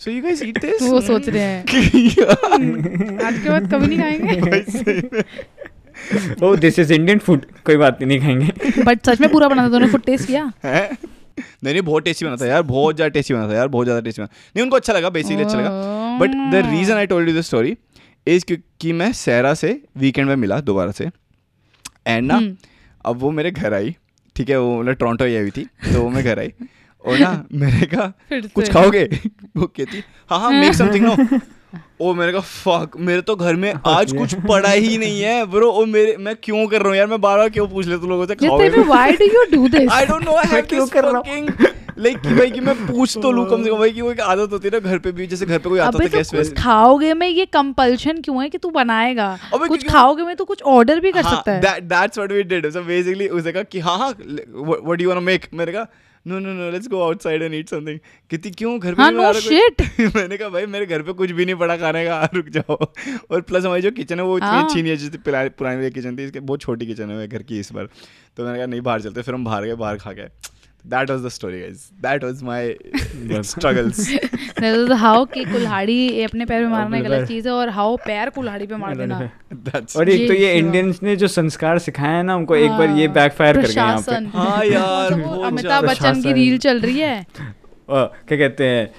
so 0.00 0.10
you 0.10 0.22
guys 0.22 0.42
eat 0.42 0.58
this 0.60 0.82
वो 0.82 1.00
सोच 1.00 1.28
रहे 1.28 1.42
हैं। 1.42 1.64
आज 3.26 3.38
के 3.42 3.50
बाद 3.50 3.70
कभी 3.72 3.86
नहीं 3.86 3.98
खाएँगे। 3.98 5.22
Oh 6.46 6.54
this 6.56 6.78
is 6.78 6.92
Indian 6.92 7.18
food 7.18 7.46
कोई 7.66 7.76
बात 7.76 8.02
नहीं 8.02 8.20
खाएँगे। 8.20 8.82
बट 8.86 9.06
सच 9.06 9.20
में 9.20 9.30
पूरा 9.30 9.48
बना 9.48 9.64
था 9.64 9.68
तूने 9.68 9.86
फुड 9.92 10.02
टेस्ट 10.04 10.26
किया? 10.26 10.44
नहीं 10.58 11.72
नहीं 11.72 11.82
बहुत 11.82 12.04
टेस्टी 12.04 12.24
बना 12.26 12.36
था 12.36 12.46
यार 12.46 12.62
बहुत 12.62 12.94
ज़्यादा 12.96 13.12
टेस्टी 13.12 13.34
बना 13.34 13.48
था 13.48 13.54
यार 13.56 13.68
बहुत 13.68 13.86
ज़्यादा 13.86 14.00
टेस्टी 14.00 14.22
बना 14.22 14.30
नहीं 14.56 14.62
उनको 14.64 14.76
अच्छा 14.76 14.92
लगा 14.92 15.10
बेसिकली 15.10 15.44
अच्छा 15.44 15.58
लगा। 15.58 15.70
But 16.20 16.30
the 16.52 16.62
reason 16.70 16.94
I 16.96 17.06
told 17.06 17.28
you 17.28 17.34
the 17.38 17.40
story 17.42 17.76
is 18.26 18.44
क्योंकि 18.46 18.92
मैं 18.92 19.12
सहरा 19.14 19.54
से 19.54 19.80
वीकेंड 19.98 20.28
में 20.28 20.36
मिला 20.36 20.60
दोबारा 20.62 20.92
से। 20.92 21.04
एंड 22.06 22.26
ना 22.26 22.34
हम्म। 22.34 22.56
अब 23.04 23.16
वो 23.20 23.30
मेरे 23.30 23.50
घर 23.50 23.74
आई 23.74 23.94
ठीक 24.36 24.50
है 24.50 24.60
वो 24.60 24.80
मतलब 24.80 24.94
टोरंटो 24.96 25.24
ही 25.24 25.36
आई 25.36 25.42
हुई 25.42 25.50
थी 25.50 25.64
तो 25.92 26.02
वो 26.02 26.08
मैं 26.10 26.24
घर 26.24 26.38
आई। 26.38 26.52
और 27.08 27.18
ना 27.18 27.44
मैंने 27.54 27.86
कहा 27.86 28.12
कुछ 28.32 28.72
खाओगे? 28.72 29.04
वो 29.56 29.66
कहती 29.66 30.04
हाँ 30.30 30.40
हाँ 30.40 30.50
मेक 30.52 30.74
समथिंग 30.74 31.04
नो 31.04 31.38
ओ 32.00 32.12
मैंने 32.14 32.32
कहा 32.32 32.40
फक 32.40 32.96
मेरे 32.96 33.20
तो 33.20 33.36
घर 33.36 33.56
में 33.56 33.72
आज 33.86 34.12
कुछ 34.12 34.34
पड़ा 34.34 34.70
ही 34.70 34.98
नहीं 34.98 35.20
है 35.20 35.46
ब्रो 35.46 35.70
ओ 35.70 35.84
मेरे 35.86 36.16
मैं 36.16 36.36
क्यों 36.42 36.66
कर 36.66 36.80
रहा 36.80 36.88
हूँ 36.88 36.96
यार? 36.96 37.06
मैं 37.06 37.20
बार 37.20 37.38
बार 37.38 37.48
क्यों 37.48 37.68
पूछ 37.68 37.86
लेता 37.86 38.00
हूँ 38.00 38.08
लोगों 38.08 38.26
से? 38.26 38.34
Just 38.34 38.48
खाओगे? 38.48 38.68
why 38.68 39.16
do 39.16 39.28
you 39.34 39.44
do 39.50 39.68
this? 39.68 39.90
I 39.92 40.04
don't 40.10 40.24
know. 40.28 40.38
I 40.44 40.52
मैं 40.52 40.62
क्यों 40.62 40.86
कर 40.86 41.04
रहा 41.04 41.22
हूँ? 41.26 41.46
लाइक 41.98 42.20
कि 42.20 42.34
भाई 42.34 42.50
कि 42.50 42.60
मैं 42.60 42.74
पूछ 42.86 43.18
तो 43.22 43.30
लूँ 43.30 43.50
कम 43.50 43.64
से 43.64 43.70
कम 43.70 43.76
भाई 43.76 43.90
कि 43.90 44.02
वो 44.02 44.12
एक 44.12 44.20
आदत 44.20 44.52
होती 44.52 44.68
है 44.68 44.72
ना 44.72 44.90
घर 44.90 44.98
पे 44.98 45.12
भी 45.12 45.26
जैसे 45.26 45.46
घर 45.46 45.58
पे 45.58 45.68
कोई 45.68 45.78
आता 45.78 45.98
था 45.98 46.06
तो 46.08 46.16
गेस्ट 46.16 46.34
वेस्ट 46.34 46.56
खाओगे 46.56 47.14
में 47.14 47.28
ये 47.28 47.46
कंपल्शन 47.46 48.20
क्यों 48.20 48.42
है 48.42 48.48
कि 48.48 48.58
तू 48.58 48.70
बनाएगा? 48.70 49.38
अबे 49.54 49.68
कुछ 49.68 49.88
खाओगे 49.88 50.22
में 50.22 50.36
तो 50.36 50.44
कुछ 50.44 50.62
ऑर्डर 50.62 51.00
भी 51.00 51.12
कर 51.12 51.24
हाँ, 51.24 51.36
सकता 51.36 51.52
है। 51.52 51.88
that's 51.88 52.18
what 52.18 52.36
we 52.36 52.44
did. 52.52 52.72
So 52.76 52.82
basically 52.82 53.28
उसने 53.28 53.52
कहा 53.52 53.62
कि 53.62 53.78
हाँ 53.78 53.98
हाँ 53.98 54.12
what 54.12 54.96
do 54.96 55.06
you 55.06 55.08
want 55.08 55.20
to 55.20 55.26
make? 55.28 55.54
मैंने 55.54 55.72
कहा 55.72 55.86
no 56.26 56.38
no 56.40 56.52
no 56.52 56.70
let's 56.70 56.88
go 56.88 57.02
outside 57.02 57.42
and 57.42 57.54
eat 57.54 57.68
something 57.68 57.98
कहती 58.30 58.50
क्यों 58.50 58.78
घर 58.80 58.94
पे 58.94 59.02
हाँ, 59.02 59.10
no 59.12 59.32
कुछ?" 59.34 60.14
मैंने 60.16 60.36
कहा 60.36 60.48
भाई 60.48 60.66
मेरे 60.66 60.86
घर 60.86 61.02
पे 61.02 61.12
कुछ 61.12 61.30
भी 61.30 61.44
नहीं 61.44 61.54
पड़ा 61.54 61.76
खाने 61.76 62.04
का 62.04 62.24
रुक 62.34 62.48
जाओ. 62.48 62.76
और 63.30 63.40
प्लस 63.40 63.64
हमारी 63.64 63.82
जो 63.82 63.90
किचन 63.90 64.18
है 64.18 64.24
वो 64.24 64.36
इतनी 64.36 64.48
हाँ। 64.48 64.64
अच्छी 64.64 64.82
नहीं 64.82 64.90
है 64.90 64.96
जितनी 64.96 65.48
पुरानी 65.48 65.90
किचन 65.90 66.16
थी 66.18 66.24
इसके 66.24 66.40
बहुत 66.40 66.60
छोटी 66.60 66.86
किचन 66.86 67.10
है 67.10 67.28
घर 67.28 67.42
की 67.42 67.58
इस 67.60 67.72
बार। 67.72 67.88
तो 68.36 68.44
मैंने 68.44 68.58
कहा 68.58 68.66
नहीं 68.66 68.80
बाहर 68.80 69.02
चलते 69.02 69.22
फिर 69.22 69.34
हम 69.34 69.44
बाहर 69.44 69.64
गए 69.64 69.74
बाहर 69.74 69.96
खा 69.96 70.12
गए 70.12 70.30
that 70.84 71.10
was 71.10 71.24
the 71.24 71.28
story 71.28 71.60
guys 71.60 71.88
that 72.02 72.24
was 72.24 72.42
my 72.42 72.74
struggles 73.44 74.08
how 75.00 75.24
कि 75.24 75.44
कुल्हाड़ी 75.44 75.96
ये 75.96 76.24
अपने 76.24 76.44
पैर 76.44 76.62
में 76.62 76.68
मारना 76.68 77.00
गलत। 77.00 77.26
चीज़ 77.28 77.48
है 77.48 77.54
और 77.54 77.68
हाउ 77.70 77.96
पैर 77.96 78.30
कुल्हाड़ी 78.30 78.66
पे 78.66 78.76
मार 78.76 78.96
देना 78.96 79.18
और 79.96 80.08
एक 80.08 80.28
तो 80.28 80.34
ये। 80.34 80.52
इंडियंस 80.54 81.00
ने 81.02 81.16
जो 81.16 81.28
संस्कार 81.28 81.78
सिखाए 81.78 82.14
हैं 82.14 82.22
ना 82.24 82.34
हमको 82.34 82.56
एक 82.56 82.70
बार 82.70 82.90
ये 82.90 83.06
हाँ, 83.06 83.14
बैकफायर 83.14 83.60
कर 83.62 83.68
गया 83.68 83.84
यहाँ 83.84 84.00
पे। 84.00 84.38
हाँ 84.38 84.64
यार, 84.64 85.14
बहुत 85.14 85.46
अमिताभ 85.46 85.84
बच्चन 85.84 86.22
की। 86.22 86.32
रील 86.32 86.58
चल 86.58 86.80
रही 86.80 86.98
है 86.98 87.26
क्या 87.90 88.36
कहते 88.38 88.64
हैं 88.64 88.90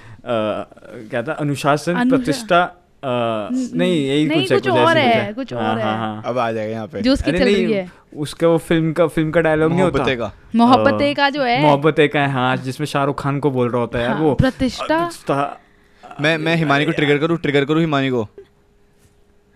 क्या 1.08 1.22
था 1.22 1.32
अनुशासन 1.32 2.08
प्रतिष्ठा 2.10 2.62
अ, 3.02 3.48
नहीं 3.52 4.06
यही 4.06 4.26
नहीं, 4.26 4.40
कुछ 4.40 4.52
कुछ 4.52 4.62
कुछ 4.68 4.78
और 4.78 4.98
है, 4.98 5.32
कुछ 5.32 5.52
हाँ, 5.52 5.60
और 5.62 5.80
हाँ, 5.80 5.92
है। 5.92 5.98
हाँ। 5.98 6.22
अब 6.24 6.38
आ 6.38 6.52
जाएगा 6.52 6.72
यहाँ 6.72 6.86
पे। 6.86 7.00
जो 7.00 7.12
उसकी 7.12 7.32
चल 7.32 7.44
रही 7.44 7.72
है। 7.72 7.90
उसका 8.16 8.48
वो 8.48 8.58
फ़िल्म 8.58 8.92
का 8.92 9.06
फ़िल्म 9.06 9.30
का 9.30 9.40
डायलॉग 9.40 9.70
नहीं 9.72 9.82
होता। 9.82 10.14
का। 10.14 10.32
मोहब्बत 10.56 10.98
का 11.16 11.30
जो 11.30 11.42
है। 11.42 11.62
मोहब्बत 11.62 11.94
का 11.98 12.20
है 12.20 12.30
हाँ 12.30 12.56
जिसमें 12.56 12.86
शाहरुख 12.86 13.22
खान 13.22 13.38
को 13.40 13.50
बोल 13.50 13.70
रहा 13.70 13.80
होता 13.80 13.98
है 13.98 14.04
यार 14.04 14.18
वो। 14.18 14.34
प्रतिष्ठा। 14.34 15.60
मैं 16.20 16.38
मैं 16.38 16.56
हिमानी 16.56 16.84
को 16.84 16.92
ट्रिगर 16.92 17.18
करूँ? 17.18 17.38
ट्रिगर 17.38 17.64
करूँ 17.64 17.80
हिमानी 17.80 18.10
को? 18.10 18.28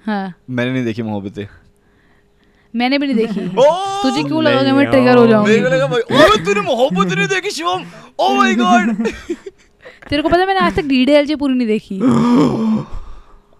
हाँ। 0.06 0.34
मैंने 0.50 0.72
नहीं 0.72 0.84
देखी 0.84 1.02
मोहब्बतें। 1.02 1.46
मैंने 2.74 2.98
भी 2.98 3.06
नहीं 3.06 3.16
देखी। 3.16 3.40
तुझे 4.02 4.22
क्यों 4.22 4.42
लगा 4.42 4.62
कि 4.62 4.72
मैं 4.72 4.86
ट्रिगर 4.86 5.16
हो 5.16 5.42
मेरे 5.44 5.60
को 5.60 5.68
लगा 5.68 5.86
ओए 5.86 6.44
तूने 6.44 6.60
मोहब्बत 6.60 7.14
नहीं 7.14 7.28
देखी 7.28 7.50
शिवम? 7.50 7.84
ओह 8.18 8.36
माय 8.36 8.54
गॉड 8.54 8.94
तेरे 10.08 10.22
को 10.22 10.28
पता 10.28 10.38
है 10.38 10.46
मैंने 10.46 10.60
आज 10.60 10.76
तक 10.76 10.84
डीडीएलजे 10.84 11.36
पूरी 11.36 11.54
नहीं 11.54 11.68
देखी। 11.68 12.00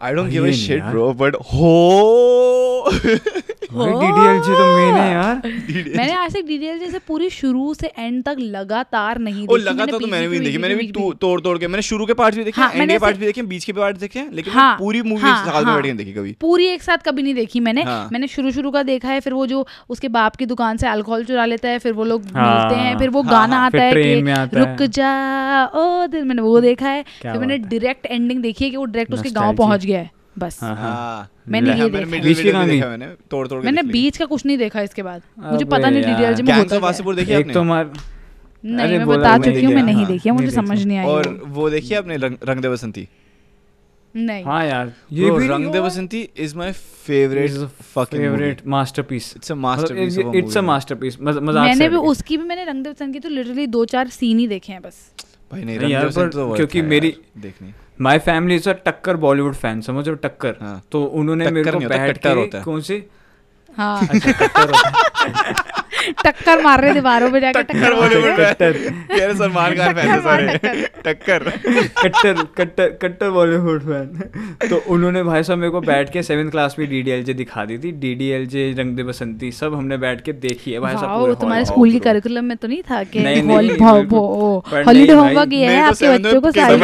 आई 0.05 0.15
डोंट 0.15 0.29
गिव 0.31 0.43
अ 0.43 0.47
ये 0.47 0.51
नहीं 0.51 0.61
शिट 0.61 0.79
यार। 0.79 0.91
ब्रो 0.91 1.13
बट 1.21 1.37
हो। 1.53 1.73
डीडीएलजे 3.75 4.55
तो 4.55 4.65
मेन 4.77 4.95
है 4.95 5.11
यार। 5.13 5.37
मैंने 5.97 6.13
आज 6.15 6.33
तक 6.35 6.43
डीडीएलजे 6.49 6.91
से 6.91 6.99
पूरी 7.07 7.29
शुरू 7.31 7.73
से 7.75 7.87
एंड 7.99 8.23
तक 8.25 8.37
लगातार 8.41 9.19
नहीं 9.19 9.47
देखी 9.47 9.63
लगा 9.65 9.87
था 9.87 9.99
तो 9.99 10.07
मैंने 10.07 10.29
भी 10.29 10.39
देखी 10.41 10.59
मैंने 10.59 10.75
भी 10.75 10.87
तोड़ 11.21 11.41
तोड़ 11.41 11.57
के 11.59 11.69
मैंने 11.69 11.83
शुरू 11.83 12.07
के 12.07 12.15
पार्ट्स 12.21 12.39
भी 12.39 12.45
देखे 12.45 12.61
हाँ, 12.61 12.71
एंड 12.73 12.81
के 12.81 12.93
ऐसे- 12.93 13.01
पार्ट्स 13.03 13.19
भी 13.21 13.27
देखे 13.27 13.43
बीच 13.53 13.65
के 13.65 13.73
पार्ट्स 13.73 14.01
देखे 14.01 14.25
लेकिन 14.33 14.53
हाँ, 14.53 14.77
पूरी 14.79 15.03
मूवी 15.03 15.21
हाँ, 15.23 15.45
साथ 15.47 15.59
में 15.65 15.65
हाँ। 15.65 15.75
बैठ 15.77 15.87
के 15.87 15.93
देखी 15.93 16.13
कभी। 16.13 16.33
पूरी 16.41 16.67
एक 16.67 16.83
साथ 16.83 16.99
कभी 17.07 17.23
नहीं 17.23 17.35
देखी 17.35 17.61
मैंने। 17.61 17.83
हाँ। 17.83 18.09
मैंने 18.13 18.27
शुरू 18.27 18.51
शुरू 18.53 18.71
का 18.71 18.83
देखा 18.83 19.09
है 19.09 19.21
फिर 19.21 19.33
वो 19.33 19.47
जो 19.47 19.67
उसके 19.89 20.09
बाप 20.19 20.37
की 20.37 20.47
दुकान 20.47 20.77
से 20.77 20.89
अल्कोहल 20.89 21.25
चुरा 21.25 21.45
लेता 21.45 21.69
है 21.69 21.79
फिर 21.79 21.93
वो 21.93 22.05
लोग 22.05 22.27
हाँ, 22.35 22.47
मिलते 22.55 22.81
हैं 22.81 22.97
फिर 22.99 23.11
वो 23.11 23.23
हाँ, 23.23 23.31
गाना 23.33 23.57
हाँ, 23.57 23.67
आता 23.67 23.83
है 23.83 23.93
कि 23.95 24.59
रुक 24.59 24.83
जा 24.91 25.11
ओ 25.75 26.07
दिल 26.07 26.25
मैंने 26.25 26.43
वो 26.43 26.61
देखा 26.61 26.89
है। 26.89 27.03
फिर 27.23 27.39
मैंने 27.39 27.59
डायरेक्ट 27.59 28.07
एंडिंग 28.07 28.43
देखी 28.43 28.65
है 28.65 28.71
कि 28.71 28.77
वो 28.77 28.85
डायरेक्ट 28.85 29.13
उसके 29.15 29.31
गाँव 29.31 29.55
पहुँच 29.57 29.85
गया। 29.87 29.94
है 29.95 30.11
बस। 30.39 30.59
हाँ, 30.63 30.75
हाँ। 30.77 30.91
हाँ। 30.91 31.29
मैंने 31.49 31.75
ये 31.75 31.89
देखा। 31.91 32.89
मैंने 32.89 33.07
तोड़ 33.31 33.47
तोड़ 33.49 33.63
मैंने 33.65 33.83
बीच 33.83 34.17
का 34.17 34.25
कुछ 34.25 34.47
नहीं 34.47 34.59
देखा 34.59 34.81
इसके 34.81 35.03
बाद। 35.03 35.23
मुझे 35.39 35.65
पता 35.65 35.91
नहीं। 35.91 36.03
डीडीएलजे 36.03 36.43
में 36.43 36.53
होता 36.55 36.75
है। 36.75 36.81
वासेपुर 36.81 37.15
देखी 37.15 37.33
एक 37.33 37.53
तो 37.55 37.63
मार 37.65 37.93
नहीं 38.65 38.99
मैं 38.99 39.07
बता 39.07 39.37
चुकी 39.39 39.65
हूँ 39.65 39.75
मैं 39.75 39.83
नहीं 39.83 40.07
देखी 40.07 40.29
है 40.29 40.35
मुझे 40.35 40.51
समझ 40.51 40.85
नहीं 40.85 40.99
आई। 40.99 41.07
और 41.07 41.29
वो। 41.29 41.55
वो 41.55 41.71
देखी 41.71 41.95
आपने 41.95 42.17
रंग 42.17 42.63
दे 42.63 42.69
बसंती 42.69 43.09
नहीं। 44.15 44.45
हाँ 44.45 44.65
यार 44.67 44.93
ये 45.13 45.29
Bro, 45.29 45.39
भी 45.39 45.47
Rang 45.49 45.73
De 45.73 45.81
Basanti 45.81 46.29
is 46.37 46.57
my 46.57 46.73
favourite 47.07 47.51
fucking 47.95 48.21
favourite 48.23 48.61
masterpiece 48.67 49.33
it's 49.37 49.53
a 49.53 49.55
masterpiece 49.55 50.19
it's 50.35 50.57
a 50.57 50.61
masterpiece 50.61 51.19
मज़ाक 51.23 51.55
मैंने 51.55 51.89
भी 51.89 51.97
उसकी 52.13 52.37
भी 52.37 52.45
मैंने 52.45 52.65
रंग 52.65 52.85
दे 52.85 52.91
बसंत 52.91 53.13
की 53.13 53.21
तो 53.21 53.29
लिटरली 53.29 53.67
दो 53.67 53.85
चार 53.85 54.09
सीन 54.09 54.39
ही 54.39 54.49
देखे 54.49 54.73
हैं 54.73 54.83
बस। 54.83 55.11
भाई 55.53 55.65
नहीं 55.65 55.79
रंग 55.79 55.95
दे 55.95 56.05
बसंती 56.07 56.37
तो 56.37 56.55
क्योंकि 56.55 56.83
मेरी- 56.83 57.15
देखनी 57.39 57.73
माय 58.01 58.19
फैमिली 58.19 58.55
इज़ 58.55 58.69
अ 58.71 58.73
टक्कर 58.73 59.17
बॉलीवुड 59.17 59.55
फ़ैन 59.55 59.81
समझ 59.81 60.09
रहे 60.09 60.17
टक्कर 60.17 60.57
हाँ। 60.61 60.83
तो 60.93 61.05
उन्होंने 61.05 61.51
मेरे 61.51 61.73
को 61.73 61.79
बैठ 61.79 62.19
कर 62.19 62.19
के 62.19 62.41
होता 62.41 62.59
है। 62.59 62.65
कौन 62.65 62.81
सी? 62.81 63.05
हाँ। 63.77 64.09
अच्छा 64.11 65.73
टक्कर 66.11 66.51
है 66.51 66.63
मार 66.63 66.81
रहे 66.81 66.93
दीवारों 66.93 67.31
पे 67.31 67.41
जाकर 67.41 67.63
टक्कर 67.63 67.79
टक्कर 67.79 68.01
मार 68.01 68.15
बोले 68.15 68.29
रहे 68.29 68.53
टक्कर। 68.53 69.35
सलमान 69.35 69.75
खान 69.75 69.95
फ़ैन 69.95 70.09
है 70.09 70.17
टक्कर 70.17 70.23
सारे 70.23 70.59
टक्कर। 71.07 71.39
कट्टर 72.03 72.43
कट्टर 72.57 72.99
कट्टर 73.03 73.31
बॉलीवुड 73.31 73.83
फ़ैन। 73.83 74.23
तो 74.69 74.85
उन्होंने 74.89 75.23
भाई 75.23 75.43
साहब 75.43 75.59
मेरे 75.59 75.71
को 75.71 75.81
बैठ 75.81 76.13
के 76.13 76.23
सेवन 76.23 76.49
क्लास 76.49 76.77
में 76.79 76.89
डीडीएलजे 76.91 77.35
दिखा 77.35 77.65
दी 77.65 77.79
थी। 77.79 77.93
डीडीएलजे 77.93 78.75
रंग 78.79 78.97
दे 78.97 79.03
बसंती 79.03 79.53
सब 79.53 79.75
हमने 79.75 79.97
बैठ 79.97 80.21
के 80.21 80.33
देखी 80.33 80.73
है 80.73 80.81
भाई 80.81 80.93
साहब 80.93 81.21
पूरे 81.21 81.35
तुम्हारे 81.41 81.65
स्कूल 81.65 81.91
की 81.91 81.99
करिकुलम 81.99 82.45
में 82.45 82.57
तो 82.57 82.69
नहीं 82.69 82.83
था 82.83 83.03
कि। 83.03 83.19
भो- 84.05 84.85
हॉलीडे 84.87 85.13
होमवर्क 85.13 85.53
ये 85.53 85.67
है 85.67 85.83
आपके 85.83 86.07
बच्चों 86.19 86.41
को 86.41 86.51
सारी 86.51 86.75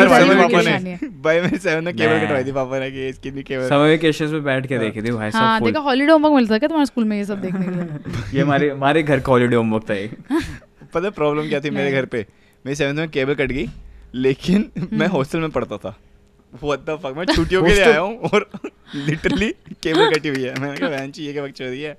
है। 0.67 0.99
भाई 1.23 1.41
मेरे 1.41 1.59
सेवन 1.59 1.85
में 1.85 1.95
केबल 1.97 2.27
कटवाई 2.27 2.45
थी 2.45 2.53
पापा 2.53 2.79
ने 2.79 2.91
कि 2.91 3.09
इसकी 3.09 3.31
नहीं 3.31 3.43
केबल 3.45 3.69
समर 3.69 3.87
वेकेशन 3.87 4.25
में 4.25 4.45
बैठ 4.45 4.67
के 4.67 4.79
देखी 4.79 5.03
थी 5.03 5.11
भाई 5.11 5.23
हाँ 5.23 5.31
साहब 5.31 5.65
देखा 5.65 5.79
full। 5.79 5.89
हॉलीडे 5.89 6.13
होमवर्क 6.13 6.35
मिलता 6.35 6.55
है 6.55 6.59
क्या 6.59 6.69
तुम्हारे 6.69 6.87
स्कूल 6.87 7.05
में 7.05 7.17
ये 7.17 7.25
सब 7.25 7.41
देखने 7.41 7.65
के 7.65 7.71
लिए? 7.71 7.85
ये 8.35 8.41
हमारे 8.43 8.71
हमारे 8.71 9.03
घर 9.11 9.21
का 9.21 9.33
हॉलीडे 9.33 9.57
होमवर्क 9.57 9.91
था 9.91 9.95
एक 9.95 10.11
पता 10.95 11.05
है 11.05 11.11
प्रॉब्लम 11.11 11.49
क्या 11.49 11.61
थी 11.61 11.71
मेरे 11.71 11.93
घर 11.93 12.05
पे? 12.05 12.27
मेरी 12.67 12.77
सेवन्थ 12.77 12.99
में 12.99 13.09
केबल 13.11 13.35
कट 13.35 13.53
गई 13.53 13.67
लेकिन 14.15 14.71
मैं 14.79 14.85
हम्म। 14.85 15.17
हॉस्टल 15.17 15.39
में 15.39 15.51
पढ़ता 15.51 15.77
था। 15.77 15.99
व्हाट 16.63 16.79
द 16.79 16.99
फक 17.03 17.15
मैं 17.17 17.25
छुट्टियों 17.25 17.63
के 17.63 17.73
लिए 17.73 17.85
आया 17.85 18.01
हूँ 18.01 18.19
और 18.19 18.51
लिटरली 18.95 19.55
केबल 19.83 20.11
कटी 20.15 20.29
हुई 20.29 20.43
है। 20.43 20.61
मैंने 20.61 20.77
कहा 20.77 21.23
ये 21.25 21.33
क्या 21.33 21.43
बकचोदी 21.43 21.83
है? 21.83 21.99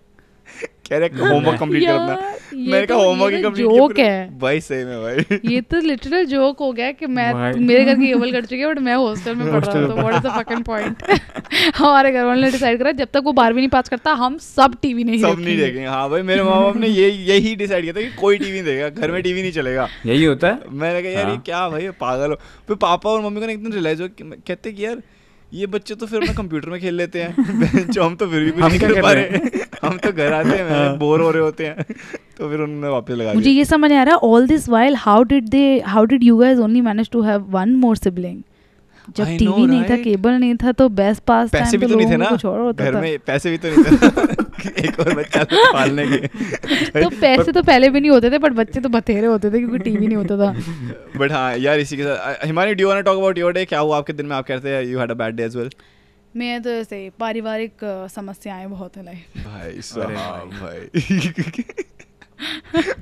कह 0.92 0.98
रहे 0.98 1.08
होमवर्क 1.20 1.60
कंप्लीट 1.60 1.84
कर 1.84 1.90
अपना 1.90 2.14
यार, 2.14 2.40
मैंने 2.54 2.86
कहा 2.88 2.98
तो- 2.98 3.06
होमवर्क 3.08 3.32
ये 3.32 3.38
ही 3.38 3.44
तो 3.44 3.50
कंप्लीट 3.50 3.68
joke 3.68 4.00
है। 4.00 4.40
भाई 4.40 4.60
सही 4.62 4.84
में 4.86 5.02
भाई। 5.02 5.38
ये 5.54 5.62
तो 5.62 5.80
लिटरल 5.80 6.26
जोक 6.26 6.60
हो 6.60 6.72
गया 6.72 6.92
कि 6.92 7.06
मैं 7.08 7.54
मेरे 7.60 7.84
घर 7.86 7.96
की 7.96 8.08
केबल 8.08 8.32
कट 8.32 8.46
चुकी 8.46 8.60
है 8.62 8.68
बट 8.68 8.80
मैं 8.80 8.96
हॉस्टल 8.96 9.36
में 9.36 9.46
पढ़ 9.52 9.64
रहा 9.66 9.80
हूँ 9.80 9.88
तो 9.88 9.96
what 9.96 10.16
is 10.16 10.22
the 10.22 10.32
fucking 10.38 10.64
point 10.64 11.04
हमारे 11.78 12.12
घर 12.12 12.24
वालों 12.26 12.42
ने 12.42 12.52
डिसाइड 12.52 12.80
करा 12.80 12.92
जब 12.92 13.08
तक 13.14 13.22
वो 13.26 13.32
बारहवीं 13.32 13.62
नहीं 13.62 13.70
पास 13.70 13.90
करता 13.90 14.12
हम 14.14 14.38
सब 14.38 14.76
टीवी 14.82 15.04
नहीं 15.04 15.22
सब 15.22 15.40
नहीं 15.40 15.58
देखेंगे। 15.58 15.88
हाँ 15.88 16.10
भाई 16.10 16.22
मेरे 16.22 16.44
माँ 16.44 16.62
बाप 16.64 16.78
ने 16.78 16.88
ये 16.88 17.10
यही 17.10 17.56
डिसाइड 17.56 17.82
किया 17.84 17.94
था 17.94 18.02
कि 18.02 18.12
कोई 18.22 18.38
टीवी 18.38 18.52
नहीं 18.52 18.64
देखेगा 18.64 18.90
घर 18.90 19.12
में 19.12 19.22
टीवी 19.24 19.42
नहीं 19.42 19.52
चलेगा। 19.52 19.88
यही 20.06 20.24
होता 20.26 20.48
है? 20.48 20.60
मैंने 20.72 21.02
कहा 21.02 21.12
यार 21.12 21.26
ये 21.26 21.34
हाँ। 21.34 21.42
क्या 21.46 21.68
भाई 21.70 21.90
पागल 22.02 22.30
हो। 22.30 22.36
फिर 22.68 22.76
पापा 22.76 23.10
और 23.10 23.22
मम्मी 23.22 23.40
को 23.40 23.46
ना 23.46 23.52
एक 23.52 23.64
रियलाइज़ 23.74 24.02
हो 24.02 24.08
कहते 24.22 24.72
कि 24.72 24.86
यार 24.86 25.02
ये 25.54 25.68
बच्चे 25.68 25.96
तो 25.96 26.06
फिर 26.06 26.22
अपना 26.22 26.34
कंप्यूटर 26.34 26.70
में 26.70 26.80
खेल 26.82 26.96
लेते 26.96 27.22
हैं। 27.22 27.86
जो 27.90 28.04
हम 28.04 28.16
तो 28.16 28.28
फिर 28.28 28.44
भी 28.44 28.52
कुछ 28.52 28.64
नहीं 28.64 28.80
कर 28.80 29.02
पा 29.02 29.12
रहे 29.12 29.40
हम 29.84 29.98
तो 29.98 30.12
घर 30.12 30.34
आते 30.34 30.50
हैं 30.50 30.70
हाँ। 30.70 30.98
बोर 30.98 31.22
हो 31.22 31.32
रहे 31.32 31.44
होते 31.44 31.66
हैं। 31.66 31.86
तो 32.38 32.50
फिर 32.50 32.60
उन्होंने 32.60 32.88
वापस 32.88 33.12
लगा 33.12 33.34
मुझे 33.34 33.52
ये 33.52 33.66
समझ 33.66 33.92
आ 33.92 34.04
रहा 34.04 34.16
है 34.16 34.20
all 34.30 34.48
this 34.48 34.70
while 34.70 34.96
how 34.98 35.24
did 35.24 35.50
they 35.50 35.64
how 35.88 36.06
did 36.06 36.24
you 36.24 36.38
guys 36.38 36.60
only 36.60 36.82
manage 36.82 37.10
to 37.10 37.22
have 37.22 37.46
one 37.50 37.76
more 37.76 37.96
sibling 37.96 38.42
जब 39.18 39.26
टीवी 39.38 39.66
नहीं 39.66 39.84
था 39.84 39.96
केबल 39.98 40.32
नहीं 40.32 40.56
था 40.56 40.72
तो 40.72 40.88
बेस्ट 40.92 41.24
पास 41.24 41.50
पैसे 41.50 41.78
भी 41.78 41.88
तो 41.88 41.96
नहीं 41.96 42.12
थे 42.12 42.18
ना? 42.18 42.30
घर 42.72 43.02
में 43.02 43.18
पैसे 43.20 43.52
भी 43.52 43.58
तो 43.58 43.70
नहीं 43.70 43.84
थे। 43.84 44.41
एक 44.86 45.00
और 45.00 45.14
बच्चा 45.16 45.44
तो 45.44 45.72
पालने 45.74 46.06
के 46.08 46.28
तो 47.02 47.10
पैसे 47.22 47.52
तो 47.52 47.64
पहले 47.64 47.90
भी 47.90 48.02
नहीं 48.02 48.12
होते 48.12 48.32
थे 48.32 48.38
बट 48.38 48.52
बच्चे 48.52 48.80
तो 48.82 48.90
बथेरे 48.90 49.28
होते 49.28 49.52
थे 49.52 49.58
क्योंकि 49.58 49.80
टीवी 49.80 50.08
नहीं 50.08 50.18
होता 50.18 50.38
था। 50.38 50.52
बट 51.20 51.32
हाँ 51.32 51.58
यार 51.58 51.80
इसी 51.80 51.98
के 51.98 52.04
साथ 52.04 52.46
Himani 52.46 52.74
do 52.74 52.88
want 52.88 53.06
talk 53.06 53.18
about 53.18 53.38
your 53.38 53.54
day 53.54 53.66
क्या 53.66 53.80
हुआ 53.80 53.98
आपके 53.98 54.14
दिन 54.14 54.26
में? 54.26 54.36
आप 54.36 54.48
कहते 54.48 54.70
हैं 54.70 54.84
you 54.84 55.00
had 55.00 55.12
a 55.12 55.14
bad 55.24 55.36
day 55.36 55.46
as 55.46 55.58
well 55.58 55.70
मैं 56.38 56.62
तो 56.62 56.70
ऐसे 56.70 57.10
पारिवारिक 57.20 57.84
समस्याएँ 58.16 58.68
बहुत 58.68 58.98
है 58.98 59.04
लाइफ 59.06 59.46
भाई 59.48 59.82
साहब 59.82 60.50
भाई। 60.62 60.90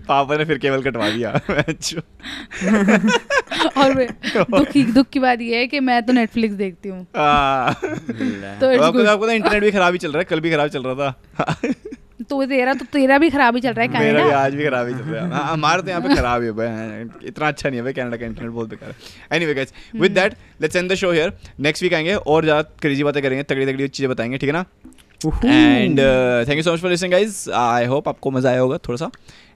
पापा 0.07 0.37
ने 0.37 0.45
फिर 0.45 0.57
केबल 0.57 0.81
कटवा 0.83 1.09
दिया 1.09 1.31
अच्छा 1.49 2.01
और 3.81 3.93
मैं 3.93 4.07
दुख 4.35 4.67
की 4.71 4.83
दुख 4.85 5.09
की 5.09 5.19
बात 5.19 5.41
ये 5.41 5.57
है 5.57 5.67
कि 5.67 5.79
मैं 5.81 6.01
तो 6.05 6.13
नेटफ्लिक्स 6.13 6.55
देखती 6.55 6.89
हूँ। 6.89 7.05
हाँ। 7.15 7.73
तो 7.73 8.83
आपको 8.83 9.05
आपको 9.05 9.25
तो 9.25 9.31
इंटरनेट 9.31 9.63
भी 9.63 9.71
खराब 9.71 9.93
ही 9.93 9.99
चल 9.99 10.11
रहा 10.11 10.19
है 10.19 10.25
कल 10.25 10.39
भी 10.39 10.51
खराब 10.51 10.67
चल 10.69 10.83
रहा 10.83 10.95
था। 10.95 11.55
तो 12.29 12.45
तेरा 12.45 12.73
तो 12.73 12.85
तेरा 12.93 13.17
भी 13.17 13.29
खराब 13.29 13.55
ही 13.55 13.61
चल 13.61 13.73
रहा 13.73 13.83
है 13.83 13.99
मेरा 13.99 14.23
भी 14.25 14.31
आज 14.31 14.55
भी 14.55 14.65
खराब 14.65 14.87
ही 14.87 14.93
चल 14.93 14.99
रहा 14.99 15.23
है। 15.25 15.31
हाँ, 15.31 15.43
हमारा 15.51 15.81
तो 15.81 15.89
यहाँ 15.89 16.01
पे 16.01 16.15
खराब 16.15 16.41
ही 16.41 16.47
है 16.47 16.53
भाई 16.53 17.27
इतना 17.27 17.47
अच्छा 17.47 17.69
नहीं 17.69 17.79
है 17.79 17.83
भाई 17.83 17.93
कनाडा 17.93 18.17
का 18.17 18.25
इंटरनेट 18.25 18.51
बहुत 18.51 18.69
बेकार 18.69 18.89
है। 18.89 18.95
Anyway 19.31 19.53
guys 19.53 19.73
with 19.95 20.11
that 20.11 20.33
let's 20.61 20.75
end 20.75 20.91
the 20.91 20.95
show 20.95 21.11
here 21.11 21.33
next 21.59 21.83
week 21.83 21.93
आएँगे 21.93 22.13
और 22.15 22.43
ज़्यादा 22.43 22.61
क्रेजी 22.81 23.03
बातें 23.03 23.21
करेंगे 23.23 23.43
तगड़ी 23.43 23.65
तगड़ी 23.65 23.87
चीज़ें 23.87 24.09
बताएँगे 24.11 24.37
ठीक 24.37 24.49
है 24.49 24.53
ना? 24.53 24.65
And 25.25 25.99
thank 25.99 26.57
you 26.57 26.63
so 26.63 26.73
much 26.73 26.79
for 26.79 26.91
listening 26.91 27.11
guys 27.13 27.47
I 27.57 27.85
hope 27.85 28.07
आपको 28.07 28.31
मज़ा 28.31 28.49
आया 28.49 28.59
होगा 28.59 28.77
थोड़ा 28.87 28.97
सा। 28.97 29.09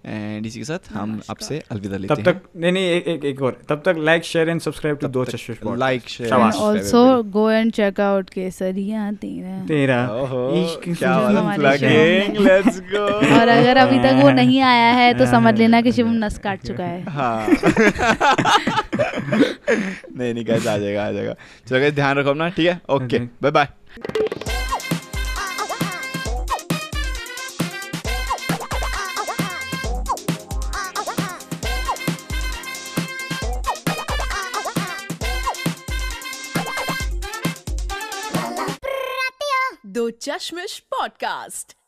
एंड 0.06 0.46
इसी 0.46 0.60
के 0.60 0.66
साथ 0.66 0.92
हम 0.94 1.22
आपसे 1.30 1.62
अलविदा 1.72 1.98
लेते 1.98 2.14
हैं। 2.14 2.24
तब 2.24 2.32
तक 2.32 2.42
नहीं 2.58 2.72
नहीं 2.72 2.90
एक 2.92 3.08
एक 3.08 3.26
एक 3.26 3.42
और। 3.42 3.58
तब 3.70 3.82
तक 3.86 3.96
like 3.98 4.24
share 4.24 4.50
and 4.50 4.62
subscribe 4.62 4.98
to 5.02 5.08
दो 5.08 5.24
चश्मे 5.26 5.56
हैं 5.56 5.78
लाइक 5.80 6.10
शेयर 6.10 6.30
शाबाश। 6.30 6.56
Also 6.56 7.04
go 7.34 7.50
and 7.52 7.72
check 7.72 8.00
out 8.00 8.30
Kesariya 8.30 9.12
तेरा 9.22 9.60
तेरा 9.68 10.08
ओहो 10.14 10.42
इश्क 10.56 10.98
क्या 10.98 11.18
प्लगिंग 11.56 12.38
लेट्स 12.48 12.80
गो 12.92 13.06
और 13.38 13.48
अगर 13.48 13.78
अभी 13.78 14.00
तक 14.00 14.20
वो 14.24 14.30
नहीं 14.32 14.60
आया 14.62 14.92
है 14.94 15.14
तो 15.14 15.26
समझ 15.32 15.58
लेना 15.60 15.82
कि 15.82 15.92
शिवम 15.92 16.14
नस 16.26 16.38
काट 16.38 16.66
चुका 16.68 16.84
है। 16.84 17.04
हाँ। 17.10 17.48
नहीं 20.18 20.34
नहीं 20.34 20.46
guys, 20.46 20.68
आ 20.68 20.78
जाएगा 20.78 21.06
आ 21.06 21.12
जाएगा। 21.12 21.34
चलो 21.70 21.80
guys, 21.80 21.96
ध्यान 21.96 22.18
रखो 22.18 22.30
अपना 22.30 22.50
ठीक 22.50 22.68
है? 22.68 22.82
Okay 22.90 23.20
bye 23.20 23.52
bye 23.52 23.68
Chashmish 40.10 40.80
podcast. 40.80 41.83